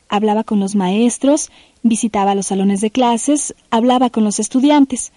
Hablaba 0.08 0.44
con 0.44 0.60
los 0.60 0.76
maestros, 0.76 1.50
visitaba 1.82 2.36
los 2.36 2.46
salones 2.46 2.80
de 2.80 2.92
clases, 2.92 3.56
hablaba 3.70 4.08
con 4.08 4.22
los 4.22 4.38
estudiantes. 4.38 5.10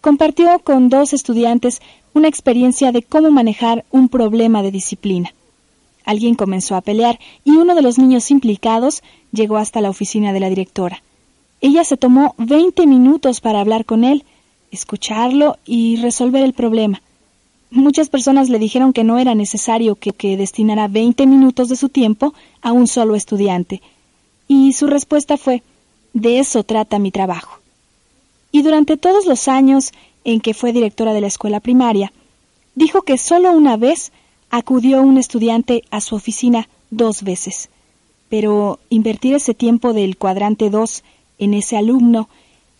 Compartió 0.00 0.58
con 0.60 0.88
dos 0.88 1.12
estudiantes 1.12 1.82
una 2.14 2.28
experiencia 2.28 2.90
de 2.90 3.02
cómo 3.02 3.30
manejar 3.30 3.84
un 3.90 4.08
problema 4.08 4.62
de 4.62 4.70
disciplina. 4.70 5.34
Alguien 6.04 6.34
comenzó 6.34 6.74
a 6.74 6.80
pelear 6.80 7.18
y 7.44 7.52
uno 7.52 7.74
de 7.74 7.82
los 7.82 7.98
niños 7.98 8.30
implicados 8.30 9.02
llegó 9.30 9.58
hasta 9.58 9.82
la 9.82 9.90
oficina 9.90 10.32
de 10.32 10.40
la 10.40 10.48
directora. 10.48 11.02
Ella 11.60 11.84
se 11.84 11.98
tomó 11.98 12.34
veinte 12.38 12.86
minutos 12.86 13.42
para 13.42 13.60
hablar 13.60 13.84
con 13.84 14.04
él, 14.04 14.24
escucharlo 14.70 15.58
y 15.66 15.96
resolver 15.96 16.42
el 16.42 16.54
problema. 16.54 17.02
Muchas 17.70 18.08
personas 18.08 18.48
le 18.48 18.58
dijeron 18.58 18.94
que 18.94 19.04
no 19.04 19.18
era 19.18 19.34
necesario 19.34 19.94
que, 19.94 20.36
destinara 20.36 20.88
veinte 20.88 21.26
minutos 21.26 21.68
de 21.68 21.76
su 21.76 21.90
tiempo 21.90 22.32
a 22.62 22.72
un 22.72 22.88
solo 22.88 23.14
estudiante. 23.14 23.82
Y 24.48 24.72
su 24.72 24.86
respuesta 24.86 25.36
fue, 25.36 25.62
de 26.14 26.38
eso 26.38 26.64
trata 26.64 26.98
mi 26.98 27.10
trabajo. 27.12 27.59
Y 28.52 28.62
durante 28.62 28.96
todos 28.96 29.26
los 29.26 29.48
años 29.48 29.92
en 30.24 30.40
que 30.40 30.54
fue 30.54 30.72
directora 30.72 31.12
de 31.12 31.20
la 31.20 31.26
escuela 31.28 31.60
primaria, 31.60 32.12
dijo 32.74 33.02
que 33.02 33.18
solo 33.18 33.52
una 33.52 33.76
vez 33.76 34.12
acudió 34.50 35.02
un 35.02 35.16
estudiante 35.16 35.84
a 35.90 36.00
su 36.00 36.16
oficina 36.16 36.68
dos 36.90 37.22
veces. 37.22 37.70
Pero 38.28 38.78
invertir 38.90 39.34
ese 39.34 39.54
tiempo 39.54 39.92
del 39.92 40.16
cuadrante 40.16 40.70
dos 40.70 41.02
en 41.38 41.54
ese 41.54 41.76
alumno, 41.76 42.28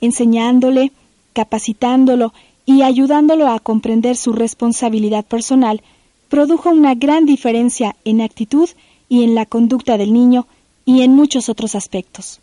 enseñándole, 0.01 0.93
capacitándolo 1.33 2.33
y 2.67 2.83
ayudándolo 2.83 3.49
a 3.49 3.59
comprender 3.61 4.17
su 4.17 4.33
responsabilidad 4.33 5.25
personal, 5.25 5.83
produjo 6.29 6.71
una 6.71 6.95
gran 6.95 7.27
diferencia 7.27 7.97
en 8.05 8.21
actitud 8.21 8.69
y 9.09 9.25
en 9.25 9.35
la 9.35 9.47
conducta 9.47 9.99
del 9.99 10.13
niño 10.13 10.47
y 10.85 11.03
en 11.03 11.15
muchos 11.15 11.49
otros 11.49 11.75
aspectos. 11.75 12.41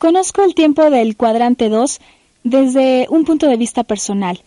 Conozco 0.00 0.42
el 0.42 0.56
tiempo 0.56 0.90
del 0.90 1.16
cuadrante 1.16 1.68
2 1.68 2.00
desde 2.42 3.06
un 3.08 3.24
punto 3.24 3.46
de 3.46 3.56
vista 3.56 3.84
personal. 3.84 4.40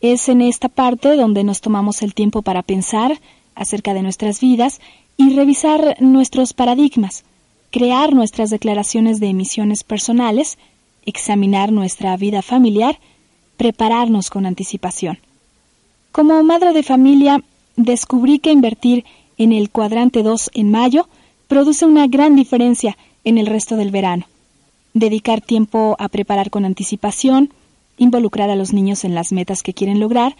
Es 0.00 0.30
en 0.30 0.40
esta 0.40 0.70
parte 0.70 1.16
donde 1.16 1.44
nos 1.44 1.60
tomamos 1.60 2.00
el 2.00 2.14
tiempo 2.14 2.40
para 2.40 2.62
pensar 2.62 3.20
acerca 3.54 3.92
de 3.92 4.02
nuestras 4.02 4.40
vidas 4.40 4.80
y 5.18 5.36
revisar 5.36 5.96
nuestros 6.00 6.54
paradigmas 6.54 7.24
crear 7.74 8.14
nuestras 8.14 8.50
declaraciones 8.50 9.18
de 9.18 9.26
emisiones 9.26 9.82
personales, 9.82 10.58
examinar 11.06 11.72
nuestra 11.72 12.16
vida 12.16 12.40
familiar, 12.40 13.00
prepararnos 13.56 14.30
con 14.30 14.46
anticipación. 14.46 15.18
Como 16.12 16.40
madre 16.44 16.72
de 16.72 16.84
familia, 16.84 17.42
descubrí 17.74 18.38
que 18.38 18.52
invertir 18.52 19.04
en 19.38 19.50
el 19.50 19.70
cuadrante 19.70 20.22
2 20.22 20.52
en 20.54 20.70
mayo 20.70 21.08
produce 21.48 21.84
una 21.84 22.06
gran 22.06 22.36
diferencia 22.36 22.96
en 23.24 23.38
el 23.38 23.46
resto 23.46 23.74
del 23.74 23.90
verano. 23.90 24.26
Dedicar 24.94 25.40
tiempo 25.40 25.96
a 25.98 26.08
preparar 26.08 26.50
con 26.50 26.64
anticipación, 26.64 27.52
involucrar 27.98 28.48
a 28.48 28.56
los 28.56 28.72
niños 28.72 29.04
en 29.04 29.14
las 29.14 29.32
metas 29.32 29.62
que 29.62 29.74
quieren 29.74 30.00
lograr, 30.00 30.36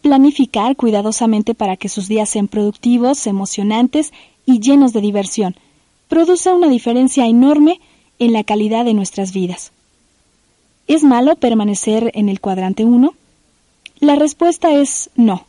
planificar 0.00 0.76
cuidadosamente 0.76 1.54
para 1.54 1.76
que 1.76 1.88
sus 1.88 2.08
días 2.08 2.30
sean 2.30 2.48
productivos, 2.48 3.26
emocionantes 3.26 4.12
y 4.44 4.60
llenos 4.60 4.92
de 4.92 5.00
diversión, 5.00 5.56
produce 6.08 6.52
una 6.52 6.68
diferencia 6.68 7.26
enorme 7.26 7.80
en 8.18 8.32
la 8.32 8.44
calidad 8.44 8.84
de 8.84 8.94
nuestras 8.94 9.32
vidas. 9.32 9.72
¿Es 10.86 11.02
malo 11.02 11.34
permanecer 11.34 12.12
en 12.14 12.28
el 12.28 12.40
cuadrante 12.40 12.84
1? 12.84 13.12
La 13.98 14.14
respuesta 14.14 14.72
es 14.72 15.10
no. 15.16 15.46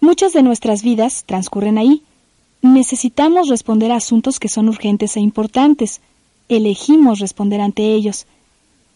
Muchas 0.00 0.32
de 0.32 0.42
nuestras 0.42 0.82
vidas 0.82 1.22
transcurren 1.24 1.78
ahí. 1.78 2.02
Necesitamos 2.62 3.48
responder 3.48 3.92
a 3.92 3.96
asuntos 3.96 4.40
que 4.40 4.48
son 4.48 4.68
urgentes 4.68 5.16
e 5.16 5.20
importantes. 5.20 6.00
Elegimos 6.48 7.18
responder 7.18 7.60
ante 7.60 7.92
ellos. 7.94 8.26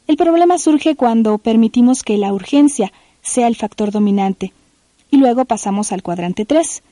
El 0.07 0.17
problema 0.17 0.59
surge 0.59 0.95
cuando 0.95 1.39
permitimos 1.39 2.03
que 2.03 2.17
la 2.17 2.33
urgencia 2.33 2.93
sea 3.23 3.49
el 3.49 3.57
factor 3.57 3.91
dominante. 3.91 4.53
Y 5.11 5.17
luego 5.17 5.45
pasamos 5.45 5.91
al 5.93 6.03
cuadrante 6.03 6.45
3, 6.45 6.83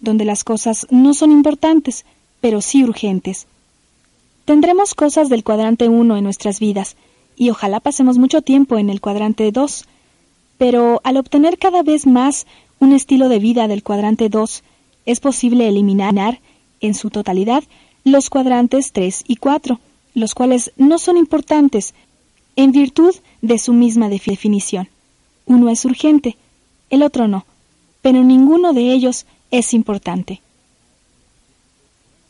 donde 0.00 0.24
las 0.24 0.44
cosas 0.44 0.86
no 0.90 1.14
son 1.14 1.30
importantes, 1.30 2.04
pero 2.40 2.60
sí 2.60 2.82
urgentes. 2.82 3.46
Tendremos 4.44 4.94
cosas 4.94 5.28
del 5.28 5.44
cuadrante 5.44 5.88
1 5.88 6.16
en 6.16 6.24
nuestras 6.24 6.58
vidas, 6.58 6.96
y 7.36 7.50
ojalá 7.50 7.78
pasemos 7.78 8.18
mucho 8.18 8.42
tiempo 8.42 8.78
en 8.78 8.90
el 8.90 9.00
cuadrante 9.00 9.52
2, 9.52 9.84
pero 10.56 11.00
al 11.04 11.16
obtener 11.16 11.58
cada 11.58 11.82
vez 11.82 12.06
más 12.06 12.46
un 12.80 12.92
estilo 12.92 13.28
de 13.28 13.38
vida 13.38 13.68
del 13.68 13.84
cuadrante 13.84 14.28
2, 14.28 14.64
es 15.06 15.20
posible 15.20 15.68
eliminar 15.68 16.40
en 16.80 16.94
su 16.94 17.10
totalidad 17.10 17.62
los 18.04 18.30
cuadrantes 18.30 18.92
3 18.92 19.24
y 19.28 19.36
4, 19.36 19.78
los 20.18 20.34
cuales 20.34 20.72
no 20.76 20.98
son 20.98 21.16
importantes 21.16 21.94
en 22.56 22.72
virtud 22.72 23.14
de 23.40 23.58
su 23.58 23.72
misma 23.72 24.08
definición. 24.08 24.88
Uno 25.46 25.70
es 25.70 25.84
urgente, 25.84 26.36
el 26.90 27.02
otro 27.02 27.28
no, 27.28 27.46
pero 28.02 28.22
ninguno 28.22 28.72
de 28.72 28.92
ellos 28.92 29.26
es 29.50 29.74
importante. 29.74 30.40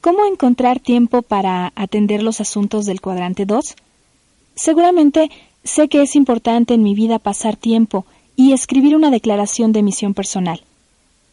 ¿Cómo 0.01 0.25
encontrar 0.25 0.79
tiempo 0.79 1.23
para 1.23 1.73
atender 1.75 2.23
los 2.23 2.41
asuntos 2.41 2.87
del 2.87 3.01
cuadrante 3.01 3.47
2? 3.47 3.75
Seguramente 4.55 5.31
sé 5.65 5.89
que 5.89 6.03
es 6.03 6.15
importante 6.15 6.75
en 6.75 6.83
mi 6.83 6.95
vida 6.95 7.19
pasar 7.19 7.57
tiempo 7.57 8.07
y 8.37 8.53
escribir 8.53 8.95
una 8.95 9.11
declaración 9.11 9.73
de 9.73 9.83
misión 9.83 10.15
personal. 10.15 10.63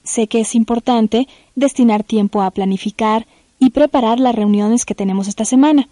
Sé 0.04 0.28
que 0.28 0.40
es 0.40 0.56
importante 0.56 1.28
destinar 1.56 2.04
tiempo 2.04 2.42
a 2.42 2.52
planificar 2.52 3.28
y 3.60 3.70
preparar 3.70 4.20
las 4.20 4.36
reuniones 4.36 4.86
que 4.86 4.96
tenemos 4.96 5.28
esta 5.28 5.46
semana. 5.46 5.88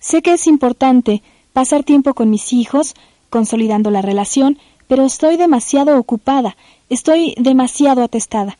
Sé 0.00 0.22
que 0.22 0.32
es 0.32 0.46
importante 0.46 1.22
pasar 1.52 1.84
tiempo 1.84 2.14
con 2.14 2.30
mis 2.30 2.52
hijos, 2.52 2.94
consolidando 3.28 3.90
la 3.90 4.02
relación, 4.02 4.58
pero 4.88 5.04
estoy 5.04 5.36
demasiado 5.36 5.96
ocupada, 5.98 6.56
estoy 6.88 7.34
demasiado 7.38 8.02
atestada. 8.02 8.58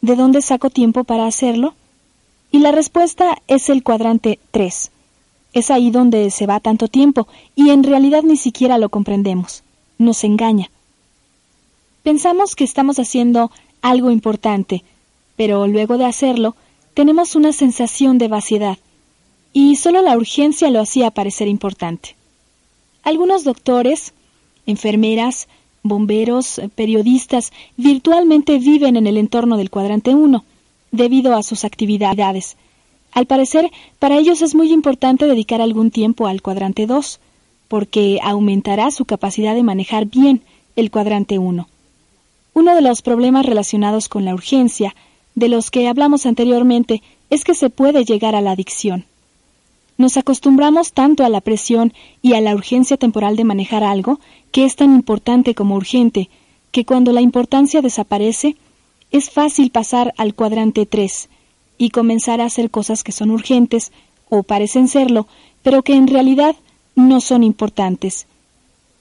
¿De 0.00 0.16
dónde 0.16 0.42
saco 0.42 0.70
tiempo 0.70 1.04
para 1.04 1.26
hacerlo? 1.26 1.74
Y 2.50 2.58
la 2.58 2.72
respuesta 2.72 3.38
es 3.46 3.70
el 3.70 3.82
cuadrante 3.82 4.40
3. 4.50 4.90
Es 5.52 5.70
ahí 5.70 5.90
donde 5.90 6.30
se 6.30 6.46
va 6.46 6.58
tanto 6.58 6.88
tiempo 6.88 7.28
y 7.54 7.70
en 7.70 7.84
realidad 7.84 8.22
ni 8.22 8.36
siquiera 8.36 8.78
lo 8.78 8.88
comprendemos. 8.88 9.62
Nos 9.98 10.24
engaña. 10.24 10.70
Pensamos 12.02 12.56
que 12.56 12.64
estamos 12.64 12.98
haciendo 12.98 13.52
algo 13.82 14.10
importante, 14.10 14.82
pero 15.36 15.66
luego 15.66 15.98
de 15.98 16.06
hacerlo 16.06 16.56
tenemos 16.94 17.36
una 17.36 17.52
sensación 17.52 18.18
de 18.18 18.28
vaciedad, 18.28 18.78
y 19.52 19.76
solo 19.76 20.02
la 20.02 20.16
urgencia 20.16 20.70
lo 20.70 20.80
hacía 20.80 21.10
parecer 21.10 21.48
importante. 21.48 22.16
Algunos 23.02 23.44
doctores, 23.44 24.14
enfermeras, 24.66 25.48
bomberos, 25.82 26.60
periodistas 26.74 27.52
virtualmente 27.76 28.58
viven 28.58 28.96
en 28.96 29.06
el 29.06 29.16
entorno 29.16 29.56
del 29.56 29.70
cuadrante 29.70 30.14
1, 30.14 30.44
debido 30.92 31.34
a 31.34 31.42
sus 31.42 31.64
actividades. 31.64 32.56
Al 33.12 33.26
parecer, 33.26 33.70
para 33.98 34.16
ellos 34.16 34.40
es 34.42 34.54
muy 34.54 34.72
importante 34.72 35.26
dedicar 35.26 35.60
algún 35.60 35.90
tiempo 35.90 36.26
al 36.26 36.40
cuadrante 36.40 36.86
2, 36.86 37.20
porque 37.68 38.18
aumentará 38.22 38.90
su 38.90 39.04
capacidad 39.04 39.54
de 39.54 39.62
manejar 39.62 40.06
bien 40.06 40.42
el 40.76 40.90
cuadrante 40.90 41.38
1. 41.38 41.68
Uno 42.54 42.74
de 42.74 42.82
los 42.82 43.02
problemas 43.02 43.46
relacionados 43.46 44.08
con 44.08 44.24
la 44.24 44.34
urgencia, 44.34 44.94
de 45.34 45.48
los 45.48 45.70
que 45.70 45.88
hablamos 45.88 46.26
anteriormente, 46.26 47.02
es 47.30 47.44
que 47.44 47.54
se 47.54 47.70
puede 47.70 48.04
llegar 48.04 48.34
a 48.34 48.42
la 48.42 48.50
adicción. 48.52 49.06
Nos 49.98 50.16
acostumbramos 50.16 50.92
tanto 50.92 51.24
a 51.24 51.28
la 51.28 51.40
presión 51.40 51.92
y 52.22 52.34
a 52.34 52.40
la 52.40 52.54
urgencia 52.54 52.96
temporal 52.96 53.36
de 53.36 53.44
manejar 53.44 53.84
algo, 53.84 54.20
que 54.50 54.64
es 54.64 54.76
tan 54.76 54.94
importante 54.94 55.54
como 55.54 55.76
urgente, 55.76 56.28
que 56.70 56.84
cuando 56.84 57.12
la 57.12 57.20
importancia 57.20 57.82
desaparece, 57.82 58.56
es 59.10 59.30
fácil 59.30 59.70
pasar 59.70 60.14
al 60.16 60.34
cuadrante 60.34 60.86
3 60.86 61.28
y 61.78 61.90
comenzar 61.90 62.40
a 62.40 62.46
hacer 62.46 62.70
cosas 62.70 63.04
que 63.04 63.12
son 63.12 63.30
urgentes 63.30 63.92
o 64.28 64.42
parecen 64.42 64.88
serlo, 64.88 65.26
pero 65.62 65.82
que 65.82 65.94
en 65.94 66.08
realidad 66.08 66.56
no 66.94 67.20
son 67.20 67.44
importantes. 67.44 68.26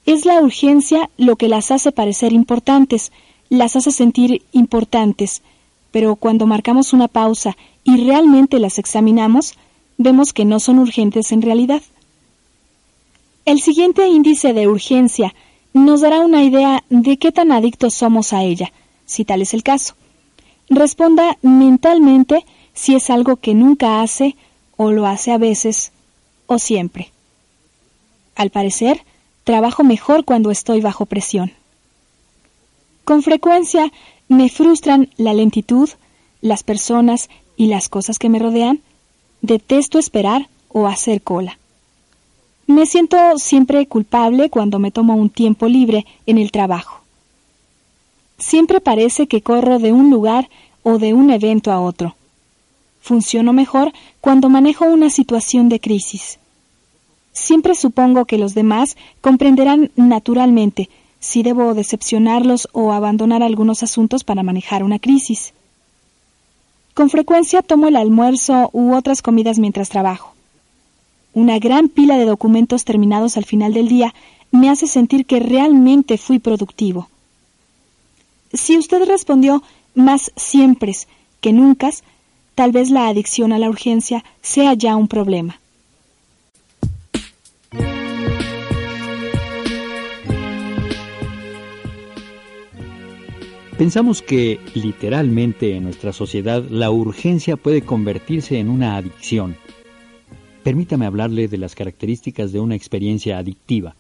Es 0.06 0.26
la 0.26 0.42
urgencia 0.42 1.10
lo 1.18 1.36
que 1.36 1.48
las 1.48 1.72
hace 1.72 1.92
parecer 1.92 2.34
importantes, 2.34 3.12
las 3.50 3.76
hace 3.76 3.92
sentir 3.92 4.42
importantes, 4.52 5.42
pero 5.92 6.16
cuando 6.16 6.48
marcamos 6.48 6.94
una 6.94 7.08
pausa 7.08 7.56
y 7.84 8.04
realmente 8.04 8.60
las 8.60 8.80
examinamos, 8.80 9.56
vemos 10.04 10.34
que 10.34 10.46
no 10.46 10.60
son 10.60 10.80
urgentes 10.80 11.32
en 11.32 11.42
realidad. 11.42 11.82
El 13.46 13.62
siguiente 13.62 14.08
índice 14.08 14.54
de 14.54 14.68
urgencia 14.68 15.34
nos 15.74 16.02
dará 16.02 16.20
una 16.20 16.44
idea 16.44 16.84
de 16.90 17.18
qué 17.18 17.32
tan 17.32 17.52
adictos 17.52 17.94
somos 17.94 18.34
a 18.34 18.44
ella, 18.44 18.72
si 19.06 19.26
tal 19.26 19.42
es 19.42 19.54
el 19.54 19.64
caso. 19.64 19.96
Responda 20.70 21.38
mentalmente 21.42 22.46
si 22.74 22.96
es 22.96 23.10
algo 23.10 23.38
que 23.38 23.54
nunca 23.54 24.02
hace 24.02 24.36
o 24.78 24.92
lo 24.92 25.06
hace 25.06 25.32
a 25.32 25.38
veces 25.38 25.92
o 26.48 26.60
siempre. 26.60 27.12
Al 28.36 28.50
parecer, 28.50 29.04
trabajo 29.44 29.84
mejor 29.84 30.26
cuando 30.26 30.52
estoy 30.52 30.82
bajo 30.82 31.06
presión. 31.06 31.52
Con 33.04 33.24
frecuencia 33.24 33.92
me 34.28 34.50
frustran 34.50 35.10
la 35.18 35.34
lentitud, 35.34 35.90
las 36.42 36.64
personas 36.64 37.30
y 37.58 37.68
las 37.68 37.90
cosas 37.90 38.18
que 38.18 38.30
me 38.30 38.40
rodean. 38.40 38.80
Detesto 39.42 39.98
esperar 39.98 40.50
o 40.70 40.88
hacer 40.88 41.22
cola. 41.22 41.58
Me 42.68 42.86
siento 42.86 43.18
siempre 43.38 43.86
culpable 43.88 44.50
cuando 44.50 44.80
me 44.80 44.92
tomo 44.92 45.16
un 45.16 45.30
tiempo 45.30 45.68
libre 45.68 46.06
en 46.26 46.38
el 46.38 46.52
trabajo. 46.52 47.02
Siempre 48.38 48.82
parece 48.82 49.28
que 49.28 49.42
corro 49.42 49.80
de 49.80 49.94
un 49.94 50.10
lugar 50.10 50.50
o 50.84 51.00
de 51.00 51.14
un 51.14 51.32
evento 51.32 51.72
a 51.72 51.82
otro. 51.82 52.16
Funciono 53.02 53.52
mejor 53.52 53.92
cuando 54.20 54.48
manejo 54.50 54.86
una 54.86 55.10
situación 55.10 55.70
de 55.70 55.80
crisis. 55.80 56.40
Siempre 57.34 57.76
supongo 57.76 58.26
que 58.26 58.38
los 58.38 58.54
demás 58.54 58.96
comprenderán 59.22 59.92
naturalmente 59.96 60.90
si 61.20 61.44
debo 61.44 61.74
decepcionarlos 61.74 62.68
o 62.74 62.94
abandonar 62.94 63.44
algunos 63.44 63.84
asuntos 63.84 64.24
para 64.24 64.44
manejar 64.44 64.84
una 64.84 65.00
crisis. 65.00 65.54
Con 66.94 67.10
frecuencia 67.10 67.62
tomo 67.62 67.88
el 67.88 67.96
almuerzo 67.96 68.70
u 68.74 68.94
otras 68.94 69.22
comidas 69.22 69.60
mientras 69.60 69.90
trabajo. 69.90 70.34
Una 71.34 71.60
gran 71.60 71.88
pila 71.88 72.18
de 72.18 72.26
documentos 72.26 72.84
terminados 72.84 73.38
al 73.38 73.46
final 73.46 73.74
del 73.74 73.88
día 73.88 74.14
me 74.52 74.70
hace 74.70 74.88
sentir 74.88 75.26
que 75.26 75.40
realmente 75.40 76.18
fui 76.18 76.40
productivo. 76.40 77.10
Si 78.54 78.78
usted 78.78 79.06
respondió 79.06 79.64
más 79.96 80.32
siempre 80.36 80.94
que 81.40 81.54
nunca, 81.54 81.90
tal 82.56 82.72
vez 82.74 82.90
la 82.90 83.08
adicción 83.08 83.54
a 83.54 83.60
la 83.60 83.70
urgencia 83.70 84.26
sea 84.42 84.74
ya 84.74 84.98
un 84.98 85.08
problema. 85.08 85.60
Pensamos 93.82 94.22
que, 94.22 94.60
literalmente, 94.76 95.76
en 95.76 95.86
nuestra 95.86 96.14
sociedad 96.14 96.64
la 96.70 96.92
urgencia 96.92 97.58
puede 97.58 97.82
convertirse 97.82 98.60
en 98.60 98.70
una 98.70 98.96
adicción. 98.96 99.56
Permítame 100.62 101.08
hablarle 101.08 101.48
de 101.48 101.58
las 101.58 101.74
características 101.74 102.52
de 102.52 102.60
una 102.60 102.76
experiencia 102.76 103.40
adictiva. 103.40 103.96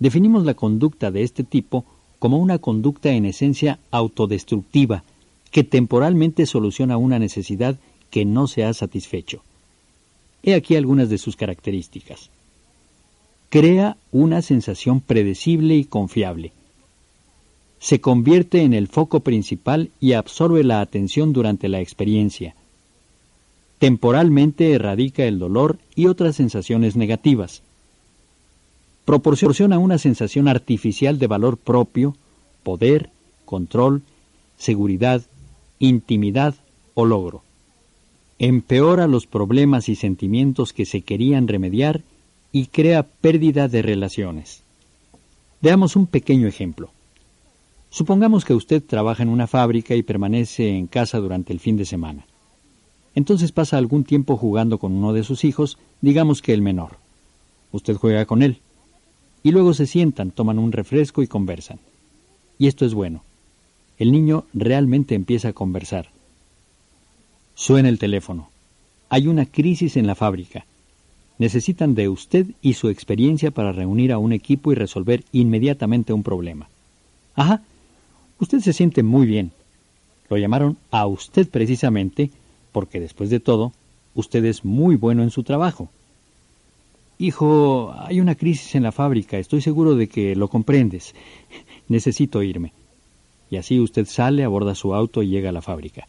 Definimos 0.00 0.44
la 0.44 0.54
conducta 0.54 1.12
de 1.12 1.22
este 1.22 1.44
tipo 1.44 1.84
como 2.18 2.38
una 2.38 2.58
conducta 2.58 3.12
en 3.12 3.24
esencia 3.24 3.78
autodestructiva, 3.92 5.04
que 5.52 5.62
temporalmente 5.62 6.44
soluciona 6.44 6.96
una 6.96 7.20
necesidad 7.20 7.78
que 8.10 8.24
no 8.24 8.48
se 8.48 8.64
ha 8.64 8.74
satisfecho. 8.74 9.44
He 10.42 10.54
aquí 10.54 10.74
algunas 10.74 11.08
de 11.08 11.18
sus 11.18 11.36
características. 11.36 12.30
Crea 13.48 13.96
una 14.10 14.42
sensación 14.42 15.00
predecible 15.00 15.76
y 15.76 15.84
confiable. 15.84 16.50
Se 17.82 18.00
convierte 18.00 18.62
en 18.62 18.72
el 18.72 18.86
foco 18.86 19.20
principal 19.20 19.90
y 20.00 20.12
absorbe 20.12 20.62
la 20.62 20.80
atención 20.80 21.32
durante 21.32 21.68
la 21.68 21.80
experiencia. 21.80 22.54
Temporalmente 23.78 24.72
erradica 24.72 25.24
el 25.24 25.40
dolor 25.40 25.78
y 25.96 26.06
otras 26.06 26.36
sensaciones 26.36 26.94
negativas 26.94 27.62
proporciona 29.04 29.78
una 29.78 29.98
sensación 29.98 30.48
artificial 30.48 31.18
de 31.18 31.26
valor 31.26 31.56
propio, 31.56 32.16
poder, 32.62 33.10
control, 33.44 34.02
seguridad, 34.56 35.22
intimidad 35.78 36.54
o 36.94 37.04
logro. 37.04 37.42
Empeora 38.38 39.06
los 39.06 39.26
problemas 39.26 39.88
y 39.88 39.96
sentimientos 39.96 40.72
que 40.72 40.86
se 40.86 41.02
querían 41.02 41.48
remediar 41.48 42.02
y 42.52 42.66
crea 42.66 43.04
pérdida 43.04 43.68
de 43.68 43.82
relaciones. 43.82 44.62
Veamos 45.60 45.96
un 45.96 46.06
pequeño 46.06 46.46
ejemplo. 46.46 46.90
Supongamos 47.92 48.46
que 48.46 48.54
usted 48.54 48.82
trabaja 48.82 49.22
en 49.22 49.28
una 49.28 49.46
fábrica 49.46 49.94
y 49.94 50.02
permanece 50.02 50.70
en 50.70 50.86
casa 50.86 51.18
durante 51.18 51.52
el 51.52 51.60
fin 51.60 51.76
de 51.76 51.84
semana. 51.84 52.24
Entonces 53.14 53.52
pasa 53.52 53.76
algún 53.76 54.04
tiempo 54.04 54.38
jugando 54.38 54.78
con 54.78 54.92
uno 54.92 55.12
de 55.12 55.22
sus 55.22 55.44
hijos, 55.44 55.76
digamos 56.00 56.40
que 56.40 56.54
el 56.54 56.62
menor. 56.62 56.92
Usted 57.70 57.96
juega 57.96 58.24
con 58.24 58.42
él. 58.42 58.60
Y 59.42 59.50
luego 59.50 59.74
se 59.74 59.86
sientan, 59.86 60.30
toman 60.30 60.58
un 60.58 60.72
refresco 60.72 61.22
y 61.22 61.26
conversan. 61.26 61.80
Y 62.58 62.66
esto 62.66 62.86
es 62.86 62.94
bueno. 62.94 63.24
El 63.98 64.10
niño 64.10 64.46
realmente 64.54 65.14
empieza 65.14 65.48
a 65.48 65.52
conversar. 65.52 66.08
Suena 67.54 67.90
el 67.90 67.98
teléfono. 67.98 68.48
Hay 69.10 69.28
una 69.28 69.44
crisis 69.44 69.98
en 69.98 70.06
la 70.06 70.14
fábrica. 70.14 70.64
Necesitan 71.36 71.94
de 71.94 72.08
usted 72.08 72.46
y 72.62 72.72
su 72.72 72.88
experiencia 72.88 73.50
para 73.50 73.70
reunir 73.70 74.12
a 74.12 74.18
un 74.18 74.32
equipo 74.32 74.72
y 74.72 74.76
resolver 74.76 75.24
inmediatamente 75.30 76.14
un 76.14 76.22
problema. 76.22 76.70
Ajá, 77.34 77.60
usted 78.42 78.60
se 78.60 78.72
siente 78.72 79.02
muy 79.04 79.24
bien. 79.24 79.52
Lo 80.28 80.36
llamaron 80.36 80.76
a 80.90 81.06
usted 81.06 81.48
precisamente 81.48 82.30
porque 82.72 82.98
después 82.98 83.30
de 83.30 83.38
todo, 83.38 83.72
usted 84.14 84.44
es 84.44 84.64
muy 84.64 84.96
bueno 84.96 85.22
en 85.22 85.30
su 85.30 85.44
trabajo. 85.44 85.90
Hijo, 87.18 87.94
hay 87.96 88.20
una 88.20 88.34
crisis 88.34 88.74
en 88.74 88.82
la 88.82 88.90
fábrica, 88.90 89.38
estoy 89.38 89.60
seguro 89.62 89.94
de 89.94 90.08
que 90.08 90.34
lo 90.34 90.48
comprendes. 90.48 91.14
Necesito 91.88 92.42
irme. 92.42 92.72
Y 93.48 93.58
así 93.58 93.78
usted 93.78 94.06
sale, 94.06 94.42
aborda 94.42 94.74
su 94.74 94.94
auto 94.94 95.22
y 95.22 95.28
llega 95.28 95.50
a 95.50 95.52
la 95.52 95.62
fábrica. 95.62 96.08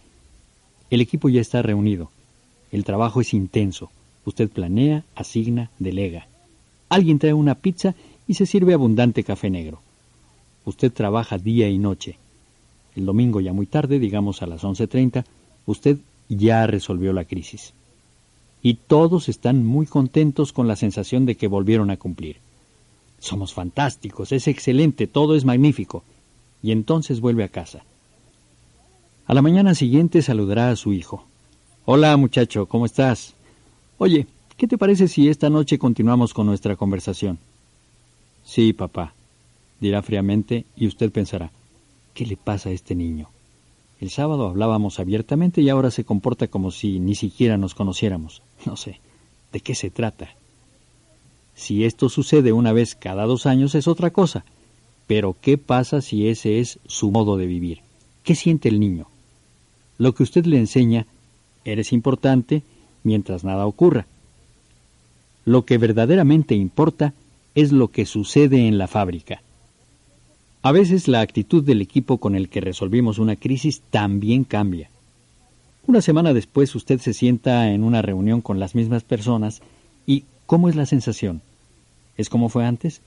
El 0.90 1.02
equipo 1.02 1.30
ya 1.30 1.42
está 1.42 1.62
reunido. 1.62 2.10
El 2.72 2.84
trabajo 2.84 3.22
es 3.22 3.34
intenso. 3.34 3.92
Usted 4.26 4.50
planea, 4.50 5.04
asigna, 5.16 5.70
delega. 5.78 6.28
Alguien 6.90 7.20
trae 7.20 7.34
una 7.34 7.56
pizza 7.56 7.94
y 8.28 8.34
se 8.36 8.46
sirve 8.48 8.74
abundante 8.74 9.24
café 9.24 9.50
negro. 9.50 9.82
Usted 10.66 10.92
trabaja 10.92 11.38
día 11.38 11.70
y 11.70 11.78
noche. 11.78 12.18
El 12.96 13.06
domingo 13.06 13.41
ya 13.41 13.54
muy 13.54 13.66
tarde, 13.66 14.00
digamos 14.00 14.41
a 14.41 14.48
las 14.48 14.64
11.30, 14.64 15.26
usted 15.66 15.98
ya 16.30 16.68
resolvió 16.68 17.14
la 17.14 17.26
crisis. 17.26 17.74
Y 18.62 18.76
todos 18.76 19.30
están 19.30 19.66
muy 19.66 19.86
contentos 19.86 20.54
con 20.54 20.68
la 20.68 20.76
sensación 20.76 21.26
de 21.26 21.36
que 21.36 21.48
volvieron 21.48 21.89
a 21.89 21.98
cumplir. 21.98 22.38
Somos 23.20 23.54
fantásticos, 23.54 24.32
es 24.32 24.48
excelente, 24.48 25.08
todo 25.08 25.36
es 25.36 25.46
magnífico. 25.46 26.04
Y 26.62 26.72
entonces 26.72 27.20
vuelve 27.20 27.44
a 27.44 27.50
casa. 27.50 27.84
A 29.26 29.34
la 29.34 29.41
mañana 29.41 29.76
siguiente 29.76 30.22
saludará 30.22 30.70
a 30.70 30.76
su 30.76 30.94
hijo. 30.94 31.26
Hola 31.86 32.16
muchacho, 32.18 32.66
¿cómo 32.66 32.86
estás? 32.86 33.34
Oye, 33.98 34.28
¿qué 34.58 34.68
te 34.68 34.78
parece 34.78 35.08
si 35.08 35.30
esta 35.30 35.50
noche 35.50 35.78
continuamos 35.78 36.34
con 36.34 36.46
nuestra 36.46 36.76
conversación? 36.76 37.39
Sí, 38.46 38.74
papá, 38.74 39.14
dirá 39.80 40.02
fríamente 40.02 40.66
y 40.76 40.88
usted 40.88 41.12
pensará, 41.12 41.52
¿qué 42.14 42.26
le 42.26 42.38
pasa 42.38 42.70
a 42.70 42.72
este 42.72 42.95
niño? 42.95 43.30
El 43.99 44.09
sábado 44.09 44.47
hablábamos 44.47 44.99
abiertamente 44.99 45.61
y 45.61 45.70
ahora 45.70 45.91
se 45.91 46.03
comporta 46.03 46.47
como 46.47 46.72
si 46.72 46.99
ni 46.99 47.16
siquiera 47.16 47.57
nos 47.57 47.74
conociéramos. 47.76 48.41
No 48.66 48.76
sé, 48.76 48.99
¿de 49.51 49.59
qué 49.59 49.76
se 49.76 49.89
trata? 49.89 50.30
Si 51.55 51.86
esto 51.86 52.09
sucede 52.09 52.51
una 52.51 52.74
vez 52.74 52.95
cada 52.95 53.26
dos 53.26 53.45
años 53.45 53.76
es 53.76 53.88
otra 53.88 54.11
cosa, 54.11 54.43
pero 55.07 55.36
¿qué 55.39 55.57
pasa 55.57 56.01
si 56.01 56.28
ese 56.28 56.59
es 56.59 56.80
su 56.88 57.11
modo 57.11 57.38
de 57.38 57.45
vivir? 57.45 57.82
¿Qué 58.24 58.36
siente 58.36 58.70
el 58.70 58.80
niño? 58.80 59.07
Lo 59.97 60.14
que 60.16 60.24
usted 60.24 60.45
le 60.45 60.57
enseña, 60.57 61.05
eres 61.66 61.93
importante, 61.93 62.64
mientras 63.03 63.43
nada 63.43 63.66
ocurra. 63.66 64.07
Lo 65.45 65.66
que 65.66 65.78
verdaderamente 65.78 66.55
importa 66.55 67.14
es 67.53 67.72
lo 67.72 67.89
que 67.89 68.05
sucede 68.05 68.68
en 68.68 68.78
la 68.78 68.88
fábrica. 68.88 69.41
A 70.66 70.72
veces 70.72 71.09
la 71.09 71.20
actitud 71.20 71.61
del 71.61 71.82
equipo 71.82 72.20
con 72.20 72.36
el 72.36 72.47
que 72.47 72.61
resolvimos 72.61 73.20
una 73.20 73.36
crisis 73.36 73.82
también 73.89 74.45
cambia. 74.45 74.89
Una 75.88 76.01
semana 76.01 76.34
después 76.34 76.74
usted 76.74 77.01
se 77.01 77.14
sienta 77.14 77.70
en 77.74 77.84
una 77.84 78.01
reunión 78.01 78.39
con 78.39 78.61
las 78.61 78.74
mismas 78.74 79.03
personas 79.03 79.61
y 80.07 80.24
¿cómo 80.45 80.70
es 80.70 80.78
la 80.78 80.86
sensación? 80.86 81.41
¿Es 82.16 82.30
como 82.30 82.47
fue 82.47 82.66
antes? 82.66 83.01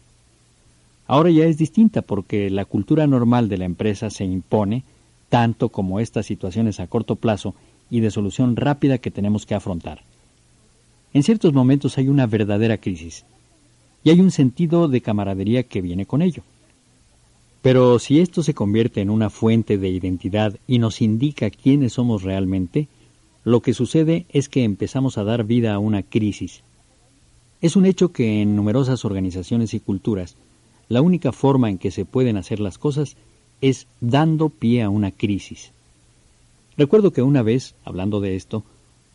Ahora 1.06 1.30
ya 1.30 1.46
es 1.46 1.56
distinta 1.56 2.02
porque 2.02 2.50
la 2.50 2.66
cultura 2.66 3.06
normal 3.06 3.48
de 3.48 3.56
la 3.56 3.64
empresa 3.64 4.10
se 4.10 4.26
impone 4.26 4.84
tanto 5.30 5.70
como 5.70 5.98
estas 5.98 6.26
situaciones 6.26 6.78
a 6.78 6.88
corto 6.88 7.16
plazo 7.16 7.54
y 7.90 8.00
de 8.00 8.10
solución 8.10 8.56
rápida 8.56 8.98
que 8.98 9.10
tenemos 9.10 9.46
que 9.46 9.54
afrontar. 9.54 10.02
En 11.14 11.22
ciertos 11.22 11.54
momentos 11.54 11.96
hay 11.96 12.08
una 12.08 12.26
verdadera 12.26 12.76
crisis 12.76 13.24
y 14.04 14.10
hay 14.10 14.20
un 14.20 14.30
sentido 14.30 14.88
de 14.88 15.00
camaradería 15.00 15.62
que 15.62 15.80
viene 15.80 16.04
con 16.04 16.20
ello. 16.20 16.42
Pero 17.62 17.98
si 17.98 18.20
esto 18.20 18.42
se 18.42 18.54
convierte 18.54 19.00
en 19.00 19.10
una 19.10 19.30
fuente 19.30 19.78
de 19.78 19.88
identidad 19.88 20.58
y 20.66 20.78
nos 20.78 21.00
indica 21.02 21.50
quiénes 21.50 21.94
somos 21.94 22.22
realmente, 22.22 22.88
lo 23.44 23.60
que 23.60 23.74
sucede 23.74 24.26
es 24.30 24.48
que 24.48 24.64
empezamos 24.64 25.18
a 25.18 25.24
dar 25.24 25.44
vida 25.44 25.74
a 25.74 25.78
una 25.78 26.02
crisis. 26.02 26.62
Es 27.60 27.76
un 27.76 27.86
hecho 27.86 28.12
que 28.12 28.42
en 28.42 28.56
numerosas 28.56 29.04
organizaciones 29.04 29.74
y 29.74 29.80
culturas, 29.80 30.36
la 30.88 31.00
única 31.02 31.32
forma 31.32 31.70
en 31.70 31.78
que 31.78 31.90
se 31.90 32.04
pueden 32.04 32.36
hacer 32.36 32.60
las 32.60 32.78
cosas 32.78 33.16
es 33.60 33.86
dando 34.00 34.48
pie 34.48 34.82
a 34.82 34.90
una 34.90 35.10
crisis. 35.10 35.72
Recuerdo 36.76 37.12
que 37.12 37.22
una 37.22 37.42
vez, 37.42 37.74
hablando 37.84 38.20
de 38.20 38.36
esto, 38.36 38.62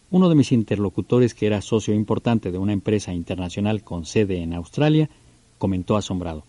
uno 0.10 0.28
de 0.28 0.36
mis 0.36 0.52
interlocutores, 0.52 1.34
que 1.34 1.46
era 1.46 1.62
socio 1.62 1.94
importante 1.94 2.52
de 2.52 2.58
una 2.58 2.74
empresa 2.74 3.14
internacional 3.14 3.84
con 3.84 4.06
sede 4.06 4.42
en 4.42 4.54
Australia, 4.54 5.10
comentó 5.58 5.96
asombrado, 5.96 6.44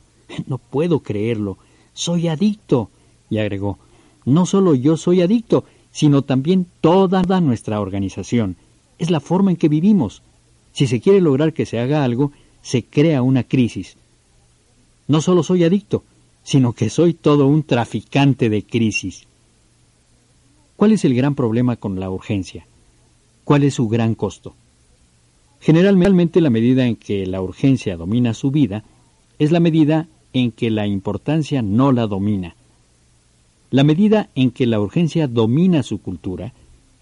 No 0.46 0.58
puedo 0.58 1.00
creerlo, 1.00 1.58
soy 1.94 2.28
adicto. 2.28 2.90
Y 3.30 3.38
agregó, 3.38 3.78
No 4.24 4.46
solo 4.46 4.74
yo 4.74 4.96
soy 4.96 5.22
adicto, 5.22 5.64
sino 5.90 6.22
también 6.22 6.66
toda 6.80 7.22
nuestra 7.40 7.80
organización. 7.80 8.56
Es 8.98 9.10
la 9.10 9.20
forma 9.20 9.50
en 9.50 9.56
que 9.56 9.68
vivimos. 9.68 10.22
Si 10.72 10.86
se 10.86 11.00
quiere 11.00 11.20
lograr 11.20 11.52
que 11.52 11.66
se 11.66 11.78
haga 11.78 12.04
algo, 12.04 12.32
se 12.62 12.84
crea 12.84 13.22
una 13.22 13.42
crisis. 13.44 13.96
No 15.08 15.20
solo 15.20 15.42
soy 15.42 15.64
adicto, 15.64 16.04
sino 16.42 16.72
que 16.72 16.90
soy 16.90 17.14
todo 17.14 17.46
un 17.46 17.62
traficante 17.62 18.48
de 18.48 18.64
crisis. 18.64 19.26
¿Cuál 20.76 20.92
es 20.92 21.04
el 21.04 21.14
gran 21.14 21.34
problema 21.34 21.76
con 21.76 22.00
la 22.00 22.10
urgencia? 22.10 22.66
¿Cuál 23.44 23.64
es 23.64 23.74
su 23.74 23.88
gran 23.88 24.14
costo? 24.14 24.54
Generalmente 25.60 26.40
la 26.40 26.50
medida 26.50 26.86
en 26.86 26.96
que 26.96 27.26
la 27.26 27.40
urgencia 27.40 27.96
domina 27.96 28.34
su 28.34 28.50
vida 28.50 28.84
es 29.38 29.52
la 29.52 29.60
medida 29.60 30.08
en 30.32 30.52
que 30.52 30.70
la 30.70 30.86
importancia 30.86 31.62
no 31.62 31.92
la 31.92 32.06
domina. 32.06 32.54
La 33.70 33.84
medida 33.84 34.28
en 34.34 34.50
que 34.50 34.66
la 34.66 34.80
urgencia 34.80 35.26
domina 35.26 35.82
su 35.82 36.00
cultura 36.00 36.52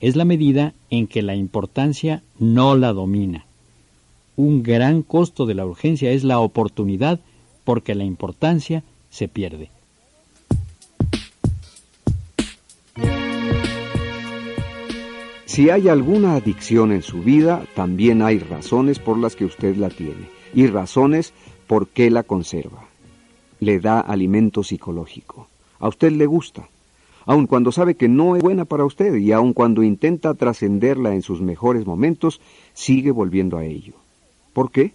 es 0.01 0.17
la 0.17 0.25
medida 0.25 0.73
en 0.89 1.07
que 1.07 1.23
la 1.23 1.35
importancia 1.35 2.23
no 2.39 2.77
la 2.77 2.93
domina. 2.93 3.45
Un 4.37 4.63
gran 4.63 5.03
costo 5.03 5.47
de 5.47 5.55
la 5.55 5.67
urgencia 5.67 6.11
es 6.11 6.25
la 6.25 6.41
oportunidad 6.41 7.21
porque 7.65 7.95
la 7.95 8.05
importancia 8.05 8.83
se 9.11 9.29
pierde. 9.29 9.71
Si 15.45 15.69
hay 15.69 15.89
alguna 15.89 16.37
adicción 16.37 16.93
en 16.93 17.03
su 17.03 17.23
vida, 17.23 17.65
también 17.75 18.23
hay 18.23 18.39
razones 18.39 19.01
por 19.01 19.19
las 19.19 19.35
que 19.35 19.45
usted 19.45 19.77
la 19.77 19.91
tiene 19.91 20.29
y 20.55 20.69
razones 20.69 21.35
por 21.67 21.89
qué 21.89 22.09
la 22.09 22.23
conserva. 22.23 22.90
Le 23.61 23.79
da 23.79 24.01
alimento 24.01 24.63
psicológico. 24.63 25.47
A 25.79 25.89
usted 25.89 26.13
le 26.13 26.27
gusta, 26.27 26.69
aun 27.27 27.47
cuando 27.47 27.73
sabe 27.73 27.95
que 27.95 28.09
no 28.09 28.37
es 28.37 28.43
buena 28.43 28.65
para 28.65 28.85
usted 28.85 29.15
y 29.17 29.33
aun 29.33 29.53
cuando 29.53 29.83
intenta 29.83 30.35
trascenderla 30.35 31.15
en 31.15 31.23
sus 31.23 31.41
mejores 31.41 31.87
momentos, 31.87 32.41
sigue 32.73 33.11
volviendo 33.11 33.57
a 33.59 33.65
ello. 33.65 33.95
¿Por 34.53 34.71
qué? 34.71 34.93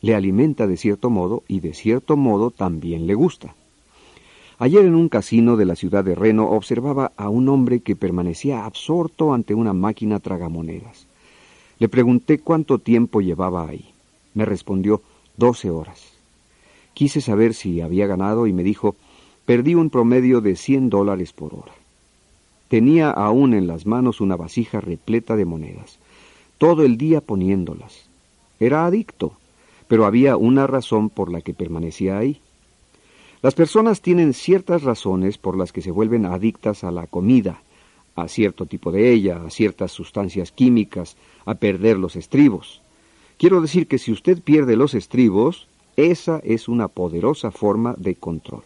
Le 0.00 0.14
alimenta 0.14 0.66
de 0.66 0.76
cierto 0.76 1.10
modo 1.10 1.42
y 1.48 1.60
de 1.60 1.74
cierto 1.74 2.16
modo 2.16 2.50
también 2.50 3.06
le 3.06 3.14
gusta. 3.14 3.54
Ayer 4.58 4.84
en 4.84 4.94
un 4.94 5.08
casino 5.08 5.56
de 5.56 5.64
la 5.64 5.74
ciudad 5.74 6.04
de 6.04 6.14
Reno 6.14 6.50
observaba 6.50 7.12
a 7.16 7.28
un 7.28 7.48
hombre 7.48 7.80
que 7.80 7.96
permanecía 7.96 8.64
absorto 8.64 9.34
ante 9.34 9.54
una 9.54 9.72
máquina 9.72 10.20
tragamonedas. 10.20 11.06
Le 11.78 11.88
pregunté 11.88 12.38
cuánto 12.38 12.78
tiempo 12.78 13.20
llevaba 13.20 13.68
ahí. 13.68 13.92
Me 14.34 14.44
respondió 14.44 15.02
doce 15.36 15.68
horas. 15.68 16.11
Quise 16.94 17.20
saber 17.20 17.54
si 17.54 17.80
había 17.80 18.06
ganado 18.06 18.46
y 18.46 18.52
me 18.52 18.62
dijo 18.62 18.96
perdí 19.44 19.74
un 19.74 19.90
promedio 19.90 20.40
de 20.40 20.56
cien 20.56 20.88
dólares 20.88 21.32
por 21.32 21.54
hora. 21.54 21.72
Tenía 22.68 23.10
aún 23.10 23.54
en 23.54 23.66
las 23.66 23.86
manos 23.86 24.20
una 24.20 24.36
vasija 24.36 24.80
repleta 24.80 25.36
de 25.36 25.44
monedas, 25.44 25.98
todo 26.58 26.84
el 26.84 26.96
día 26.96 27.20
poniéndolas. 27.20 28.06
Era 28.60 28.86
adicto, 28.86 29.32
pero 29.88 30.06
había 30.06 30.36
una 30.36 30.66
razón 30.66 31.10
por 31.10 31.30
la 31.30 31.40
que 31.40 31.54
permanecía 31.54 32.18
ahí. 32.18 32.40
Las 33.42 33.54
personas 33.54 34.00
tienen 34.00 34.32
ciertas 34.32 34.84
razones 34.84 35.36
por 35.36 35.58
las 35.58 35.72
que 35.72 35.82
se 35.82 35.90
vuelven 35.90 36.24
adictas 36.24 36.84
a 36.84 36.92
la 36.92 37.06
comida, 37.06 37.60
a 38.14 38.28
cierto 38.28 38.66
tipo 38.66 38.92
de 38.92 39.12
ella, 39.12 39.42
a 39.44 39.50
ciertas 39.50 39.90
sustancias 39.90 40.52
químicas, 40.52 41.16
a 41.44 41.56
perder 41.56 41.98
los 41.98 42.14
estribos. 42.14 42.80
Quiero 43.38 43.60
decir 43.60 43.88
que 43.88 43.98
si 43.98 44.12
usted 44.12 44.40
pierde 44.40 44.76
los 44.76 44.94
estribos, 44.94 45.66
esa 45.96 46.40
es 46.44 46.68
una 46.68 46.88
poderosa 46.88 47.50
forma 47.50 47.94
de 47.98 48.14
control. 48.14 48.62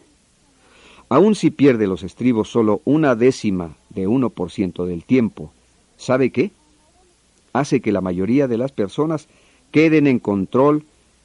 Aun 1.09 1.35
si 1.35 1.51
pierde 1.51 1.87
los 1.87 2.03
estribos 2.03 2.49
solo 2.49 2.81
una 2.83 3.15
décima 3.15 3.75
de 3.89 4.07
1% 4.07 4.85
del 4.85 5.03
tiempo, 5.03 5.51
¿sabe 5.97 6.31
qué? 6.31 6.51
Hace 7.53 7.81
que 7.81 7.91
la 7.91 8.01
mayoría 8.01 8.47
de 8.47 8.57
las 8.57 8.71
personas 8.71 9.27
queden 9.71 10.07
en 10.07 10.19
control 10.19 10.83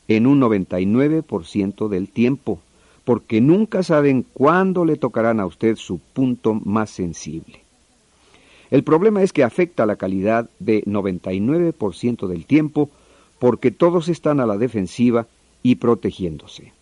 en 0.09 0.27
un 0.27 0.41
99% 0.41 1.89
del 1.89 2.09
tiempo, 2.09 2.61
porque 3.05 3.41
nunca 3.41 3.83
saben 3.83 4.25
cuándo 4.33 4.85
le 4.85 4.97
tocarán 4.97 5.41
a 5.41 5.47
usted 5.47 5.77
su 5.77 5.99
punto 5.99 6.55
más 6.55 6.91
sensible. 6.91 7.61
El 8.71 8.85
problema 8.85 9.23
es 9.23 9.33
que 9.33 9.45
afecta 9.45 9.85
la 9.85 9.97
calidad 9.97 10.49
de 10.59 10.83
99% 10.85 12.27
del 12.27 12.47
tiempo 12.47 12.89
porque 13.39 13.71
todos 13.71 14.09
están 14.09 14.41
a 14.41 14.47
la 14.47 14.57
defensiva 14.57 15.27
y 15.63 15.77
protegiéndose. 15.77 16.73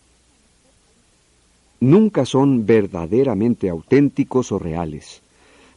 Nunca 1.79 2.25
son 2.25 2.65
verdaderamente 2.65 3.69
auténticos 3.69 4.51
o 4.51 4.59
reales. 4.59 5.21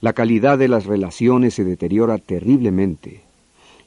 La 0.01 0.13
calidad 0.13 0.59
de 0.59 0.69
las 0.69 0.85
relaciones 0.85 1.55
se 1.55 1.65
deteriora 1.65 2.19
terriblemente. 2.19 3.23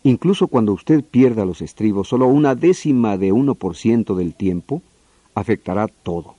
Incluso 0.04 0.48
cuando 0.48 0.74
usted 0.74 1.04
pierda 1.04 1.46
los 1.46 1.62
estribos 1.62 2.08
solo 2.08 2.28
una 2.28 2.56
décima 2.56 3.18
de 3.18 3.32
1% 3.32 4.16
del 4.16 4.34
tiempo, 4.34 4.82
afectará 5.36 5.88
todo. 5.88 6.36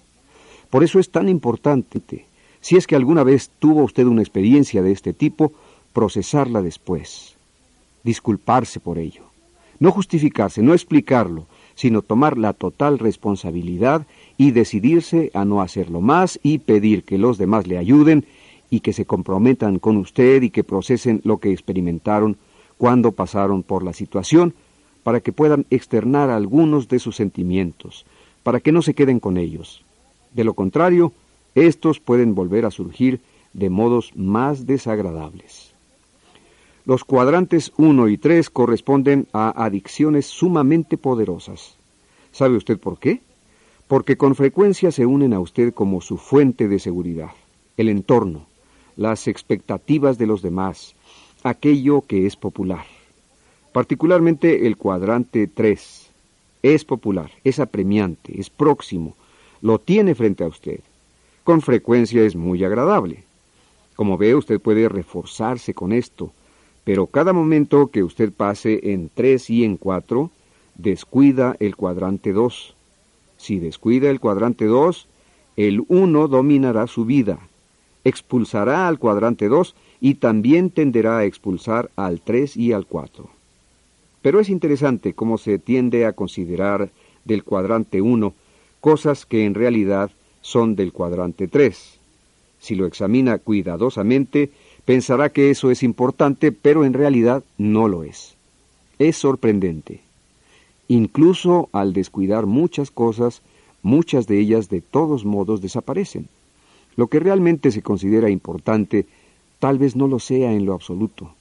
Por 0.70 0.83
eso 0.83 0.99
es 0.99 1.11
tan 1.11 1.29
importante, 1.29 2.26
si 2.61 2.76
es 2.76 2.87
que 2.87 2.97
alguna 2.97 3.22
vez 3.22 3.51
tuvo 3.59 3.85
usted 3.85 4.05
una 4.05 4.22
experiencia 4.22 4.83
de 4.83 4.93
este 4.93 5.12
tipo, 5.12 5.53
procesarla 5.93 6.61
después, 6.61 7.37
disculparse 8.03 8.81
por 8.81 8.99
ello, 8.99 9.22
no 9.79 9.93
justificarse, 9.93 10.62
no 10.62 10.74
explicarlo, 10.74 11.47
sino 11.79 12.03
tomar 12.03 12.39
la 12.39 12.55
total 12.55 12.99
responsabilidad 12.99 14.05
y 14.37 14.51
decidirse 14.51 15.31
a 15.33 15.45
no 15.45 15.62
hacerlo 15.62 16.01
más 16.01 16.41
y 16.43 16.59
pedir 16.59 17.05
que 17.05 17.18
los 17.18 17.39
demás 17.39 17.68
le 17.68 17.79
ayuden 17.79 18.24
y 18.68 18.81
que 18.81 18.93
se 18.93 19.05
comprometan 19.05 19.79
con 19.79 19.97
usted 19.97 20.43
y 20.43 20.51
que 20.51 20.64
procesen 20.64 21.20
lo 21.22 21.39
que 21.39 21.53
experimentaron 21.53 22.37
cuando 22.79 23.12
pasaron 23.12 23.62
por 23.62 23.85
la 23.85 23.93
situación, 23.93 24.55
para 25.05 25.20
que 25.20 25.31
puedan 25.31 25.66
externar 25.70 26.31
algunos 26.31 26.89
de 26.89 26.99
sus 26.99 27.14
sentimientos, 27.14 28.07
para 28.43 28.59
que 28.59 28.72
no 28.72 28.83
se 28.83 28.95
queden 28.95 29.20
con 29.20 29.37
ellos. 29.37 29.85
De 30.35 30.43
lo 30.43 30.55
contrario, 30.55 31.12
estos 31.55 32.01
pueden 32.01 32.35
volver 32.35 32.66
a 32.66 32.72
surgir 32.72 33.20
de 33.53 33.70
modos 33.70 34.11
más 34.16 34.66
desagradables. 34.66 35.68
Los 36.89 37.05
cuadrantes 37.05 37.70
1 37.76 38.09
y 38.09 38.16
3 38.16 38.49
corresponden 38.49 39.28
a 39.34 39.62
adicciones 39.62 40.24
sumamente 40.24 40.97
poderosas. 40.97 41.76
¿Sabe 42.32 42.57
usted 42.57 42.78
por 42.78 42.99
qué? 42.99 43.20
Porque 43.89 44.16
con 44.16 44.34
frecuencia 44.34 44.91
se 44.91 45.05
unen 45.05 45.34
a 45.34 45.41
usted 45.41 45.74
como 45.74 46.01
su 46.01 46.16
fuente 46.16 46.66
de 46.66 46.78
seguridad, 46.78 47.32
el 47.76 47.91
entorno, 47.91 48.47
las 48.97 49.28
expectativas 49.28 50.16
de 50.16 50.28
los 50.28 50.41
demás, 50.41 50.95
aquello 51.43 52.05
que 52.07 52.24
es 52.24 52.36
popular. 52.36 52.86
Particularmente 53.74 54.66
el 54.66 54.78
cuadrante 54.78 55.47
3. 55.47 56.11
Es 56.62 56.86
popular, 56.86 57.30
es 57.45 57.59
apremiante, 57.59 58.41
es 58.41 58.49
próximo, 58.49 59.14
lo 59.61 59.78
tiene 59.78 60.14
frente 60.14 60.43
a 60.43 60.47
usted. 60.49 60.80
Con 61.45 61.61
frecuencia 61.61 62.22
es 62.22 62.34
muy 62.34 62.64
agradable. 62.64 63.24
Como 63.95 64.16
ve, 64.16 64.34
usted 64.34 64.59
puede 64.59 64.89
reforzarse 64.89 65.74
con 65.74 65.93
esto, 65.93 66.32
pero 66.89 67.07
cada 67.07 67.34
momento 67.34 67.89
que 67.89 68.03
usted 68.03 68.32
pase 68.32 68.80
en 68.95 69.11
3 69.12 69.51
y 69.51 69.62
en 69.62 69.76
4, 69.76 70.30
descuida 70.76 71.55
el 71.61 71.76
cuadrante 71.76 72.32
2. 72.32 72.74
Si 73.36 73.59
descuida 73.59 74.09
el 74.09 74.20
cuadrante 74.20 74.64
2, 74.64 75.07
el 75.59 75.84
1 75.89 76.28
dominará 76.28 76.86
su 76.86 77.05
vida, 77.05 77.41
expulsará 78.05 78.89
al 78.89 78.99
cuadrante 78.99 79.49
2 79.49 79.74
y 80.01 80.14
también 80.14 80.70
tenderá 80.70 81.18
a 81.18 81.24
expulsar 81.26 81.91
al 81.95 82.22
3 82.22 82.57
y 82.57 82.72
al 82.72 82.86
4. 82.86 83.28
Pero 84.22 84.41
es 84.41 84.49
interesante 84.49 85.12
cómo 85.12 85.36
se 85.36 85.59
tiende 85.59 86.07
a 86.07 86.14
considerar 86.14 86.89
del 87.26 87.45
cuadrante 87.45 88.01
1 88.01 88.32
cosas 88.80 89.26
que 89.26 89.45
en 89.45 89.53
realidad 89.53 90.11
son 90.41 90.74
del 90.74 90.95
cuadrante 90.95 91.49
3. 91.49 91.99
Si 92.61 92.74
lo 92.76 92.86
examina 92.86 93.36
cuidadosamente, 93.36 94.53
pensará 94.89 95.28
que 95.28 95.51
eso 95.51 95.70
es 95.70 95.82
importante, 95.82 96.51
pero 96.51 96.82
en 96.82 96.95
realidad 96.95 97.45
no 97.59 97.89
lo 97.89 98.05
es. 98.05 98.36
Es 98.99 99.18
sorprendente. 99.18 100.01
Incluso 100.89 101.68
al 101.72 101.93
descuidar 101.93 102.47
muchas 102.47 102.91
cosas, 102.91 103.43
muchas 103.82 104.26
de 104.26 104.39
ellas 104.39 104.70
de 104.70 104.80
todos 104.80 105.26
modos 105.26 105.61
desaparecen. 105.61 106.26
Lo 106.97 107.09
que 107.09 107.20
realmente 107.20 107.70
se 107.70 107.82
considera 107.82 108.30
importante 108.30 109.05
tal 109.59 109.76
vez 109.76 109.95
no 109.95 110.09
lo 110.09 110.20
sea 110.20 110.55
en 110.55 110.64
lo 110.64 110.72
absoluto, 110.72 111.34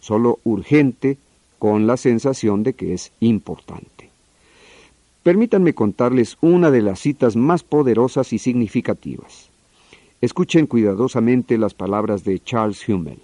solo 0.00 0.38
urgente 0.42 1.18
con 1.58 1.86
la 1.86 1.98
sensación 1.98 2.62
de 2.62 2.72
que 2.72 2.94
es 2.94 3.12
importante. 3.20 4.08
Permítanme 5.22 5.74
contarles 5.74 6.38
una 6.40 6.70
de 6.70 6.80
las 6.80 7.00
citas 7.00 7.36
más 7.36 7.64
poderosas 7.64 8.32
y 8.32 8.38
significativas. 8.38 9.50
Escuchen 10.24 10.66
cuidadosamente 10.66 11.58
las 11.58 11.74
palabras 11.74 12.24
de 12.24 12.42
Charles 12.42 12.88
Hummel. 12.88 13.18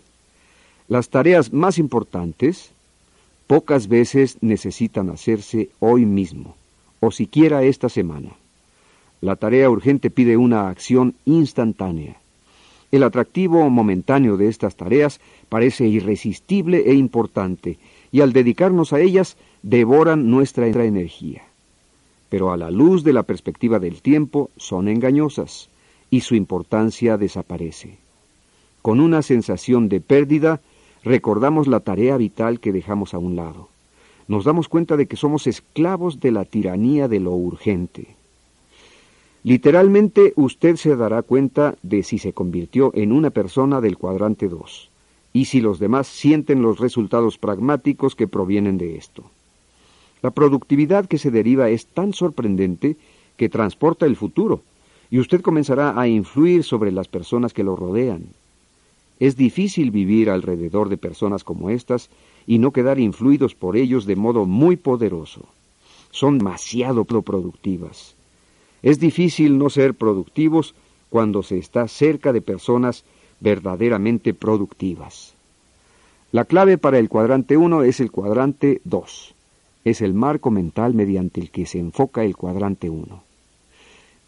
Las 0.87 1.09
tareas 1.09 1.51
más 1.51 1.79
importantes 1.79 2.73
pocas 3.47 3.89
veces 3.89 4.37
necesitan 4.43 5.09
hacerse 5.09 5.71
hoy 5.79 6.05
mismo, 6.05 6.57
o 7.01 7.11
siquiera 7.11 7.63
esta 7.63 7.89
semana. 7.89 8.33
La 9.23 9.37
tarea 9.37 9.71
urgente 9.71 10.11
pide 10.11 10.37
una 10.37 10.69
acción 10.69 11.15
instantánea. 11.25 12.19
El 12.93 13.03
atractivo 13.03 13.71
momentáneo 13.71 14.37
de 14.37 14.49
estas 14.49 14.77
tareas 14.77 15.23
parece 15.49 15.87
irresistible 15.87 16.83
e 16.85 16.93
importante, 16.93 17.79
y 18.13 18.21
al 18.21 18.35
dedicarnos 18.35 18.93
a 18.93 19.01
ellas 19.01 19.39
devoran 19.63 20.31
nuestra 20.31 20.67
energía. 20.67 21.45
Pero 22.29 22.53
a 22.53 22.59
la 22.59 22.71
luz 22.71 23.05
de 23.05 23.15
la 23.15 23.23
perspectiva 23.23 23.79
del 23.79 24.03
tiempo 24.03 24.51
son 24.59 24.87
engañosas, 24.87 25.71
y 26.11 26.21
su 26.21 26.35
importancia 26.35 27.17
desaparece. 27.17 27.99
Con 28.83 29.01
una 29.01 29.23
sensación 29.23 29.89
de 29.89 30.01
pérdida, 30.01 30.61
recordamos 31.05 31.69
la 31.69 31.81
tarea 31.81 32.17
vital 32.17 32.61
que 32.61 32.73
dejamos 32.73 33.15
a 33.15 33.19
un 33.19 33.37
lado. 33.37 33.69
Nos 34.27 34.45
damos 34.45 34.69
cuenta 34.69 34.97
de 34.97 35.07
que 35.07 35.17
somos 35.17 35.47
esclavos 35.47 36.21
de 36.21 36.33
la 36.33 36.45
tiranía 36.45 37.09
de 37.09 37.21
lo 37.21 37.33
urgente. 37.33 38.17
Literalmente 39.43 40.33
usted 40.37 40.77
se 40.77 40.97
dará 40.97 41.23
cuenta 41.23 41.75
de 41.83 42.03
si 42.03 42.19
se 42.19 42.33
convirtió 42.33 42.93
en 42.95 43.13
una 43.13 43.31
persona 43.31 43.81
del 43.81 43.97
cuadrante 43.97 44.49
2 44.49 44.91
y 45.33 45.47
si 45.47 45.61
los 45.61 45.79
demás 45.79 46.07
sienten 46.07 46.61
los 46.61 46.79
resultados 46.79 47.39
pragmáticos 47.39 48.15
que 48.15 48.29
provienen 48.29 48.77
de 48.79 48.97
esto. 48.97 49.25
La 50.23 50.31
productividad 50.31 51.07
que 51.07 51.19
se 51.19 51.31
deriva 51.31 51.71
es 51.71 51.87
tan 51.87 52.13
sorprendente 52.13 52.97
que 53.37 53.49
transporta 53.49 54.05
el 54.05 54.17
futuro 54.17 54.61
y 55.11 55.19
usted 55.19 55.41
comenzará 55.41 56.01
a 56.01 56.07
influir 56.09 56.65
sobre 56.65 56.93
las 56.93 57.09
personas 57.09 57.53
que 57.53 57.65
lo 57.65 57.77
rodean. 57.77 58.27
Es 59.19 59.37
difícil 59.37 59.91
vivir 59.91 60.31
alrededor 60.31 60.89
de 60.89 60.97
personas 60.97 61.45
como 61.45 61.71
estas 61.71 62.11
y 62.47 62.59
no 62.59 62.71
quedar 62.71 62.99
influidos 62.99 63.55
por 63.55 63.77
ellos 63.77 64.07
de 64.07 64.17
modo 64.17 64.47
muy 64.47 64.77
poderoso. 64.77 65.47
Son 66.11 66.39
demasiado 66.39 67.05
productivas 67.05 68.15
es 68.83 68.99
difícil 68.99 69.59
no 69.59 69.69
ser 69.71 69.95
productivos 69.95 70.75
cuando 71.11 71.43
se 71.43 71.59
está 71.59 71.87
cerca 71.89 72.33
de 72.33 72.41
personas 72.41 73.05
verdaderamente 73.41 74.33
productivas. 74.33 75.35
La 76.33 76.45
clave 76.45 76.79
para 76.79 76.99
el 76.99 77.09
cuadrante 77.09 77.57
1 77.57 77.83
es 77.83 78.01
el 78.01 78.11
cuadrante 78.11 78.81
2. 78.85 79.35
Es 79.85 80.01
el 80.01 80.15
marco 80.15 80.51
mental 80.51 80.95
mediante 80.95 81.41
el 81.41 81.51
que 81.51 81.67
se 81.67 81.79
enfoca 81.79 82.25
el 82.25 82.37
cuadrante 82.37 82.89
1. 82.89 83.23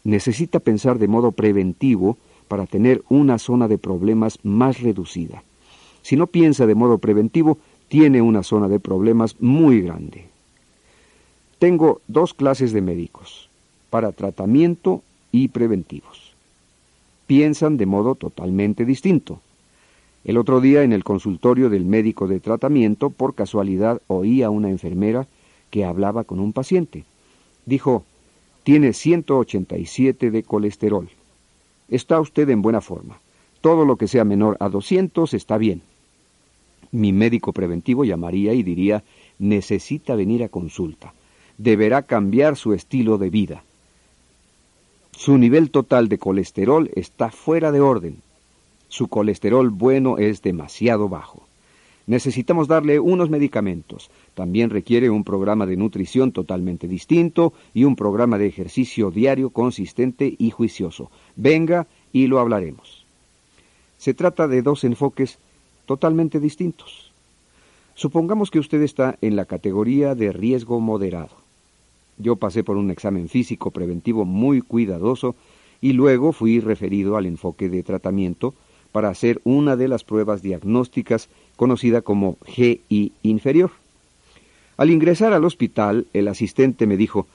Necesita 0.03 0.59
pensar 0.59 0.99
de 0.99 1.07
modo 1.07 1.31
preventivo 1.31 2.17
para 2.47 2.65
tener 2.65 3.03
una 3.09 3.39
zona 3.39 3.67
de 3.67 3.77
problemas 3.77 4.39
más 4.43 4.81
reducida. 4.81 5.43
Si 6.01 6.17
no 6.17 6.27
piensa 6.27 6.65
de 6.65 6.75
modo 6.75 6.97
preventivo, 6.97 7.57
tiene 7.87 8.21
una 8.21 8.43
zona 8.43 8.67
de 8.67 8.79
problemas 8.79 9.35
muy 9.39 9.81
grande. 9.81 10.25
Tengo 11.59 12.01
dos 12.07 12.33
clases 12.33 12.73
de 12.73 12.81
médicos 12.81 13.49
para 13.89 14.11
tratamiento 14.11 15.01
y 15.31 15.47
preventivos. 15.47 16.35
Piensan 17.25 17.77
de 17.77 17.85
modo 17.85 18.15
totalmente 18.15 18.83
distinto. 18.83 19.39
El 20.25 20.37
otro 20.37 20.59
día 20.61 20.83
en 20.83 20.91
el 20.91 21.03
consultorio 21.03 21.69
del 21.69 21.85
médico 21.85 22.27
de 22.27 22.39
tratamiento, 22.39 23.09
por 23.09 23.35
casualidad 23.35 24.01
oí 24.07 24.41
a 24.41 24.49
una 24.49 24.69
enfermera 24.69 25.27
que 25.69 25.85
hablaba 25.85 26.23
con 26.23 26.39
un 26.39 26.53
paciente. 26.53 27.05
Dijo, 27.65 28.03
tiene 28.63 28.93
187 28.93 30.31
de 30.31 30.43
colesterol. 30.43 31.09
Está 31.89 32.19
usted 32.19 32.49
en 32.49 32.61
buena 32.61 32.81
forma. 32.81 33.19
Todo 33.61 33.85
lo 33.85 33.97
que 33.97 34.07
sea 34.07 34.23
menor 34.23 34.57
a 34.59 34.69
200 34.69 35.33
está 35.33 35.57
bien. 35.57 35.81
Mi 36.91 37.11
médico 37.11 37.53
preventivo 37.53 38.05
llamaría 38.05 38.53
y 38.53 38.63
diría, 38.63 39.03
necesita 39.39 40.15
venir 40.15 40.43
a 40.43 40.49
consulta. 40.49 41.13
Deberá 41.57 42.03
cambiar 42.03 42.55
su 42.55 42.73
estilo 42.73 43.17
de 43.17 43.29
vida. 43.29 43.63
Su 45.11 45.37
nivel 45.37 45.69
total 45.69 46.09
de 46.09 46.17
colesterol 46.17 46.89
está 46.95 47.29
fuera 47.29 47.71
de 47.71 47.81
orden. 47.81 48.17
Su 48.87 49.07
colesterol 49.07 49.69
bueno 49.69 50.17
es 50.17 50.41
demasiado 50.41 51.09
bajo. 51.09 51.47
Necesitamos 52.05 52.67
darle 52.67 52.99
unos 52.99 53.29
medicamentos. 53.29 54.09
También 54.33 54.69
requiere 54.69 55.09
un 55.09 55.23
programa 55.23 55.65
de 55.65 55.77
nutrición 55.77 56.31
totalmente 56.31 56.87
distinto 56.87 57.53
y 57.73 57.85
un 57.85 57.95
programa 57.95 58.37
de 58.37 58.47
ejercicio 58.47 59.09
diario 59.09 59.51
consistente 59.51 60.35
y 60.37 60.51
juicioso. 60.51 61.09
Venga 61.35 61.87
y 62.11 62.27
lo 62.27 62.39
hablaremos. 62.39 63.05
Se 63.97 64.13
trata 64.13 64.47
de 64.47 64.61
dos 64.61 64.83
enfoques 64.83 65.39
totalmente 65.85 66.39
distintos. 66.39 67.11
Supongamos 67.95 68.51
que 68.51 68.59
usted 68.59 68.81
está 68.81 69.17
en 69.21 69.35
la 69.35 69.45
categoría 69.45 70.15
de 70.15 70.33
riesgo 70.33 70.79
moderado. 70.79 71.37
Yo 72.17 72.35
pasé 72.35 72.63
por 72.63 72.75
un 72.75 72.91
examen 72.91 73.29
físico 73.29 73.71
preventivo 73.71 74.25
muy 74.25 74.61
cuidadoso 74.61 75.35
y 75.79 75.93
luego 75.93 76.31
fui 76.33 76.59
referido 76.59 77.17
al 77.17 77.25
enfoque 77.25 77.69
de 77.69 77.83
tratamiento 77.83 78.53
para 78.93 79.09
hacer 79.09 79.41
una 79.43 79.75
de 79.75 79.89
las 79.89 80.05
pruebas 80.05 80.41
diagnósticas 80.41 81.27
conocida 81.57 82.01
como 82.01 82.37
GI 82.45 83.11
inferior. 83.23 83.71
Al 84.77 84.89
ingresar 84.91 85.33
al 85.33 85.43
hospital, 85.43 86.07
el 86.13 86.29
asistente 86.29 86.87
me 86.87 86.95
dijo, 86.95 87.27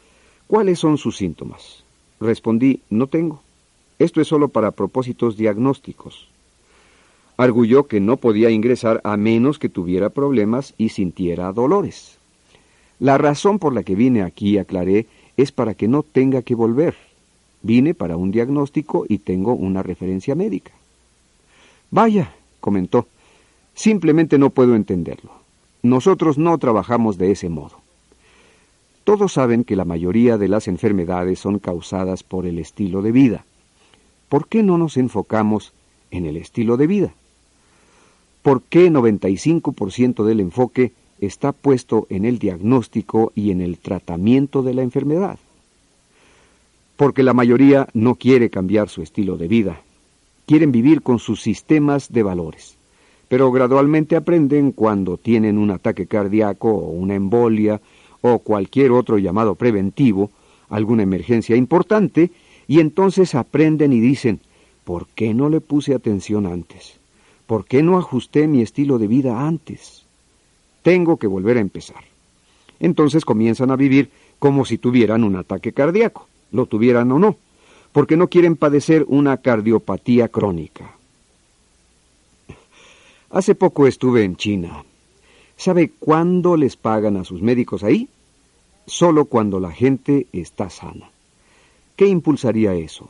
¿cuáles 0.46 0.78
son 0.78 0.96
sus 0.96 1.16
síntomas? 1.18 1.84
Respondí, 2.20 2.80
no 2.88 3.09
tengo. 3.09 3.42
Esto 3.98 4.20
es 4.20 4.28
solo 4.28 4.48
para 4.48 4.70
propósitos 4.70 5.36
diagnósticos. 5.36 6.28
Arguyó 7.36 7.86
que 7.86 8.00
no 8.00 8.16
podía 8.16 8.50
ingresar 8.50 9.00
a 9.04 9.16
menos 9.16 9.59
que 9.59 9.68
tuviera 9.68 10.11
problemas 10.11 10.74
y 10.78 10.90
sintiera 10.90 11.52
dolores. 11.52 12.18
La 13.00 13.18
razón 13.18 13.59
por 13.59 13.74
la 13.74 13.82
que 13.82 13.94
vine 13.94 14.22
aquí, 14.22 14.59
aclaré, 14.59 15.06
es 15.36 15.52
para 15.52 15.74
que 15.74 15.88
no 15.88 16.02
tenga 16.02 16.42
que 16.42 16.54
volver. 16.54 16.94
Vine 17.62 17.94
para 17.94 18.16
un 18.16 18.30
diagnóstico 18.30 19.06
y 19.09 19.18
tengo 19.18 19.54
una 19.54 19.82
referencia 19.82 20.34
médica. 20.34 20.72
Vaya, 21.91 22.34
comentó, 22.61 23.07
simplemente 23.74 24.39
no 24.39 24.51
puedo 24.51 24.74
entenderlo. 24.74 25.32
Nosotros 25.82 26.39
no 26.39 26.57
trabajamos 26.59 27.18
de 27.18 27.30
ese 27.30 27.49
modo. 27.49 27.80
Todos 29.05 29.32
saben 29.32 29.64
que 29.64 29.76
la 29.76 29.84
mayoría 29.84 30.36
de 30.36 30.49
las 30.49 30.68
enfermedades 30.68 31.39
son 31.39 31.59
causadas 31.59 32.22
por 32.22 32.47
el 32.47 32.59
estilo 32.59 33.01
de 33.01 33.12
vida. 33.12 33.45
¿Por 34.28 34.49
qué 34.49 34.62
no 34.62 34.76
nos 34.76 34.97
enfocamos 34.97 35.72
en 36.11 36.26
el 36.26 36.36
estilo 36.36 36.76
de 36.76 36.86
vida? 36.86 37.14
¿Por 38.43 38.62
qué 38.62 38.91
95% 38.91 40.24
del 40.24 40.41
enfoque 40.41 40.93
está 41.20 41.53
puesto 41.53 42.07
en 42.11 42.24
el 42.24 42.39
diagnóstico 42.39 43.32
y 43.34 43.51
en 43.51 43.61
el 43.61 43.78
tratamiento 43.78 44.62
de 44.62 44.74
la 44.74 44.82
enfermedad. 44.82 45.39
Porque 46.97 47.22
la 47.22 47.32
mayoría 47.32 47.89
no 47.95 48.16
quiere 48.16 48.51
cambiar 48.51 48.89
su 48.89 49.03
estilo 49.03 49.36
de 49.36 49.49
vida, 49.49 49.80
quieren 50.49 50.72
vivir 50.72 51.03
con 51.03 51.20
sus 51.20 51.40
sistemas 51.40 52.11
de 52.11 52.24
valores, 52.24 52.76
pero 53.28 53.53
gradualmente 53.53 54.16
aprenden 54.16 54.72
cuando 54.72 55.16
tienen 55.16 55.59
un 55.59 55.70
ataque 55.70 56.07
cardíaco 56.07 56.70
o 56.70 56.90
una 56.90 57.14
embolia 57.14 57.80
o 58.22 58.40
cualquier 58.40 58.90
otro 58.90 59.18
llamado 59.18 59.55
preventivo, 59.55 60.32
alguna 60.68 61.05
emergencia 61.05 61.55
importante, 61.55 62.32
y 62.66 62.80
entonces 62.80 63.36
aprenden 63.36 63.92
y 63.92 64.01
dicen, 64.01 64.40
¿por 64.84 65.07
qué 65.09 65.32
no 65.34 65.49
le 65.49 65.61
puse 65.61 65.94
atención 65.94 66.46
antes? 66.46 66.99
¿Por 67.46 67.64
qué 67.64 67.84
no 67.84 67.96
ajusté 67.96 68.49
mi 68.49 68.61
estilo 68.61 68.99
de 68.99 69.07
vida 69.07 69.46
antes? 69.46 70.09
tengo 70.88 71.18
que 71.18 71.26
volver 71.26 71.59
a 71.59 71.61
empezar. 71.61 72.03
Entonces 72.80 73.26
comienzan 73.26 73.70
a 73.70 73.76
vivir 73.76 74.11
como 74.38 74.64
si 74.64 74.78
tuvieran 74.78 75.22
un 75.22 75.36
ataque 75.36 75.72
cardíaco, 75.72 76.28
lo 76.51 76.64
tuvieran 76.64 77.12
o 77.12 77.18
no, 77.18 77.36
porque 77.93 78.16
no 78.16 78.28
quieren 78.28 78.57
padecer 78.57 79.05
una 79.09 79.39
cardiopatía 79.39 80.28
crónica. 80.28 80.97
Hace 83.30 83.55
poco 83.55 83.86
estuve 83.86 84.24
en 84.24 84.36
China. 84.36 84.84
¿Sabe 85.57 85.91
cuándo 85.99 86.57
les 86.57 86.76
pagan 86.76 87.16
a 87.16 87.24
sus 87.24 87.43
médicos 87.43 87.82
ahí? 87.82 88.09
Solo 88.86 89.26
cuando 89.26 89.61
la 89.61 89.72
gente 89.72 90.26
está 90.32 90.70
sana. 90.70 91.11
¿Qué 91.97 92.07
impulsaría 92.07 92.74
eso? 92.74 93.09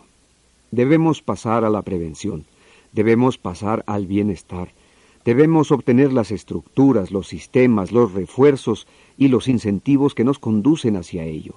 Debemos 0.70 1.22
pasar 1.22 1.64
a 1.64 1.70
la 1.70 1.82
prevención, 1.82 2.44
debemos 2.92 3.38
pasar 3.38 3.84
al 3.86 4.06
bienestar, 4.06 4.70
Debemos 5.28 5.72
obtener 5.72 6.10
las 6.10 6.30
estructuras, 6.30 7.10
los 7.10 7.28
sistemas, 7.28 7.92
los 7.92 8.12
refuerzos 8.12 8.86
y 9.18 9.28
los 9.28 9.46
incentivos 9.46 10.14
que 10.14 10.24
nos 10.24 10.38
conducen 10.38 10.96
hacia 10.96 11.24
ello. 11.24 11.56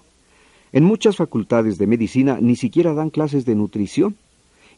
En 0.74 0.84
muchas 0.84 1.18
facultades 1.18 1.78
de 1.78 1.88
medicina 1.88 2.38
ni 2.42 2.56
siquiera 2.56 2.94
dan 2.94 3.10
clases 3.10 3.46
de 3.46 3.56
nutrición, 3.56 4.16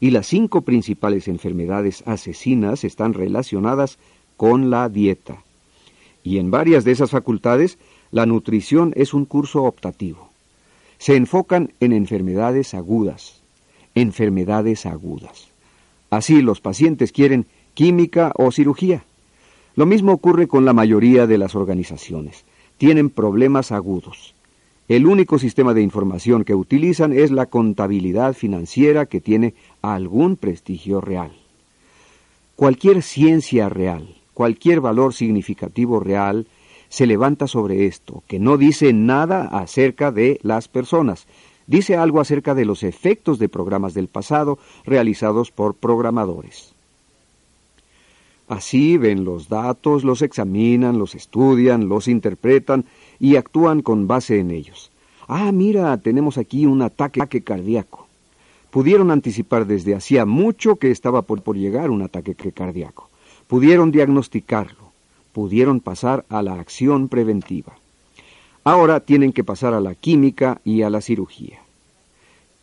y 0.00 0.10
las 0.10 0.26
cinco 0.26 0.62
principales 0.62 1.28
enfermedades 1.28 2.02
asesinas 2.06 2.84
están 2.84 3.14
relacionadas 3.14 3.98
con 4.36 4.70
la 4.70 4.88
dieta. 4.88 5.44
Y 6.22 6.38
en 6.38 6.50
varias 6.50 6.84
de 6.84 6.92
esas 6.92 7.10
facultades, 7.10 7.78
la 8.10 8.26
nutrición 8.26 8.92
es 8.96 9.14
un 9.14 9.24
curso 9.24 9.62
optativo. 9.62 10.30
Se 10.98 11.16
enfocan 11.16 11.72
en 11.80 11.92
enfermedades 11.92 12.74
agudas, 12.74 13.42
enfermedades 13.94 14.86
agudas. 14.86 15.48
Así 16.10 16.42
los 16.42 16.60
pacientes 16.60 17.12
quieren 17.12 17.46
química 17.74 18.32
o 18.36 18.50
cirugía. 18.52 19.04
Lo 19.76 19.86
mismo 19.86 20.12
ocurre 20.12 20.46
con 20.46 20.64
la 20.64 20.72
mayoría 20.72 21.26
de 21.26 21.38
las 21.38 21.54
organizaciones. 21.54 22.44
Tienen 22.78 23.10
problemas 23.10 23.72
agudos. 23.72 24.33
El 24.86 25.06
único 25.06 25.38
sistema 25.38 25.72
de 25.72 25.80
información 25.80 26.44
que 26.44 26.54
utilizan 26.54 27.14
es 27.14 27.30
la 27.30 27.46
contabilidad 27.46 28.34
financiera 28.34 29.06
que 29.06 29.20
tiene 29.20 29.54
algún 29.80 30.36
prestigio 30.36 31.00
real. 31.00 31.32
Cualquier 32.54 33.02
ciencia 33.02 33.70
real, 33.70 34.14
cualquier 34.34 34.80
valor 34.80 35.14
significativo 35.14 36.00
real, 36.00 36.46
se 36.90 37.06
levanta 37.06 37.46
sobre 37.48 37.86
esto, 37.86 38.22
que 38.28 38.38
no 38.38 38.58
dice 38.58 38.92
nada 38.92 39.46
acerca 39.46 40.12
de 40.12 40.38
las 40.42 40.68
personas, 40.68 41.26
dice 41.66 41.96
algo 41.96 42.20
acerca 42.20 42.54
de 42.54 42.66
los 42.66 42.82
efectos 42.82 43.38
de 43.38 43.48
programas 43.48 43.94
del 43.94 44.08
pasado 44.08 44.58
realizados 44.84 45.50
por 45.50 45.74
programadores. 45.74 46.74
Así 48.48 48.98
ven 48.98 49.24
los 49.24 49.48
datos, 49.48 50.04
los 50.04 50.20
examinan, 50.20 50.98
los 50.98 51.14
estudian, 51.14 51.88
los 51.88 52.06
interpretan 52.06 52.84
y 53.18 53.36
actúan 53.36 53.82
con 53.82 54.06
base 54.06 54.38
en 54.38 54.50
ellos. 54.50 54.90
Ah, 55.26 55.52
mira, 55.52 55.96
tenemos 55.98 56.38
aquí 56.38 56.66
un 56.66 56.82
ataque 56.82 57.42
cardíaco. 57.42 58.06
Pudieron 58.70 59.10
anticipar 59.10 59.66
desde 59.66 59.94
hacía 59.94 60.26
mucho 60.26 60.76
que 60.76 60.90
estaba 60.90 61.22
por, 61.22 61.56
llegar 61.56 61.90
un 61.90 62.02
ataque 62.02 62.34
cardíaco. 62.34 63.08
Pudieron 63.46 63.92
diagnosticarlo. 63.92 64.92
Pudieron 65.32 65.80
pasar 65.80 66.24
a 66.28 66.42
la 66.42 66.54
acción 66.54 67.08
preventiva. 67.08 67.74
Ahora 68.64 69.00
tienen 69.00 69.32
que 69.32 69.44
pasar 69.44 69.74
a 69.74 69.80
la 69.80 69.94
química 69.94 70.60
y 70.64 70.82
a 70.82 70.90
la 70.90 71.00
cirugía. 71.00 71.60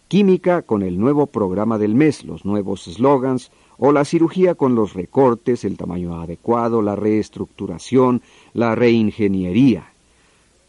Química 0.07 0.63
con 0.63 0.81
el 0.81 0.99
nuevo 0.99 1.27
programa 1.27 1.77
del 1.77 1.95
mes, 1.95 2.25
los 2.25 2.43
nuevos 2.43 2.83
slogans, 2.83 3.51
o 3.77 3.91
la 3.91 4.03
cirugía 4.03 4.55
con 4.55 4.75
los 4.75 4.93
recortes, 4.93 5.63
el 5.63 5.77
tamaño 5.77 6.21
adecuado, 6.21 6.81
la 6.81 6.95
reestructuración, 6.95 8.21
la 8.53 8.75
reingeniería. 8.75 9.90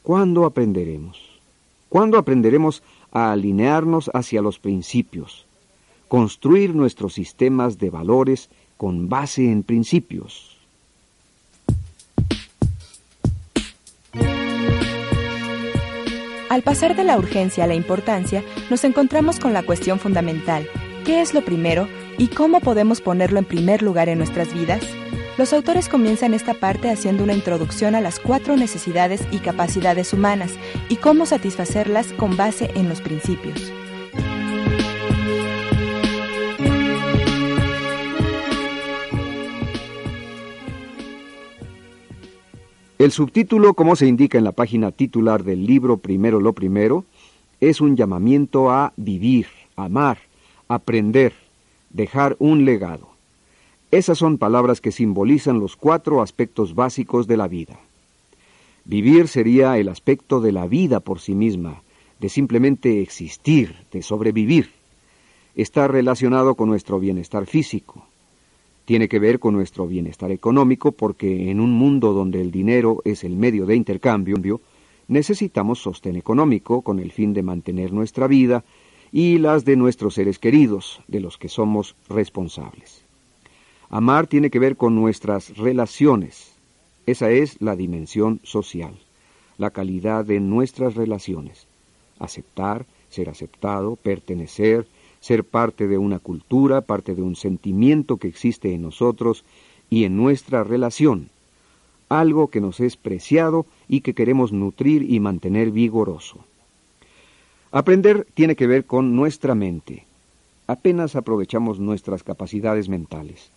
¿Cuándo 0.02 0.44
aprenderemos? 0.44 1.18
¿Cuándo 1.88 2.18
aprenderemos 2.18 2.82
a 3.12 3.32
alinearnos 3.32 4.10
hacia 4.14 4.42
los 4.42 4.58
principios? 4.58 5.46
Construir 6.08 6.74
nuestros 6.74 7.14
sistemas 7.14 7.78
de 7.78 7.90
valores 7.90 8.50
con 8.76 9.08
base 9.08 9.50
en 9.50 9.62
principios. 9.62 10.56
Al 16.50 16.62
pasar 16.62 16.96
de 16.96 17.04
la 17.04 17.16
urgencia 17.16 17.64
a 17.64 17.66
la 17.66 17.74
importancia, 17.74 18.44
nos 18.70 18.84
encontramos 18.84 19.40
con 19.40 19.52
la 19.52 19.62
cuestión 19.62 19.98
fundamental. 19.98 20.66
¿Qué 21.04 21.22
es 21.22 21.32
lo 21.32 21.42
primero 21.44 21.88
¿Y 22.18 22.28
cómo 22.28 22.60
podemos 22.60 23.00
ponerlo 23.00 23.38
en 23.38 23.44
primer 23.44 23.82
lugar 23.82 24.08
en 24.08 24.18
nuestras 24.18 24.52
vidas? 24.52 24.82
Los 25.38 25.54
autores 25.54 25.88
comienzan 25.88 26.34
esta 26.34 26.52
parte 26.52 26.90
haciendo 26.90 27.24
una 27.24 27.32
introducción 27.32 27.94
a 27.94 28.02
las 28.02 28.20
cuatro 28.20 28.54
necesidades 28.56 29.22
y 29.30 29.38
capacidades 29.38 30.12
humanas 30.12 30.52
y 30.90 30.96
cómo 30.96 31.24
satisfacerlas 31.24 32.12
con 32.12 32.36
base 32.36 32.70
en 32.74 32.90
los 32.90 33.00
principios. 33.00 33.72
El 42.98 43.10
subtítulo, 43.10 43.72
como 43.74 43.96
se 43.96 44.06
indica 44.06 44.36
en 44.36 44.44
la 44.44 44.52
página 44.52 44.92
titular 44.92 45.42
del 45.44 45.66
libro 45.66 45.96
Primero 45.96 46.40
lo 46.40 46.52
Primero, 46.52 47.04
es 47.58 47.80
un 47.80 47.96
llamamiento 47.96 48.70
a 48.70 48.92
vivir, 48.96 49.46
amar, 49.76 50.18
aprender, 50.68 51.32
dejar 51.90 52.36
un 52.38 52.64
legado. 52.64 53.11
Esas 53.92 54.16
son 54.16 54.38
palabras 54.38 54.80
que 54.80 54.90
simbolizan 54.90 55.60
los 55.60 55.76
cuatro 55.76 56.22
aspectos 56.22 56.74
básicos 56.74 57.26
de 57.26 57.36
la 57.36 57.46
vida. 57.46 57.78
Vivir 58.86 59.28
sería 59.28 59.76
el 59.76 59.90
aspecto 59.90 60.40
de 60.40 60.50
la 60.50 60.66
vida 60.66 61.00
por 61.00 61.20
sí 61.20 61.34
misma, 61.34 61.82
de 62.18 62.30
simplemente 62.30 63.02
existir, 63.02 63.76
de 63.92 64.00
sobrevivir. 64.00 64.70
está 65.54 65.86
relacionado 65.88 66.54
con 66.54 66.70
nuestro 66.70 66.98
bienestar 66.98 67.44
físico. 67.44 68.06
Tiene 68.86 69.10
que 69.10 69.18
ver 69.18 69.38
con 69.38 69.52
nuestro 69.52 69.86
bienestar 69.86 70.30
económico 70.30 70.92
porque 70.92 71.50
en 71.50 71.60
un 71.60 71.72
mundo 71.72 72.14
donde 72.14 72.40
el 72.40 72.50
dinero 72.50 73.02
es 73.04 73.24
el 73.24 73.36
medio 73.36 73.66
de 73.66 73.76
intercambio, 73.76 74.62
necesitamos 75.08 75.80
sostén 75.80 76.16
económico 76.16 76.80
con 76.80 76.98
el 76.98 77.12
fin 77.12 77.34
de 77.34 77.42
mantener 77.42 77.92
nuestra 77.92 78.26
vida 78.26 78.64
y 79.12 79.36
las 79.36 79.66
de 79.66 79.76
nuestros 79.76 80.14
seres 80.14 80.38
queridos, 80.38 81.02
de 81.08 81.20
los 81.20 81.36
que 81.36 81.50
somos 81.50 81.94
responsables. 82.08 83.04
Amar 83.94 84.26
tiene 84.26 84.48
que 84.48 84.58
ver 84.58 84.78
con 84.78 84.94
nuestras 84.94 85.54
relaciones. 85.58 86.54
Esa 87.04 87.30
es 87.30 87.60
la 87.60 87.76
dimensión 87.76 88.40
social, 88.42 88.94
la 89.58 89.68
calidad 89.68 90.24
de 90.24 90.40
nuestras 90.40 90.94
relaciones. 90.94 91.66
Aceptar, 92.18 92.86
ser 93.10 93.28
aceptado, 93.28 93.96
pertenecer, 93.96 94.86
ser 95.20 95.44
parte 95.44 95.88
de 95.88 95.98
una 95.98 96.18
cultura, 96.20 96.80
parte 96.80 97.14
de 97.14 97.20
un 97.20 97.36
sentimiento 97.36 98.16
que 98.16 98.28
existe 98.28 98.72
en 98.72 98.80
nosotros 98.80 99.44
y 99.90 100.04
en 100.04 100.16
nuestra 100.16 100.64
relación, 100.64 101.28
algo 102.08 102.48
que 102.48 102.62
nos 102.62 102.80
es 102.80 102.96
preciado 102.96 103.66
y 103.88 104.00
que 104.00 104.14
queremos 104.14 104.52
nutrir 104.52 105.02
y 105.02 105.20
mantener 105.20 105.70
vigoroso. 105.70 106.38
Aprender 107.70 108.26
tiene 108.32 108.56
que 108.56 108.66
ver 108.66 108.86
con 108.86 109.14
nuestra 109.14 109.54
mente. 109.54 110.06
Apenas 110.66 111.14
aprovechamos 111.14 111.78
nuestras 111.78 112.22
capacidades 112.22 112.88
mentales. 112.88 113.50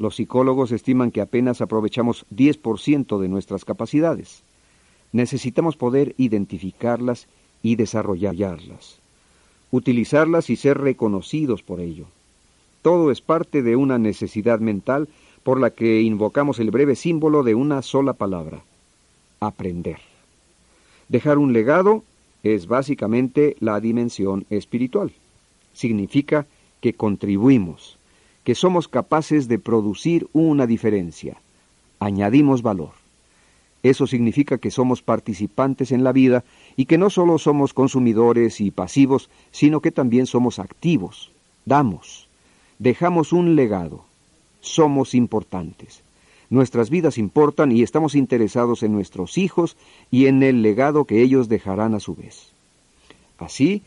Los 0.00 0.16
psicólogos 0.16 0.72
estiman 0.72 1.10
que 1.10 1.20
apenas 1.20 1.60
aprovechamos 1.60 2.24
10% 2.34 3.20
de 3.20 3.28
nuestras 3.28 3.66
capacidades. 3.66 4.42
Necesitamos 5.12 5.76
poder 5.76 6.14
identificarlas 6.16 7.26
y 7.62 7.76
desarrollarlas, 7.76 8.98
utilizarlas 9.70 10.48
y 10.48 10.56
ser 10.56 10.78
reconocidos 10.78 11.62
por 11.62 11.80
ello. 11.80 12.06
Todo 12.80 13.10
es 13.10 13.20
parte 13.20 13.60
de 13.60 13.76
una 13.76 13.98
necesidad 13.98 14.58
mental 14.58 15.06
por 15.42 15.60
la 15.60 15.68
que 15.68 16.00
invocamos 16.00 16.58
el 16.60 16.70
breve 16.70 16.96
símbolo 16.96 17.42
de 17.42 17.54
una 17.54 17.82
sola 17.82 18.14
palabra, 18.14 18.62
aprender. 19.38 19.98
Dejar 21.10 21.36
un 21.36 21.52
legado 21.52 22.04
es 22.42 22.66
básicamente 22.66 23.54
la 23.60 23.78
dimensión 23.80 24.46
espiritual. 24.48 25.12
Significa 25.74 26.46
que 26.80 26.94
contribuimos, 26.94 27.98
que 28.44 28.54
somos 28.54 28.88
capaces 28.88 29.48
de 29.48 29.58
producir 29.58 30.28
una 30.32 30.66
diferencia, 30.66 31.36
añadimos 31.98 32.62
valor. 32.62 32.92
Eso 33.82 34.06
significa 34.06 34.58
que 34.58 34.70
somos 34.70 35.02
participantes 35.02 35.90
en 35.92 36.04
la 36.04 36.12
vida 36.12 36.44
y 36.76 36.84
que 36.84 36.98
no 36.98 37.08
solo 37.08 37.38
somos 37.38 37.72
consumidores 37.72 38.60
y 38.60 38.70
pasivos, 38.70 39.30
sino 39.50 39.80
que 39.80 39.90
también 39.90 40.26
somos 40.26 40.58
activos, 40.58 41.30
damos, 41.64 42.28
dejamos 42.78 43.32
un 43.32 43.56
legado, 43.56 44.04
somos 44.60 45.14
importantes. 45.14 46.02
Nuestras 46.50 46.90
vidas 46.90 47.16
importan 47.16 47.72
y 47.72 47.82
estamos 47.82 48.14
interesados 48.14 48.82
en 48.82 48.92
nuestros 48.92 49.38
hijos 49.38 49.76
y 50.10 50.26
en 50.26 50.42
el 50.42 50.62
legado 50.62 51.04
que 51.04 51.22
ellos 51.22 51.48
dejarán 51.48 51.94
a 51.94 52.00
su 52.00 52.16
vez. 52.16 52.48
Así, 53.38 53.82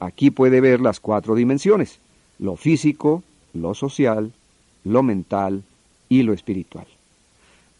aquí 0.00 0.30
puede 0.30 0.60
ver 0.60 0.80
las 0.80 1.00
cuatro 1.00 1.36
dimensiones, 1.36 2.00
lo 2.38 2.56
físico, 2.56 3.22
lo 3.58 3.74
social, 3.74 4.32
lo 4.84 5.02
mental 5.02 5.62
y 6.08 6.22
lo 6.22 6.32
espiritual. 6.32 6.86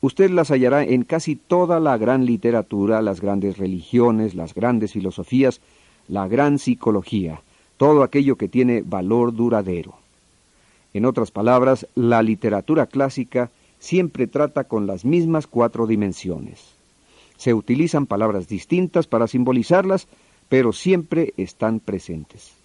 Usted 0.00 0.30
las 0.30 0.50
hallará 0.50 0.84
en 0.84 1.02
casi 1.02 1.34
toda 1.34 1.80
la 1.80 1.96
gran 1.96 2.24
literatura, 2.24 3.02
las 3.02 3.20
grandes 3.20 3.58
religiones, 3.58 4.34
las 4.34 4.54
grandes 4.54 4.92
filosofías, 4.92 5.60
la 6.06 6.28
gran 6.28 6.58
psicología, 6.58 7.40
todo 7.76 8.02
aquello 8.02 8.36
que 8.36 8.48
tiene 8.48 8.82
valor 8.82 9.34
duradero. 9.34 9.94
En 10.94 11.04
otras 11.04 11.30
palabras, 11.30 11.86
la 11.94 12.22
literatura 12.22 12.86
clásica 12.86 13.50
siempre 13.78 14.26
trata 14.26 14.64
con 14.64 14.86
las 14.86 15.04
mismas 15.04 15.46
cuatro 15.46 15.86
dimensiones. 15.86 16.74
Se 17.36 17.54
utilizan 17.54 18.06
palabras 18.06 18.48
distintas 18.48 19.06
para 19.06 19.28
simbolizarlas, 19.28 20.08
pero 20.48 20.72
siempre 20.72 21.34
están 21.36 21.78
presentes. 21.80 22.57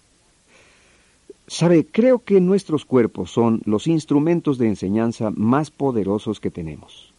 Sabe, 1.46 1.84
creo 1.84 2.20
que 2.20 2.40
nuestros 2.40 2.86
cuerpos 2.86 3.30
son 3.30 3.60
los 3.66 3.86
instrumentos 3.86 4.56
de 4.56 4.68
enseñanza 4.68 5.30
más 5.30 5.70
poderosos 5.70 6.40
que 6.40 6.50
tenemos. 6.50 7.12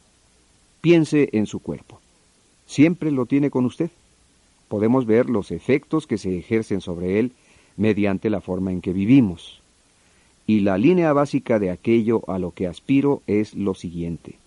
Piense 0.82 1.30
en 1.34 1.45
su 1.45 1.59
cuerpo. 1.59 1.99
¿Siempre 2.65 3.11
lo 3.11 3.28
tiene 3.28 3.51
con 3.51 3.65
usted? 3.65 3.91
Podemos 4.67 5.05
ver 5.05 5.30
los 5.30 5.51
efectos 5.51 6.07
que 6.07 6.17
se 6.17 6.38
ejercen 6.38 6.82
sobre 6.82 7.19
él 7.19 7.34
mediante 7.78 8.32
la 8.32 8.41
forma 8.41 8.71
en 8.71 8.82
que 8.82 8.93
vivimos. 8.93 9.61
Y 10.47 10.61
la 10.61 10.78
línea 10.78 11.13
básica 11.13 11.59
de 11.59 11.69
aquello 11.69 12.23
a 12.28 12.39
lo 12.39 12.51
que 12.51 12.67
aspiro 12.67 13.21
es 13.28 13.53
lo 13.53 13.76
siguiente. 13.76 14.38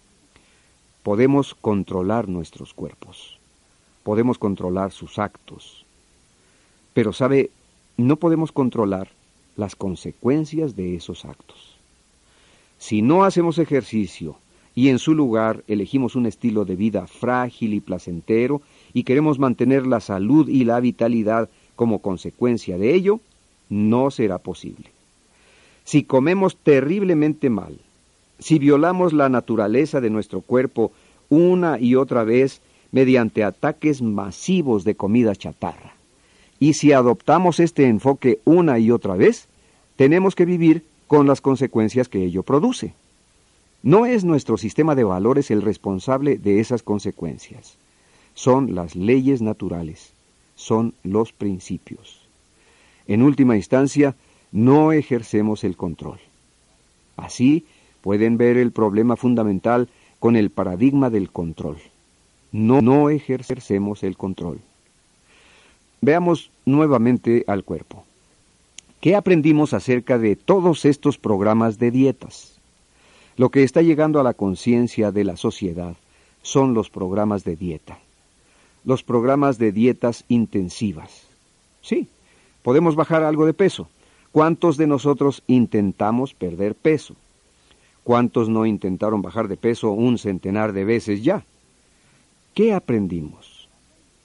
Podemos 1.04 1.54
controlar 1.54 2.28
nuestros 2.28 2.74
cuerpos, 2.74 3.38
podemos 4.02 4.38
controlar 4.38 4.90
sus 4.90 5.18
actos, 5.18 5.86
pero 6.92 7.12
sabe, 7.12 7.50
no 7.96 8.16
podemos 8.16 8.52
controlar 8.52 9.08
las 9.58 9.76
consecuencias 9.76 10.74
de 10.74 10.96
esos 10.96 11.26
actos. 11.26 11.76
Si 12.78 13.02
no 13.02 13.24
hacemos 13.24 13.58
ejercicio 13.58 14.36
y 14.74 14.88
en 14.88 14.98
su 14.98 15.14
lugar 15.14 15.62
elegimos 15.68 16.16
un 16.16 16.24
estilo 16.24 16.64
de 16.64 16.76
vida 16.76 17.06
frágil 17.06 17.74
y 17.74 17.80
placentero 17.80 18.62
y 18.94 19.02
queremos 19.02 19.38
mantener 19.38 19.86
la 19.86 20.00
salud 20.00 20.48
y 20.48 20.64
la 20.64 20.80
vitalidad 20.80 21.50
como 21.76 21.98
consecuencia 21.98 22.78
de 22.78 22.94
ello, 22.94 23.20
no 23.68 24.10
será 24.10 24.38
posible 24.38 24.90
si 25.88 26.02
comemos 26.02 26.58
terriblemente 26.58 27.48
mal, 27.48 27.78
si 28.38 28.58
violamos 28.58 29.14
la 29.14 29.30
naturaleza 29.30 30.02
de 30.02 30.10
nuestro 30.10 30.42
cuerpo 30.42 30.92
una 31.30 31.80
y 31.80 31.94
otra 31.94 32.24
vez 32.24 32.60
mediante 32.92 33.42
ataques 33.42 34.02
masivos 34.02 34.84
de 34.84 34.96
comida 34.96 35.34
chatarra, 35.34 35.94
y 36.60 36.74
si 36.74 36.92
adoptamos 36.92 37.58
este 37.58 37.86
enfoque 37.86 38.38
una 38.44 38.78
y 38.78 38.90
otra 38.90 39.14
vez, 39.14 39.47
tenemos 39.98 40.36
que 40.36 40.44
vivir 40.44 40.84
con 41.08 41.26
las 41.26 41.40
consecuencias 41.40 42.08
que 42.08 42.22
ello 42.22 42.44
produce. 42.44 42.94
No 43.82 44.06
es 44.06 44.22
nuestro 44.22 44.56
sistema 44.56 44.94
de 44.94 45.02
valores 45.02 45.50
el 45.50 45.60
responsable 45.60 46.38
de 46.38 46.60
esas 46.60 46.84
consecuencias. 46.84 47.76
Son 48.32 48.76
las 48.76 48.94
leyes 48.94 49.42
naturales, 49.42 50.12
son 50.54 50.94
los 51.02 51.32
principios. 51.32 52.20
En 53.08 53.22
última 53.22 53.56
instancia, 53.56 54.14
no 54.52 54.92
ejercemos 54.92 55.64
el 55.64 55.76
control. 55.76 56.20
Así 57.16 57.66
pueden 58.00 58.38
ver 58.38 58.56
el 58.56 58.70
problema 58.70 59.16
fundamental 59.16 59.88
con 60.20 60.36
el 60.36 60.50
paradigma 60.50 61.10
del 61.10 61.32
control. 61.32 61.78
No, 62.52 62.82
no 62.82 63.10
ejercemos 63.10 64.04
el 64.04 64.16
control. 64.16 64.60
Veamos 66.00 66.52
nuevamente 66.64 67.42
al 67.48 67.64
cuerpo. 67.64 68.04
¿Qué 69.00 69.14
aprendimos 69.14 69.74
acerca 69.74 70.18
de 70.18 70.36
todos 70.36 70.84
estos 70.84 71.18
programas 71.18 71.78
de 71.78 71.90
dietas? 71.90 72.58
Lo 73.36 73.50
que 73.50 73.62
está 73.62 73.82
llegando 73.82 74.18
a 74.18 74.24
la 74.24 74.34
conciencia 74.34 75.12
de 75.12 75.24
la 75.24 75.36
sociedad 75.36 75.94
son 76.42 76.74
los 76.74 76.90
programas 76.90 77.44
de 77.44 77.56
dieta. 77.56 77.98
Los 78.84 79.02
programas 79.02 79.58
de 79.58 79.72
dietas 79.72 80.24
intensivas. 80.28 81.28
Sí, 81.82 82.08
podemos 82.62 82.96
bajar 82.96 83.22
algo 83.22 83.46
de 83.46 83.54
peso, 83.54 83.88
¿Cuántos 84.30 84.76
de 84.76 84.86
nosotros 84.86 85.42
intentamos 85.46 86.34
perder 86.34 86.74
peso? 86.74 87.16
¿Cuántos 88.04 88.48
no 88.48 88.66
intentaron 88.66 89.22
bajar 89.22 89.48
de 89.48 89.56
peso 89.56 89.90
un 89.90 90.18
centenar 90.18 90.72
de 90.72 90.84
veces 90.84 91.24
ya? 91.24 91.44
¿Qué 92.54 92.74
aprendimos? 92.74 93.68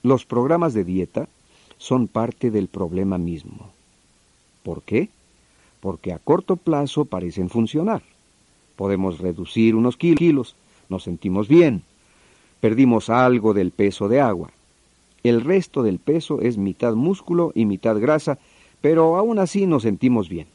Los 0.03 0.25
programas 0.25 0.73
de 0.73 0.83
dieta 0.83 1.29
son 1.77 2.07
parte 2.07 2.51
del 2.51 2.67
problema 2.67 3.17
mismo. 3.17 3.72
¿Por 4.63 4.81
qué? 4.81 5.09
Porque 5.79 6.13
a 6.13 6.19
corto 6.19 6.55
plazo 6.55 7.05
parecen 7.05 7.49
funcionar. 7.49 8.01
Podemos 8.75 9.19
reducir 9.19 9.75
unos 9.75 9.97
kilos, 9.97 10.55
nos 10.89 11.03
sentimos 11.03 11.47
bien, 11.47 11.83
perdimos 12.59 13.09
algo 13.09 13.53
del 13.53 13.71
peso 13.71 14.07
de 14.07 14.21
agua. 14.21 14.51
El 15.23 15.41
resto 15.41 15.83
del 15.83 15.99
peso 15.99 16.41
es 16.41 16.57
mitad 16.57 16.95
músculo 16.95 17.51
y 17.55 17.65
mitad 17.65 17.99
grasa 17.99 18.39
pero 18.83 19.15
aún 19.15 19.39
así 19.39 19.65
nos 19.65 19.83
sentimos 19.83 20.27
bien. 20.27 20.47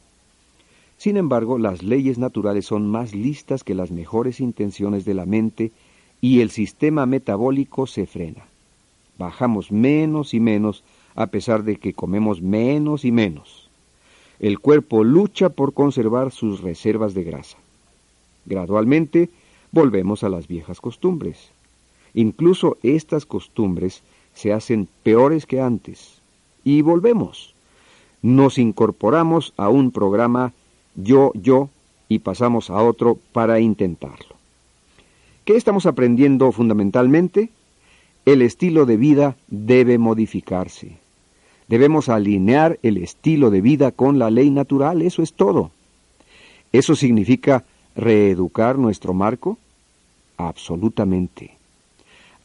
Sin 0.97 1.17
embargo, 1.17 1.57
las 1.57 1.81
leyes 1.81 2.19
naturales 2.19 2.67
son 2.67 2.87
más 2.87 3.15
listas 3.15 3.63
que 3.63 3.73
las 3.73 3.89
mejores 3.89 4.39
intenciones 4.39 5.03
de 5.03 5.15
la 5.15 5.25
mente 5.25 5.71
y 6.21 6.41
el 6.41 6.51
sistema 6.51 7.07
metabólico 7.07 7.87
se 7.87 8.05
frena. 8.05 8.45
Bajamos 9.17 9.71
menos 9.71 10.35
y 10.35 10.39
menos 10.39 10.83
a 11.15 11.25
pesar 11.25 11.63
de 11.63 11.77
que 11.77 11.93
comemos 11.93 12.39
menos 12.39 13.03
y 13.03 13.11
menos. 13.11 13.58
El 14.39 14.59
cuerpo 14.59 15.03
lucha 15.03 15.49
por 15.49 15.73
conservar 15.73 16.31
sus 16.31 16.61
reservas 16.61 17.13
de 17.13 17.23
grasa. 17.23 17.57
Gradualmente 18.45 19.29
volvemos 19.71 20.23
a 20.23 20.29
las 20.29 20.47
viejas 20.47 20.81
costumbres. 20.81 21.49
Incluso 22.13 22.77
estas 22.83 23.25
costumbres 23.25 24.01
se 24.33 24.53
hacen 24.53 24.87
peores 25.03 25.45
que 25.45 25.61
antes. 25.61 26.21
Y 26.63 26.81
volvemos 26.81 27.53
nos 28.21 28.57
incorporamos 28.57 29.53
a 29.57 29.69
un 29.69 29.91
programa 29.91 30.53
yo, 30.95 31.31
yo 31.35 31.69
y 32.07 32.19
pasamos 32.19 32.69
a 32.69 32.81
otro 32.81 33.17
para 33.31 33.59
intentarlo. 33.59 34.35
¿Qué 35.45 35.55
estamos 35.55 35.85
aprendiendo 35.85 36.51
fundamentalmente? 36.51 37.49
El 38.25 38.41
estilo 38.41 38.85
de 38.85 38.97
vida 38.97 39.35
debe 39.47 39.97
modificarse. 39.97 40.97
Debemos 41.69 42.09
alinear 42.09 42.79
el 42.81 42.97
estilo 42.97 43.51
de 43.51 43.61
vida 43.61 43.91
con 43.91 44.17
la 44.17 44.31
ley 44.31 44.49
natural, 44.49 45.03
eso 45.03 45.21
es 45.21 45.33
todo. 45.33 45.69
¿Eso 46.71 46.95
significa 46.95 47.63
reeducar 47.95 48.79
nuestro 48.79 49.13
marco? 49.13 49.59
Absolutamente. 50.35 51.51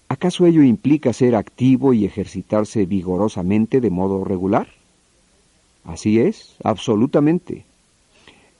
¿Acaso 0.08 0.44
ello 0.44 0.62
implica 0.62 1.14
ser 1.14 1.36
activo 1.36 1.94
y 1.94 2.04
ejercitarse 2.04 2.84
vigorosamente 2.84 3.80
de 3.80 3.88
modo 3.88 4.24
regular? 4.24 4.68
Así 5.84 6.20
es, 6.20 6.56
absolutamente. 6.62 7.64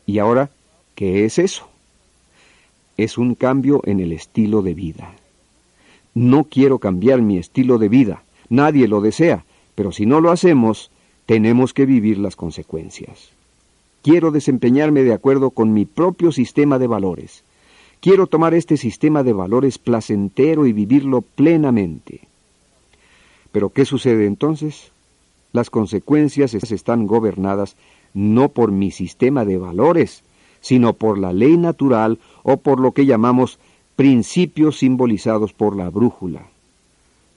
¿Y 0.07 0.19
ahora 0.19 0.49
qué 0.95 1.27
es 1.27 1.39
eso? 1.39 1.69
Es 2.97 3.19
un 3.19 3.35
cambio 3.35 3.83
en 3.85 4.01
el 4.01 4.13
estilo 4.13 4.63
de 4.63 4.73
vida. 4.73 5.13
No 6.15 6.45
quiero 6.45 6.79
cambiar 6.79 7.21
mi 7.21 7.37
estilo 7.37 7.77
de 7.77 7.89
vida, 7.91 8.23
nadie 8.49 8.89
lo 8.89 9.01
desea, 9.01 9.45
pero 9.75 9.93
si 9.93 10.07
no 10.07 10.21
lo 10.21 10.31
hacemos, 10.31 10.91
tenemos 11.27 11.73
que 11.73 11.87
vivir 11.87 12.19
las 12.19 12.37
consecuencias. 12.37 13.31
Quiero 14.03 14.31
desempeñarme 14.31 15.03
de 15.03 15.15
acuerdo 15.15 15.51
con 15.51 15.73
mi 15.73 15.87
propio 15.87 16.31
sistema 16.31 16.79
de 16.79 16.87
valores. 16.87 17.43
Quiero 18.01 18.27
tomar 18.27 18.53
este 18.53 18.77
sistema 18.77 19.23
de 19.23 19.33
valores 19.33 19.79
placentero 19.79 20.67
y 20.67 20.73
vivirlo 20.73 21.23
plenamente. 21.23 22.21
Pero 23.51 23.71
¿qué 23.71 23.87
sucede 23.87 24.27
entonces? 24.27 24.93
Las 25.53 25.71
consecuencias 25.71 26.53
están 26.53 27.07
gobernadas 27.07 27.77
no 28.13 28.51
por 28.51 28.73
mi 28.73 28.91
sistema 28.91 29.45
de 29.45 29.57
valores, 29.57 30.23
sino 30.61 30.93
por 30.93 31.19
la 31.19 31.33
ley 31.33 31.57
natural 31.57 32.19
o 32.43 32.59
por 32.59 32.81
lo 32.81 32.93
que 32.93 33.07
llamamos 33.07 33.59
principios 33.97 34.79
simbolizados 34.79 35.53
por 35.53 35.77
la 35.77 35.89
brújula. 35.89 36.49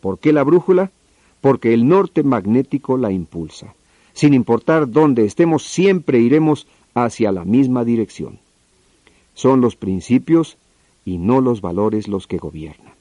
¿Por 0.01 0.19
qué 0.19 0.33
la 0.33 0.43
brújula? 0.43 0.91
Porque 1.47 1.73
el 1.73 1.87
norte 1.87 2.23
magnético 2.23 2.97
la 2.97 3.09
impulsa. 3.09 3.73
Sin 4.11 4.33
importar 4.33 4.91
dónde 4.91 5.23
estemos, 5.23 5.63
siempre 5.63 6.19
iremos 6.19 6.67
hacia 6.93 7.31
la 7.31 7.45
misma 7.45 7.85
dirección. 7.85 8.39
Son 9.33 9.61
los 9.61 9.77
principios 9.77 10.57
y 11.05 11.19
no 11.19 11.39
los 11.39 11.61
valores 11.61 12.09
los 12.09 12.27
que 12.27 12.37
gobiernan. 12.37 12.91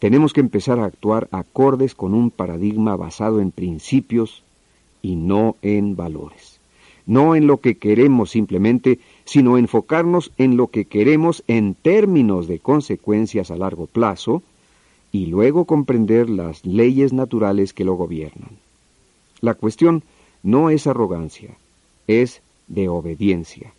Tenemos 0.00 0.32
que 0.32 0.40
empezar 0.40 0.80
a 0.80 0.86
actuar 0.86 1.28
acordes 1.30 1.94
con 1.94 2.12
un 2.12 2.32
paradigma 2.32 2.96
basado 2.96 3.38
en 3.40 3.52
principios 3.52 4.42
y 5.00 5.14
no 5.14 5.54
en 5.62 5.94
valores. 5.94 6.58
No 7.06 7.36
en 7.36 7.46
lo 7.46 7.58
que 7.58 7.78
queremos 7.78 8.30
simplemente, 8.30 8.98
sino 9.24 9.58
enfocarnos 9.58 10.32
en 10.38 10.56
lo 10.56 10.72
que 10.72 10.86
queremos 10.86 11.44
en 11.46 11.74
términos 11.76 12.48
de 12.48 12.58
consecuencias 12.58 13.52
a 13.52 13.56
largo 13.56 13.86
plazo 13.86 14.42
y 15.12 15.26
luego 15.26 15.64
comprender 15.64 16.28
las 16.28 16.64
leyes 16.64 17.12
naturales 17.12 17.72
que 17.72 17.84
lo 17.84 17.94
gobiernan. 17.94 18.50
La 19.40 19.54
cuestión 19.54 20.02
no 20.42 20.70
es 20.70 20.86
arrogancia, 20.86 21.56
es 22.06 22.42
de 22.68 22.88
obediencia. 22.88 23.72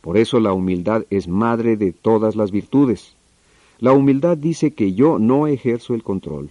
Por 0.00 0.16
eso 0.16 0.40
la 0.40 0.52
humildad 0.52 1.04
es 1.10 1.28
madre 1.28 1.76
de 1.76 1.92
todas 1.92 2.36
las 2.36 2.50
virtudes. 2.50 3.14
La 3.78 3.92
humildad 3.92 4.36
dice 4.36 4.72
que 4.72 4.94
yo 4.94 5.18
no 5.18 5.46
ejerzo 5.46 5.94
el 5.94 6.02
control. 6.02 6.50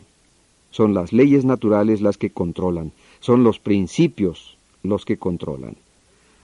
Son 0.72 0.94
las 0.94 1.12
leyes 1.12 1.44
naturales 1.44 2.02
las 2.02 2.18
que 2.18 2.30
controlan, 2.30 2.94
son 3.20 3.44
los 3.44 3.60
principios 3.60 4.58
los 4.84 5.04
que 5.04 5.18
controlan. 5.18 5.76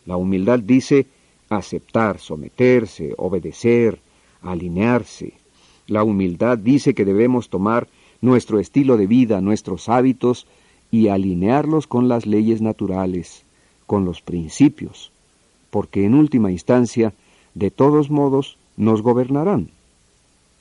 La 0.06 0.18
humildad 0.18 0.60
dice 0.60 1.08
aceptar, 1.50 2.20
someterse, 2.20 3.14
obedecer, 3.18 4.00
alinearse. 4.42 5.34
La 5.88 6.04
humildad 6.04 6.58
dice 6.58 6.94
que 6.94 7.06
debemos 7.06 7.50
tomar 7.50 7.88
nuestro 8.22 8.60
estilo 8.60 8.98
de 8.98 9.08
vida, 9.08 9.42
nuestros 9.42 9.90
hábitos, 9.90 10.48
y 10.92 11.08
alinearlos 11.10 11.88
con 11.88 12.08
las 12.08 12.26
leyes 12.26 12.62
naturales, 12.62 13.44
con 13.86 14.06
los 14.06 14.22
principios, 14.22 15.12
porque 15.70 16.06
en 16.06 16.14
última 16.14 16.52
instancia, 16.52 17.14
de 17.56 17.72
todos 17.72 18.10
modos, 18.10 18.58
nos 18.78 19.02
gobernarán. 19.02 19.70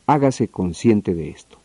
Hágase 0.06 0.48
consciente 0.48 1.14
de 1.14 1.30
esto. 1.30 1.58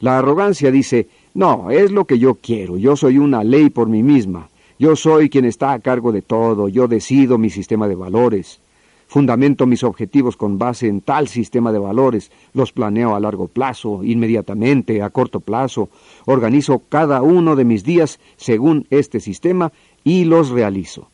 La 0.00 0.18
arrogancia 0.18 0.70
dice, 0.70 1.08
no, 1.34 1.70
es 1.70 1.90
lo 1.90 2.04
que 2.04 2.18
yo 2.18 2.34
quiero, 2.36 2.78
yo 2.78 2.96
soy 2.96 3.18
una 3.18 3.42
ley 3.42 3.68
por 3.70 3.88
mí 3.88 4.02
misma, 4.02 4.48
yo 4.78 4.94
soy 4.94 5.28
quien 5.28 5.44
está 5.44 5.72
a 5.72 5.80
cargo 5.80 6.12
de 6.12 6.22
todo, 6.22 6.68
yo 6.68 6.86
decido 6.86 7.36
mi 7.36 7.50
sistema 7.50 7.88
de 7.88 7.96
valores, 7.96 8.60
Fundamento 9.08 9.66
mis 9.66 9.84
objetivos 9.84 10.36
con 10.36 10.58
base 10.58 10.86
en 10.86 11.00
tal 11.00 11.28
sistema 11.28 11.72
de 11.72 11.78
valores, 11.78 12.30
los 12.52 12.72
planeo 12.72 13.14
a 13.14 13.20
largo 13.20 13.48
plazo, 13.48 14.04
inmediatamente, 14.04 15.02
a 15.02 15.08
corto 15.08 15.40
plazo, 15.40 15.88
organizo 16.26 16.82
cada 16.90 17.22
uno 17.22 17.56
de 17.56 17.64
mis 17.64 17.84
días 17.84 18.20
según 18.36 18.86
este 18.90 19.20
sistema 19.20 19.72
y 20.04 20.24
los 20.24 20.50
realizo. 20.50 21.08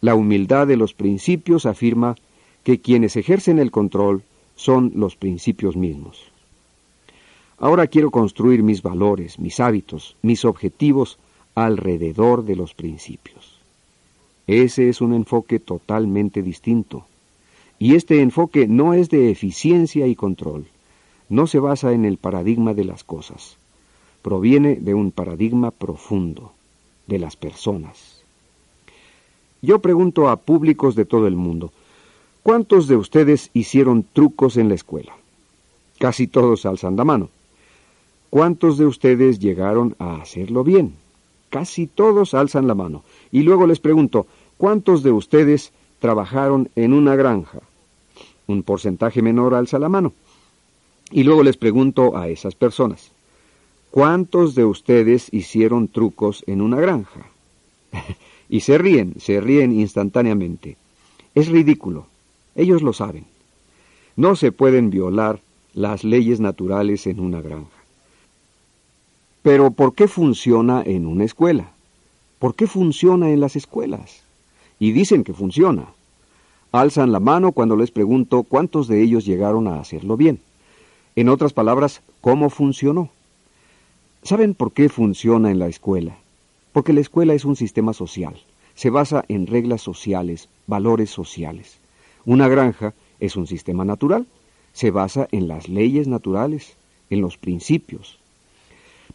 La 0.00 0.14
humildad 0.14 0.66
de 0.66 0.78
los 0.78 0.94
principios 0.94 1.66
afirma 1.66 2.16
que 2.64 2.80
quienes 2.80 3.14
ejercen 3.16 3.58
el 3.58 3.70
control 3.70 4.22
son 4.56 4.92
los 4.94 5.16
principios 5.16 5.76
mismos. 5.76 6.30
Ahora 7.58 7.88
quiero 7.88 8.10
construir 8.10 8.62
mis 8.62 8.80
valores, 8.80 9.38
mis 9.38 9.60
hábitos, 9.60 10.16
mis 10.22 10.46
objetivos 10.46 11.18
alrededor 11.54 12.44
de 12.44 12.56
los 12.56 12.72
principios. 12.72 13.49
Ese 14.50 14.88
es 14.88 15.00
un 15.00 15.14
enfoque 15.14 15.60
totalmente 15.60 16.42
distinto. 16.42 17.06
Y 17.78 17.94
este 17.94 18.20
enfoque 18.20 18.66
no 18.66 18.94
es 18.94 19.08
de 19.08 19.30
eficiencia 19.30 20.08
y 20.08 20.16
control. 20.16 20.66
No 21.28 21.46
se 21.46 21.60
basa 21.60 21.92
en 21.92 22.04
el 22.04 22.16
paradigma 22.16 22.74
de 22.74 22.82
las 22.82 23.04
cosas. 23.04 23.58
Proviene 24.22 24.74
de 24.74 24.92
un 24.92 25.12
paradigma 25.12 25.70
profundo, 25.70 26.52
de 27.06 27.20
las 27.20 27.36
personas. 27.36 28.24
Yo 29.62 29.78
pregunto 29.78 30.28
a 30.28 30.34
públicos 30.34 30.96
de 30.96 31.04
todo 31.04 31.28
el 31.28 31.36
mundo, 31.36 31.72
¿cuántos 32.42 32.88
de 32.88 32.96
ustedes 32.96 33.50
hicieron 33.54 34.02
trucos 34.02 34.56
en 34.56 34.68
la 34.68 34.74
escuela? 34.74 35.12
Casi 36.00 36.26
todos 36.26 36.66
alzan 36.66 36.96
la 36.96 37.04
mano. 37.04 37.28
¿Cuántos 38.30 38.78
de 38.78 38.86
ustedes 38.86 39.38
llegaron 39.38 39.94
a 40.00 40.16
hacerlo 40.16 40.64
bien? 40.64 40.96
Casi 41.50 41.86
todos 41.86 42.34
alzan 42.34 42.66
la 42.66 42.74
mano. 42.74 43.04
Y 43.30 43.42
luego 43.42 43.66
les 43.68 43.78
pregunto, 43.78 44.26
¿Cuántos 44.60 45.02
de 45.02 45.10
ustedes 45.10 45.72
trabajaron 46.00 46.68
en 46.76 46.92
una 46.92 47.16
granja? 47.16 47.60
Un 48.46 48.62
porcentaje 48.62 49.22
menor 49.22 49.54
alza 49.54 49.78
la 49.78 49.88
mano. 49.88 50.12
Y 51.10 51.22
luego 51.22 51.42
les 51.42 51.56
pregunto 51.56 52.14
a 52.14 52.28
esas 52.28 52.54
personas, 52.54 53.10
¿cuántos 53.90 54.54
de 54.54 54.66
ustedes 54.66 55.32
hicieron 55.32 55.88
trucos 55.88 56.44
en 56.46 56.60
una 56.60 56.78
granja? 56.78 57.22
y 58.50 58.60
se 58.60 58.76
ríen, 58.76 59.14
se 59.18 59.40
ríen 59.40 59.72
instantáneamente. 59.72 60.76
Es 61.34 61.48
ridículo. 61.48 62.04
Ellos 62.54 62.82
lo 62.82 62.92
saben. 62.92 63.24
No 64.14 64.36
se 64.36 64.52
pueden 64.52 64.90
violar 64.90 65.40
las 65.72 66.04
leyes 66.04 66.38
naturales 66.38 67.06
en 67.06 67.18
una 67.18 67.40
granja. 67.40 67.78
Pero 69.40 69.70
¿por 69.70 69.94
qué 69.94 70.06
funciona 70.06 70.82
en 70.84 71.06
una 71.06 71.24
escuela? 71.24 71.70
¿Por 72.38 72.54
qué 72.54 72.66
funciona 72.66 73.30
en 73.30 73.40
las 73.40 73.56
escuelas? 73.56 74.22
Y 74.80 74.90
dicen 74.90 75.22
que 75.22 75.34
funciona. 75.34 75.84
Alzan 76.72 77.12
la 77.12 77.20
mano 77.20 77.52
cuando 77.52 77.76
les 77.76 77.92
pregunto 77.92 78.42
cuántos 78.42 78.88
de 78.88 79.02
ellos 79.02 79.24
llegaron 79.24 79.68
a 79.68 79.78
hacerlo 79.78 80.16
bien. 80.16 80.40
En 81.14 81.28
otras 81.28 81.52
palabras, 81.52 82.02
¿cómo 82.20 82.50
funcionó? 82.50 83.10
¿Saben 84.22 84.54
por 84.54 84.72
qué 84.72 84.88
funciona 84.88 85.50
en 85.50 85.58
la 85.58 85.68
escuela? 85.68 86.16
Porque 86.72 86.92
la 86.92 87.00
escuela 87.00 87.34
es 87.34 87.44
un 87.44 87.56
sistema 87.56 87.92
social. 87.92 88.40
Se 88.74 88.90
basa 88.90 89.24
en 89.28 89.46
reglas 89.46 89.82
sociales, 89.82 90.48
valores 90.66 91.10
sociales. 91.10 91.78
Una 92.24 92.48
granja 92.48 92.94
es 93.18 93.36
un 93.36 93.46
sistema 93.46 93.84
natural. 93.84 94.26
Se 94.72 94.90
basa 94.90 95.28
en 95.32 95.48
las 95.48 95.68
leyes 95.68 96.06
naturales, 96.08 96.76
en 97.10 97.20
los 97.20 97.36
principios. 97.36 98.18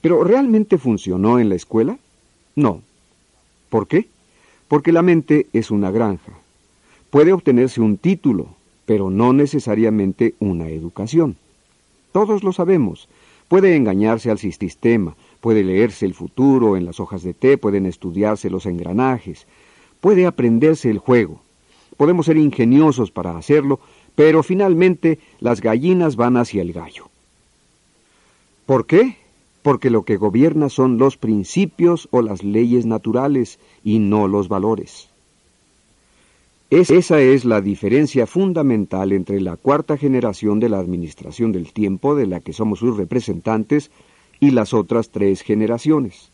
¿Pero 0.02 0.24
realmente 0.24 0.78
funcionó 0.78 1.40
en 1.40 1.50
la 1.50 1.56
escuela? 1.56 1.98
No. 2.56 2.82
¿Por 3.70 3.88
qué? 3.88 4.08
Porque 4.68 4.92
la 4.92 5.02
mente 5.02 5.48
es 5.54 5.72
una 5.72 5.92
granja. 5.92 6.34
Puede 7.10 7.34
obtenerse 7.34 7.82
un 7.82 7.98
título, 7.98 8.48
pero 8.86 9.10
no 9.10 9.34
necesariamente 9.34 10.36
una 10.40 10.70
educación. 10.70 11.36
Todos 12.12 12.44
lo 12.44 12.54
sabemos. 12.54 13.08
Puede 13.48 13.76
engañarse 13.76 14.32
al 14.32 14.40
sistema, 14.40 15.16
puede 15.40 15.64
leerse 15.64 16.06
el 16.06 16.14
futuro 16.14 16.78
en 16.78 16.86
las 16.86 17.00
hojas 17.00 17.22
de 17.24 17.34
té, 17.34 17.58
pueden 17.58 17.86
estudiarse 17.86 18.50
los 18.50 18.66
engranajes, 18.66 19.46
puede 20.02 20.26
aprenderse 20.26 20.90
el 20.90 20.98
juego. 20.98 21.42
Podemos 21.98 22.26
ser 22.26 22.38
ingeniosos 22.38 23.12
para 23.12 23.38
hacerlo, 23.38 23.80
pero 24.16 24.44
finalmente 24.44 25.20
las 25.40 25.62
gallinas 25.62 26.16
van 26.16 26.38
hacia 26.38 26.62
el 26.62 26.74
gallo. 26.74 27.10
¿Por 28.66 28.88
qué? 28.88 29.18
Porque 29.66 29.90
lo 29.90 30.04
que 30.04 30.18
gobierna 30.18 30.70
son 30.70 31.00
los 31.00 31.18
principios 31.18 32.08
o 32.12 32.22
las 32.22 32.44
leyes 32.44 32.86
naturales 32.86 33.58
y 33.84 33.98
no 33.98 34.28
los 34.28 34.48
valores. 34.48 35.10
esa 36.70 37.20
es 37.20 37.46
la 37.46 37.62
diferencia 37.62 38.28
fundamental 38.28 39.12
entre 39.12 39.42
la 39.42 39.58
cuarta 39.58 39.98
generación 39.98 40.60
de 40.60 40.70
la 40.70 40.78
administración 40.78 41.52
del 41.52 41.74
tiempo, 41.74 42.14
de 42.14 42.28
la 42.28 42.42
que 42.42 42.54
somos 42.54 42.78
sus 42.78 42.96
representantes, 42.96 43.90
y 44.40 44.52
las 44.52 44.72
otras 44.72 45.10
tres 45.10 45.42
generaciones. 45.42 46.32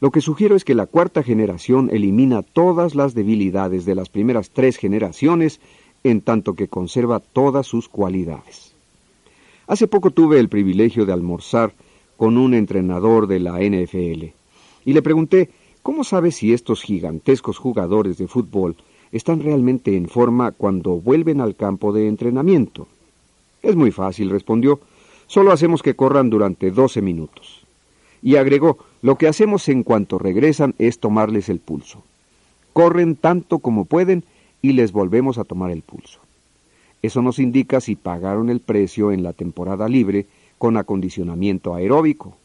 Lo 0.00 0.12
que 0.12 0.20
sugiero 0.20 0.54
es 0.54 0.62
que 0.62 0.76
la 0.76 0.86
cuarta 0.86 1.24
generación 1.24 1.90
elimina 1.92 2.42
todas 2.42 2.94
las 2.94 3.14
debilidades 3.14 3.84
de 3.86 3.96
las 3.96 4.08
primeras 4.08 4.50
tres 4.50 4.76
generaciones, 4.76 5.58
en 6.04 6.20
tanto 6.20 6.54
que 6.54 6.68
conserva 6.68 7.18
todas 7.18 7.66
sus 7.66 7.88
cualidades. 7.88 8.72
Hace 9.66 9.88
poco 9.88 10.12
tuve 10.12 10.38
el 10.38 10.48
privilegio 10.48 11.06
de 11.06 11.12
almorzar 11.12 11.74
con 12.16 12.38
un 12.38 12.54
entrenador 12.54 13.26
de 13.26 13.40
la 13.40 13.60
NFL 13.60 14.24
y 14.84 14.92
le 14.92 15.02
pregunté 15.02 15.50
¿Cómo 15.86 16.02
sabe 16.02 16.32
si 16.32 16.52
estos 16.52 16.82
gigantescos 16.82 17.58
jugadores 17.58 18.18
de 18.18 18.26
fútbol 18.26 18.74
están 19.12 19.38
realmente 19.38 19.96
en 19.96 20.08
forma 20.08 20.50
cuando 20.50 21.00
vuelven 21.00 21.40
al 21.40 21.54
campo 21.54 21.92
de 21.92 22.08
entrenamiento? 22.08 22.88
Es 23.62 23.76
muy 23.76 23.92
fácil, 23.92 24.30
respondió. 24.30 24.80
Solo 25.28 25.52
hacemos 25.52 25.84
que 25.84 25.94
corran 25.94 26.28
durante 26.28 26.72
doce 26.72 27.02
minutos. 27.02 27.62
Y 28.20 28.34
agregó, 28.34 28.78
lo 29.00 29.14
que 29.14 29.28
hacemos 29.28 29.68
en 29.68 29.84
cuanto 29.84 30.18
regresan 30.18 30.74
es 30.80 30.98
tomarles 30.98 31.48
el 31.50 31.60
pulso. 31.60 32.02
Corren 32.72 33.14
tanto 33.14 33.60
como 33.60 33.84
pueden 33.84 34.24
y 34.62 34.72
les 34.72 34.90
volvemos 34.90 35.38
a 35.38 35.44
tomar 35.44 35.70
el 35.70 35.82
pulso. 35.82 36.18
Eso 37.00 37.22
nos 37.22 37.38
indica 37.38 37.80
si 37.80 37.94
pagaron 37.94 38.50
el 38.50 38.58
precio 38.58 39.12
en 39.12 39.22
la 39.22 39.34
temporada 39.34 39.88
libre 39.88 40.26
con 40.58 40.76
acondicionamiento 40.76 41.74
aeróbico. 41.74 42.36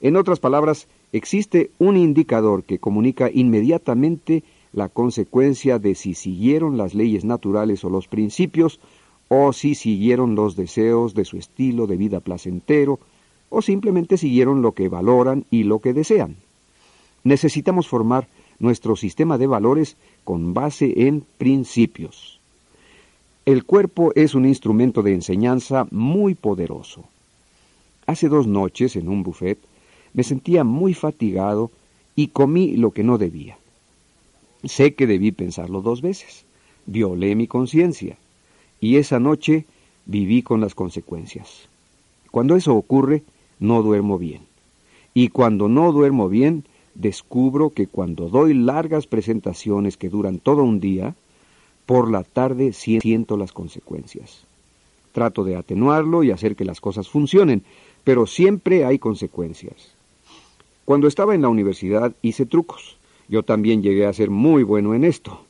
En 0.00 0.16
otras 0.16 0.38
palabras, 0.38 0.88
existe 1.12 1.70
un 1.78 1.96
indicador 1.96 2.64
que 2.64 2.78
comunica 2.78 3.30
inmediatamente 3.32 4.44
la 4.72 4.88
consecuencia 4.88 5.78
de 5.78 5.94
si 5.94 6.14
siguieron 6.14 6.76
las 6.76 6.94
leyes 6.94 7.24
naturales 7.24 7.84
o 7.84 7.90
los 7.90 8.06
principios, 8.06 8.80
o 9.28 9.52
si 9.52 9.74
siguieron 9.74 10.34
los 10.34 10.56
deseos 10.56 11.14
de 11.14 11.24
su 11.24 11.36
estilo 11.36 11.86
de 11.86 11.96
vida 11.96 12.20
placentero, 12.20 12.98
o 13.50 13.62
simplemente 13.62 14.16
siguieron 14.16 14.62
lo 14.62 14.72
que 14.72 14.88
valoran 14.88 15.44
y 15.50 15.64
lo 15.64 15.80
que 15.80 15.92
desean. 15.92 16.36
Necesitamos 17.24 17.88
formar 17.88 18.28
nuestro 18.58 18.96
sistema 18.96 19.38
de 19.38 19.46
valores 19.46 19.96
con 20.24 20.54
base 20.54 21.06
en 21.06 21.24
principios. 21.38 22.40
El 23.44 23.64
cuerpo 23.64 24.12
es 24.14 24.34
un 24.34 24.44
instrumento 24.44 25.02
de 25.02 25.14
enseñanza 25.14 25.86
muy 25.90 26.34
poderoso. 26.34 27.04
Hace 28.08 28.30
dos 28.30 28.46
noches, 28.46 28.96
en 28.96 29.06
un 29.06 29.22
buffet, 29.22 29.58
me 30.14 30.24
sentía 30.24 30.64
muy 30.64 30.94
fatigado 30.94 31.70
y 32.16 32.28
comí 32.28 32.74
lo 32.74 32.92
que 32.92 33.04
no 33.04 33.18
debía. 33.18 33.58
Sé 34.64 34.94
que 34.94 35.06
debí 35.06 35.30
pensarlo 35.30 35.82
dos 35.82 36.00
veces. 36.00 36.46
Violé 36.86 37.34
mi 37.34 37.46
conciencia. 37.46 38.16
Y 38.80 38.96
esa 38.96 39.20
noche 39.20 39.66
viví 40.06 40.40
con 40.40 40.62
las 40.62 40.74
consecuencias. 40.74 41.68
Cuando 42.30 42.56
eso 42.56 42.74
ocurre, 42.74 43.24
no 43.60 43.82
duermo 43.82 44.16
bien. 44.16 44.40
Y 45.12 45.28
cuando 45.28 45.68
no 45.68 45.92
duermo 45.92 46.30
bien, 46.30 46.64
descubro 46.94 47.68
que 47.68 47.88
cuando 47.88 48.30
doy 48.30 48.54
largas 48.54 49.06
presentaciones 49.06 49.98
que 49.98 50.08
duran 50.08 50.38
todo 50.38 50.62
un 50.62 50.80
día, 50.80 51.14
por 51.84 52.10
la 52.10 52.24
tarde 52.24 52.72
siento 52.72 53.36
las 53.36 53.52
consecuencias. 53.52 54.46
Trato 55.12 55.44
de 55.44 55.56
atenuarlo 55.56 56.22
y 56.22 56.30
hacer 56.30 56.56
que 56.56 56.64
las 56.64 56.80
cosas 56.80 57.08
funcionen, 57.08 57.64
pero 58.08 58.26
siempre 58.26 58.86
hay 58.86 58.98
consecuencias. 58.98 59.92
Cuando 60.86 61.08
estaba 61.08 61.34
en 61.34 61.42
la 61.42 61.50
universidad 61.50 62.14
hice 62.22 62.46
trucos. 62.46 62.96
Yo 63.28 63.42
también 63.42 63.82
llegué 63.82 64.06
a 64.06 64.14
ser 64.14 64.30
muy 64.30 64.62
bueno 64.62 64.94
en 64.94 65.04
esto. 65.04 65.42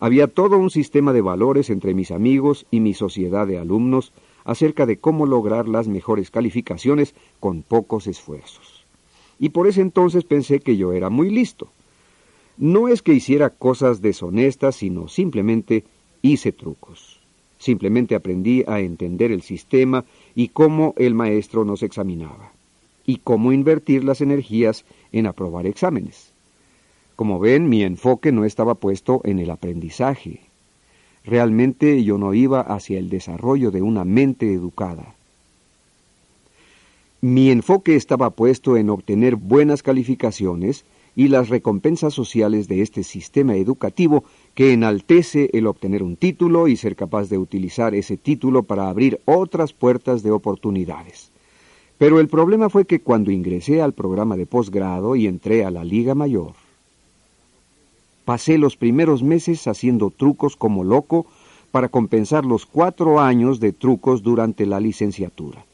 Había 0.00 0.26
todo 0.26 0.58
un 0.58 0.68
sistema 0.68 1.14
de 1.14 1.22
valores 1.22 1.70
entre 1.70 1.94
mis 1.94 2.10
amigos 2.10 2.66
y 2.70 2.80
mi 2.80 2.92
sociedad 2.92 3.46
de 3.46 3.56
alumnos 3.56 4.12
acerca 4.44 4.84
de 4.84 4.98
cómo 4.98 5.24
lograr 5.24 5.66
las 5.66 5.88
mejores 5.88 6.30
calificaciones 6.30 7.14
con 7.40 7.62
pocos 7.62 8.06
esfuerzos. 8.06 8.84
Y 9.38 9.48
por 9.48 9.66
ese 9.66 9.80
entonces 9.80 10.24
pensé 10.24 10.60
que 10.60 10.76
yo 10.76 10.92
era 10.92 11.08
muy 11.08 11.30
listo. 11.30 11.68
No 12.58 12.88
es 12.88 13.00
que 13.00 13.14
hiciera 13.14 13.48
cosas 13.48 14.02
deshonestas, 14.02 14.76
sino 14.76 15.08
simplemente 15.08 15.84
hice 16.20 16.52
trucos. 16.52 17.23
Simplemente 17.64 18.14
aprendí 18.14 18.62
a 18.66 18.80
entender 18.80 19.32
el 19.32 19.40
sistema 19.40 20.04
y 20.34 20.48
cómo 20.48 20.92
el 20.98 21.14
maestro 21.14 21.64
nos 21.64 21.82
examinaba 21.82 22.52
y 23.06 23.20
cómo 23.24 23.52
invertir 23.52 24.04
las 24.04 24.20
energías 24.20 24.84
en 25.12 25.26
aprobar 25.26 25.66
exámenes. 25.66 26.30
Como 27.16 27.38
ven, 27.40 27.70
mi 27.70 27.82
enfoque 27.82 28.32
no 28.32 28.44
estaba 28.44 28.74
puesto 28.74 29.22
en 29.24 29.38
el 29.38 29.50
aprendizaje. 29.50 30.40
Realmente 31.24 32.04
yo 32.04 32.18
no 32.18 32.34
iba 32.34 32.60
hacia 32.60 32.98
el 32.98 33.08
desarrollo 33.08 33.70
de 33.70 33.80
una 33.80 34.04
mente 34.04 34.52
educada. 34.52 35.14
Mi 37.22 37.50
enfoque 37.50 37.96
estaba 37.96 38.28
puesto 38.28 38.76
en 38.76 38.90
obtener 38.90 39.36
buenas 39.36 39.82
calificaciones 39.82 40.84
y 41.16 41.28
las 41.28 41.48
recompensas 41.48 42.12
sociales 42.12 42.68
de 42.68 42.82
este 42.82 43.02
sistema 43.02 43.54
educativo 43.56 44.24
que 44.54 44.72
enaltece 44.72 45.50
el 45.52 45.66
obtener 45.66 46.02
un 46.02 46.16
título 46.16 46.68
y 46.68 46.76
ser 46.76 46.96
capaz 46.96 47.28
de 47.28 47.38
utilizar 47.38 47.94
ese 47.94 48.16
título 48.16 48.62
para 48.64 48.88
abrir 48.88 49.20
otras 49.24 49.72
puertas 49.72 50.22
de 50.22 50.30
oportunidades. 50.30 51.30
Pero 51.98 52.18
el 52.18 52.28
problema 52.28 52.68
fue 52.68 52.84
que 52.84 53.00
cuando 53.00 53.30
ingresé 53.30 53.80
al 53.80 53.92
programa 53.92 54.36
de 54.36 54.46
posgrado 54.46 55.14
y 55.14 55.26
entré 55.26 55.64
a 55.64 55.70
la 55.70 55.84
Liga 55.84 56.14
Mayor, 56.14 56.52
pasé 58.24 58.58
los 58.58 58.76
primeros 58.76 59.22
meses 59.22 59.66
haciendo 59.68 60.10
trucos 60.10 60.56
como 60.56 60.82
loco 60.82 61.26
para 61.70 61.88
compensar 61.88 62.44
los 62.44 62.66
cuatro 62.66 63.20
años 63.20 63.60
de 63.60 63.72
trucos 63.72 64.22
durante 64.22 64.66
la 64.66 64.80
licenciatura. 64.80 65.64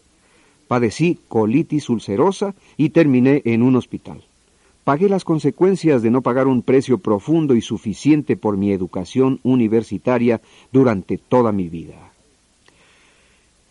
Padecí 0.69 1.19
colitis 1.29 1.89
ulcerosa 1.89 2.55
y 2.77 2.91
terminé 2.91 3.43
en 3.45 3.63
un 3.63 3.77
hospital. 3.77 4.23
Pagué 4.91 5.09
las 5.09 5.23
consecuencias 5.23 6.03
de 6.03 6.11
no 6.11 6.21
pagar 6.21 6.49
un 6.49 6.63
precio 6.63 6.99
profundo 6.99 7.55
y 7.55 7.61
suficiente 7.61 8.37
por 8.37 8.57
mi 8.57 8.73
educación 8.73 9.39
universitaria 9.45 10.41
durante 10.73 11.17
toda 11.17 11.53
mi 11.53 11.69
vida. 11.69 12.11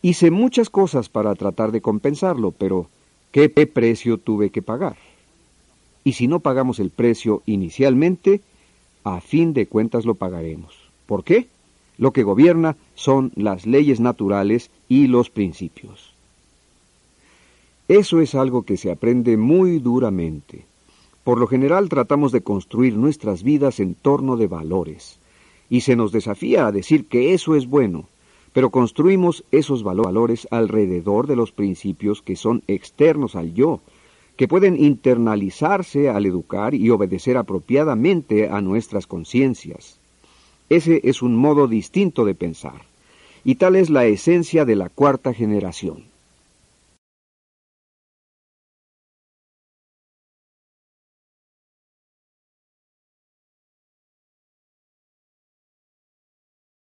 Hice 0.01 0.31
muchas 0.31 0.69
cosas 0.69 1.09
para 1.09 1.35
tratar 1.35 1.73
de 1.73 1.81
compensarlo, 1.81 2.51
pero 2.51 2.87
¿qué 3.33 3.49
precio 3.49 4.17
tuve 4.17 4.49
que 4.49 4.61
pagar? 4.61 4.95
Y 6.05 6.13
si 6.13 6.29
no 6.29 6.39
pagamos 6.39 6.79
el 6.79 6.89
precio 6.89 7.43
inicialmente, 7.45 8.39
a 9.03 9.19
fin 9.19 9.51
de 9.51 9.67
cuentas 9.67 10.05
lo 10.05 10.15
pagaremos. 10.15 10.73
¿Por 11.05 11.25
qué? 11.25 11.47
Lo 11.97 12.13
que 12.13 12.23
gobierna 12.23 12.77
son 12.95 13.33
las 13.35 13.65
leyes 13.65 13.99
naturales 13.99 14.71
y 14.87 15.07
los 15.07 15.29
principios. 15.29 16.13
Eso 17.89 18.21
es 18.21 18.35
algo 18.35 18.61
que 18.61 18.77
se 18.77 18.89
aprende 18.89 19.35
muy 19.35 19.79
duramente. 19.79 20.68
Por 21.23 21.39
lo 21.39 21.47
general 21.47 21.89
tratamos 21.89 22.31
de 22.31 22.41
construir 22.41 22.95
nuestras 22.95 23.43
vidas 23.43 23.79
en 23.79 23.93
torno 23.93 24.37
de 24.37 24.47
valores, 24.47 25.19
y 25.69 25.81
se 25.81 25.95
nos 25.95 26.11
desafía 26.11 26.65
a 26.65 26.71
decir 26.71 27.05
que 27.05 27.33
eso 27.33 27.55
es 27.55 27.67
bueno, 27.67 28.07
pero 28.53 28.71
construimos 28.71 29.43
esos 29.51 29.83
valores 29.83 30.47
alrededor 30.51 31.27
de 31.27 31.35
los 31.35 31.51
principios 31.51 32.21
que 32.21 32.35
son 32.35 32.63
externos 32.67 33.35
al 33.35 33.53
yo, 33.53 33.81
que 34.35 34.47
pueden 34.47 34.81
internalizarse 34.81 36.09
al 36.09 36.25
educar 36.25 36.73
y 36.73 36.89
obedecer 36.89 37.37
apropiadamente 37.37 38.49
a 38.49 38.61
nuestras 38.61 39.05
conciencias. 39.05 39.99
Ese 40.69 41.01
es 41.03 41.21
un 41.21 41.35
modo 41.35 41.67
distinto 41.67 42.25
de 42.25 42.35
pensar, 42.35 42.81
y 43.43 43.55
tal 43.55 43.75
es 43.75 43.89
la 43.89 44.05
esencia 44.05 44.65
de 44.65 44.75
la 44.75 44.89
cuarta 44.89 45.33
generación. 45.33 46.08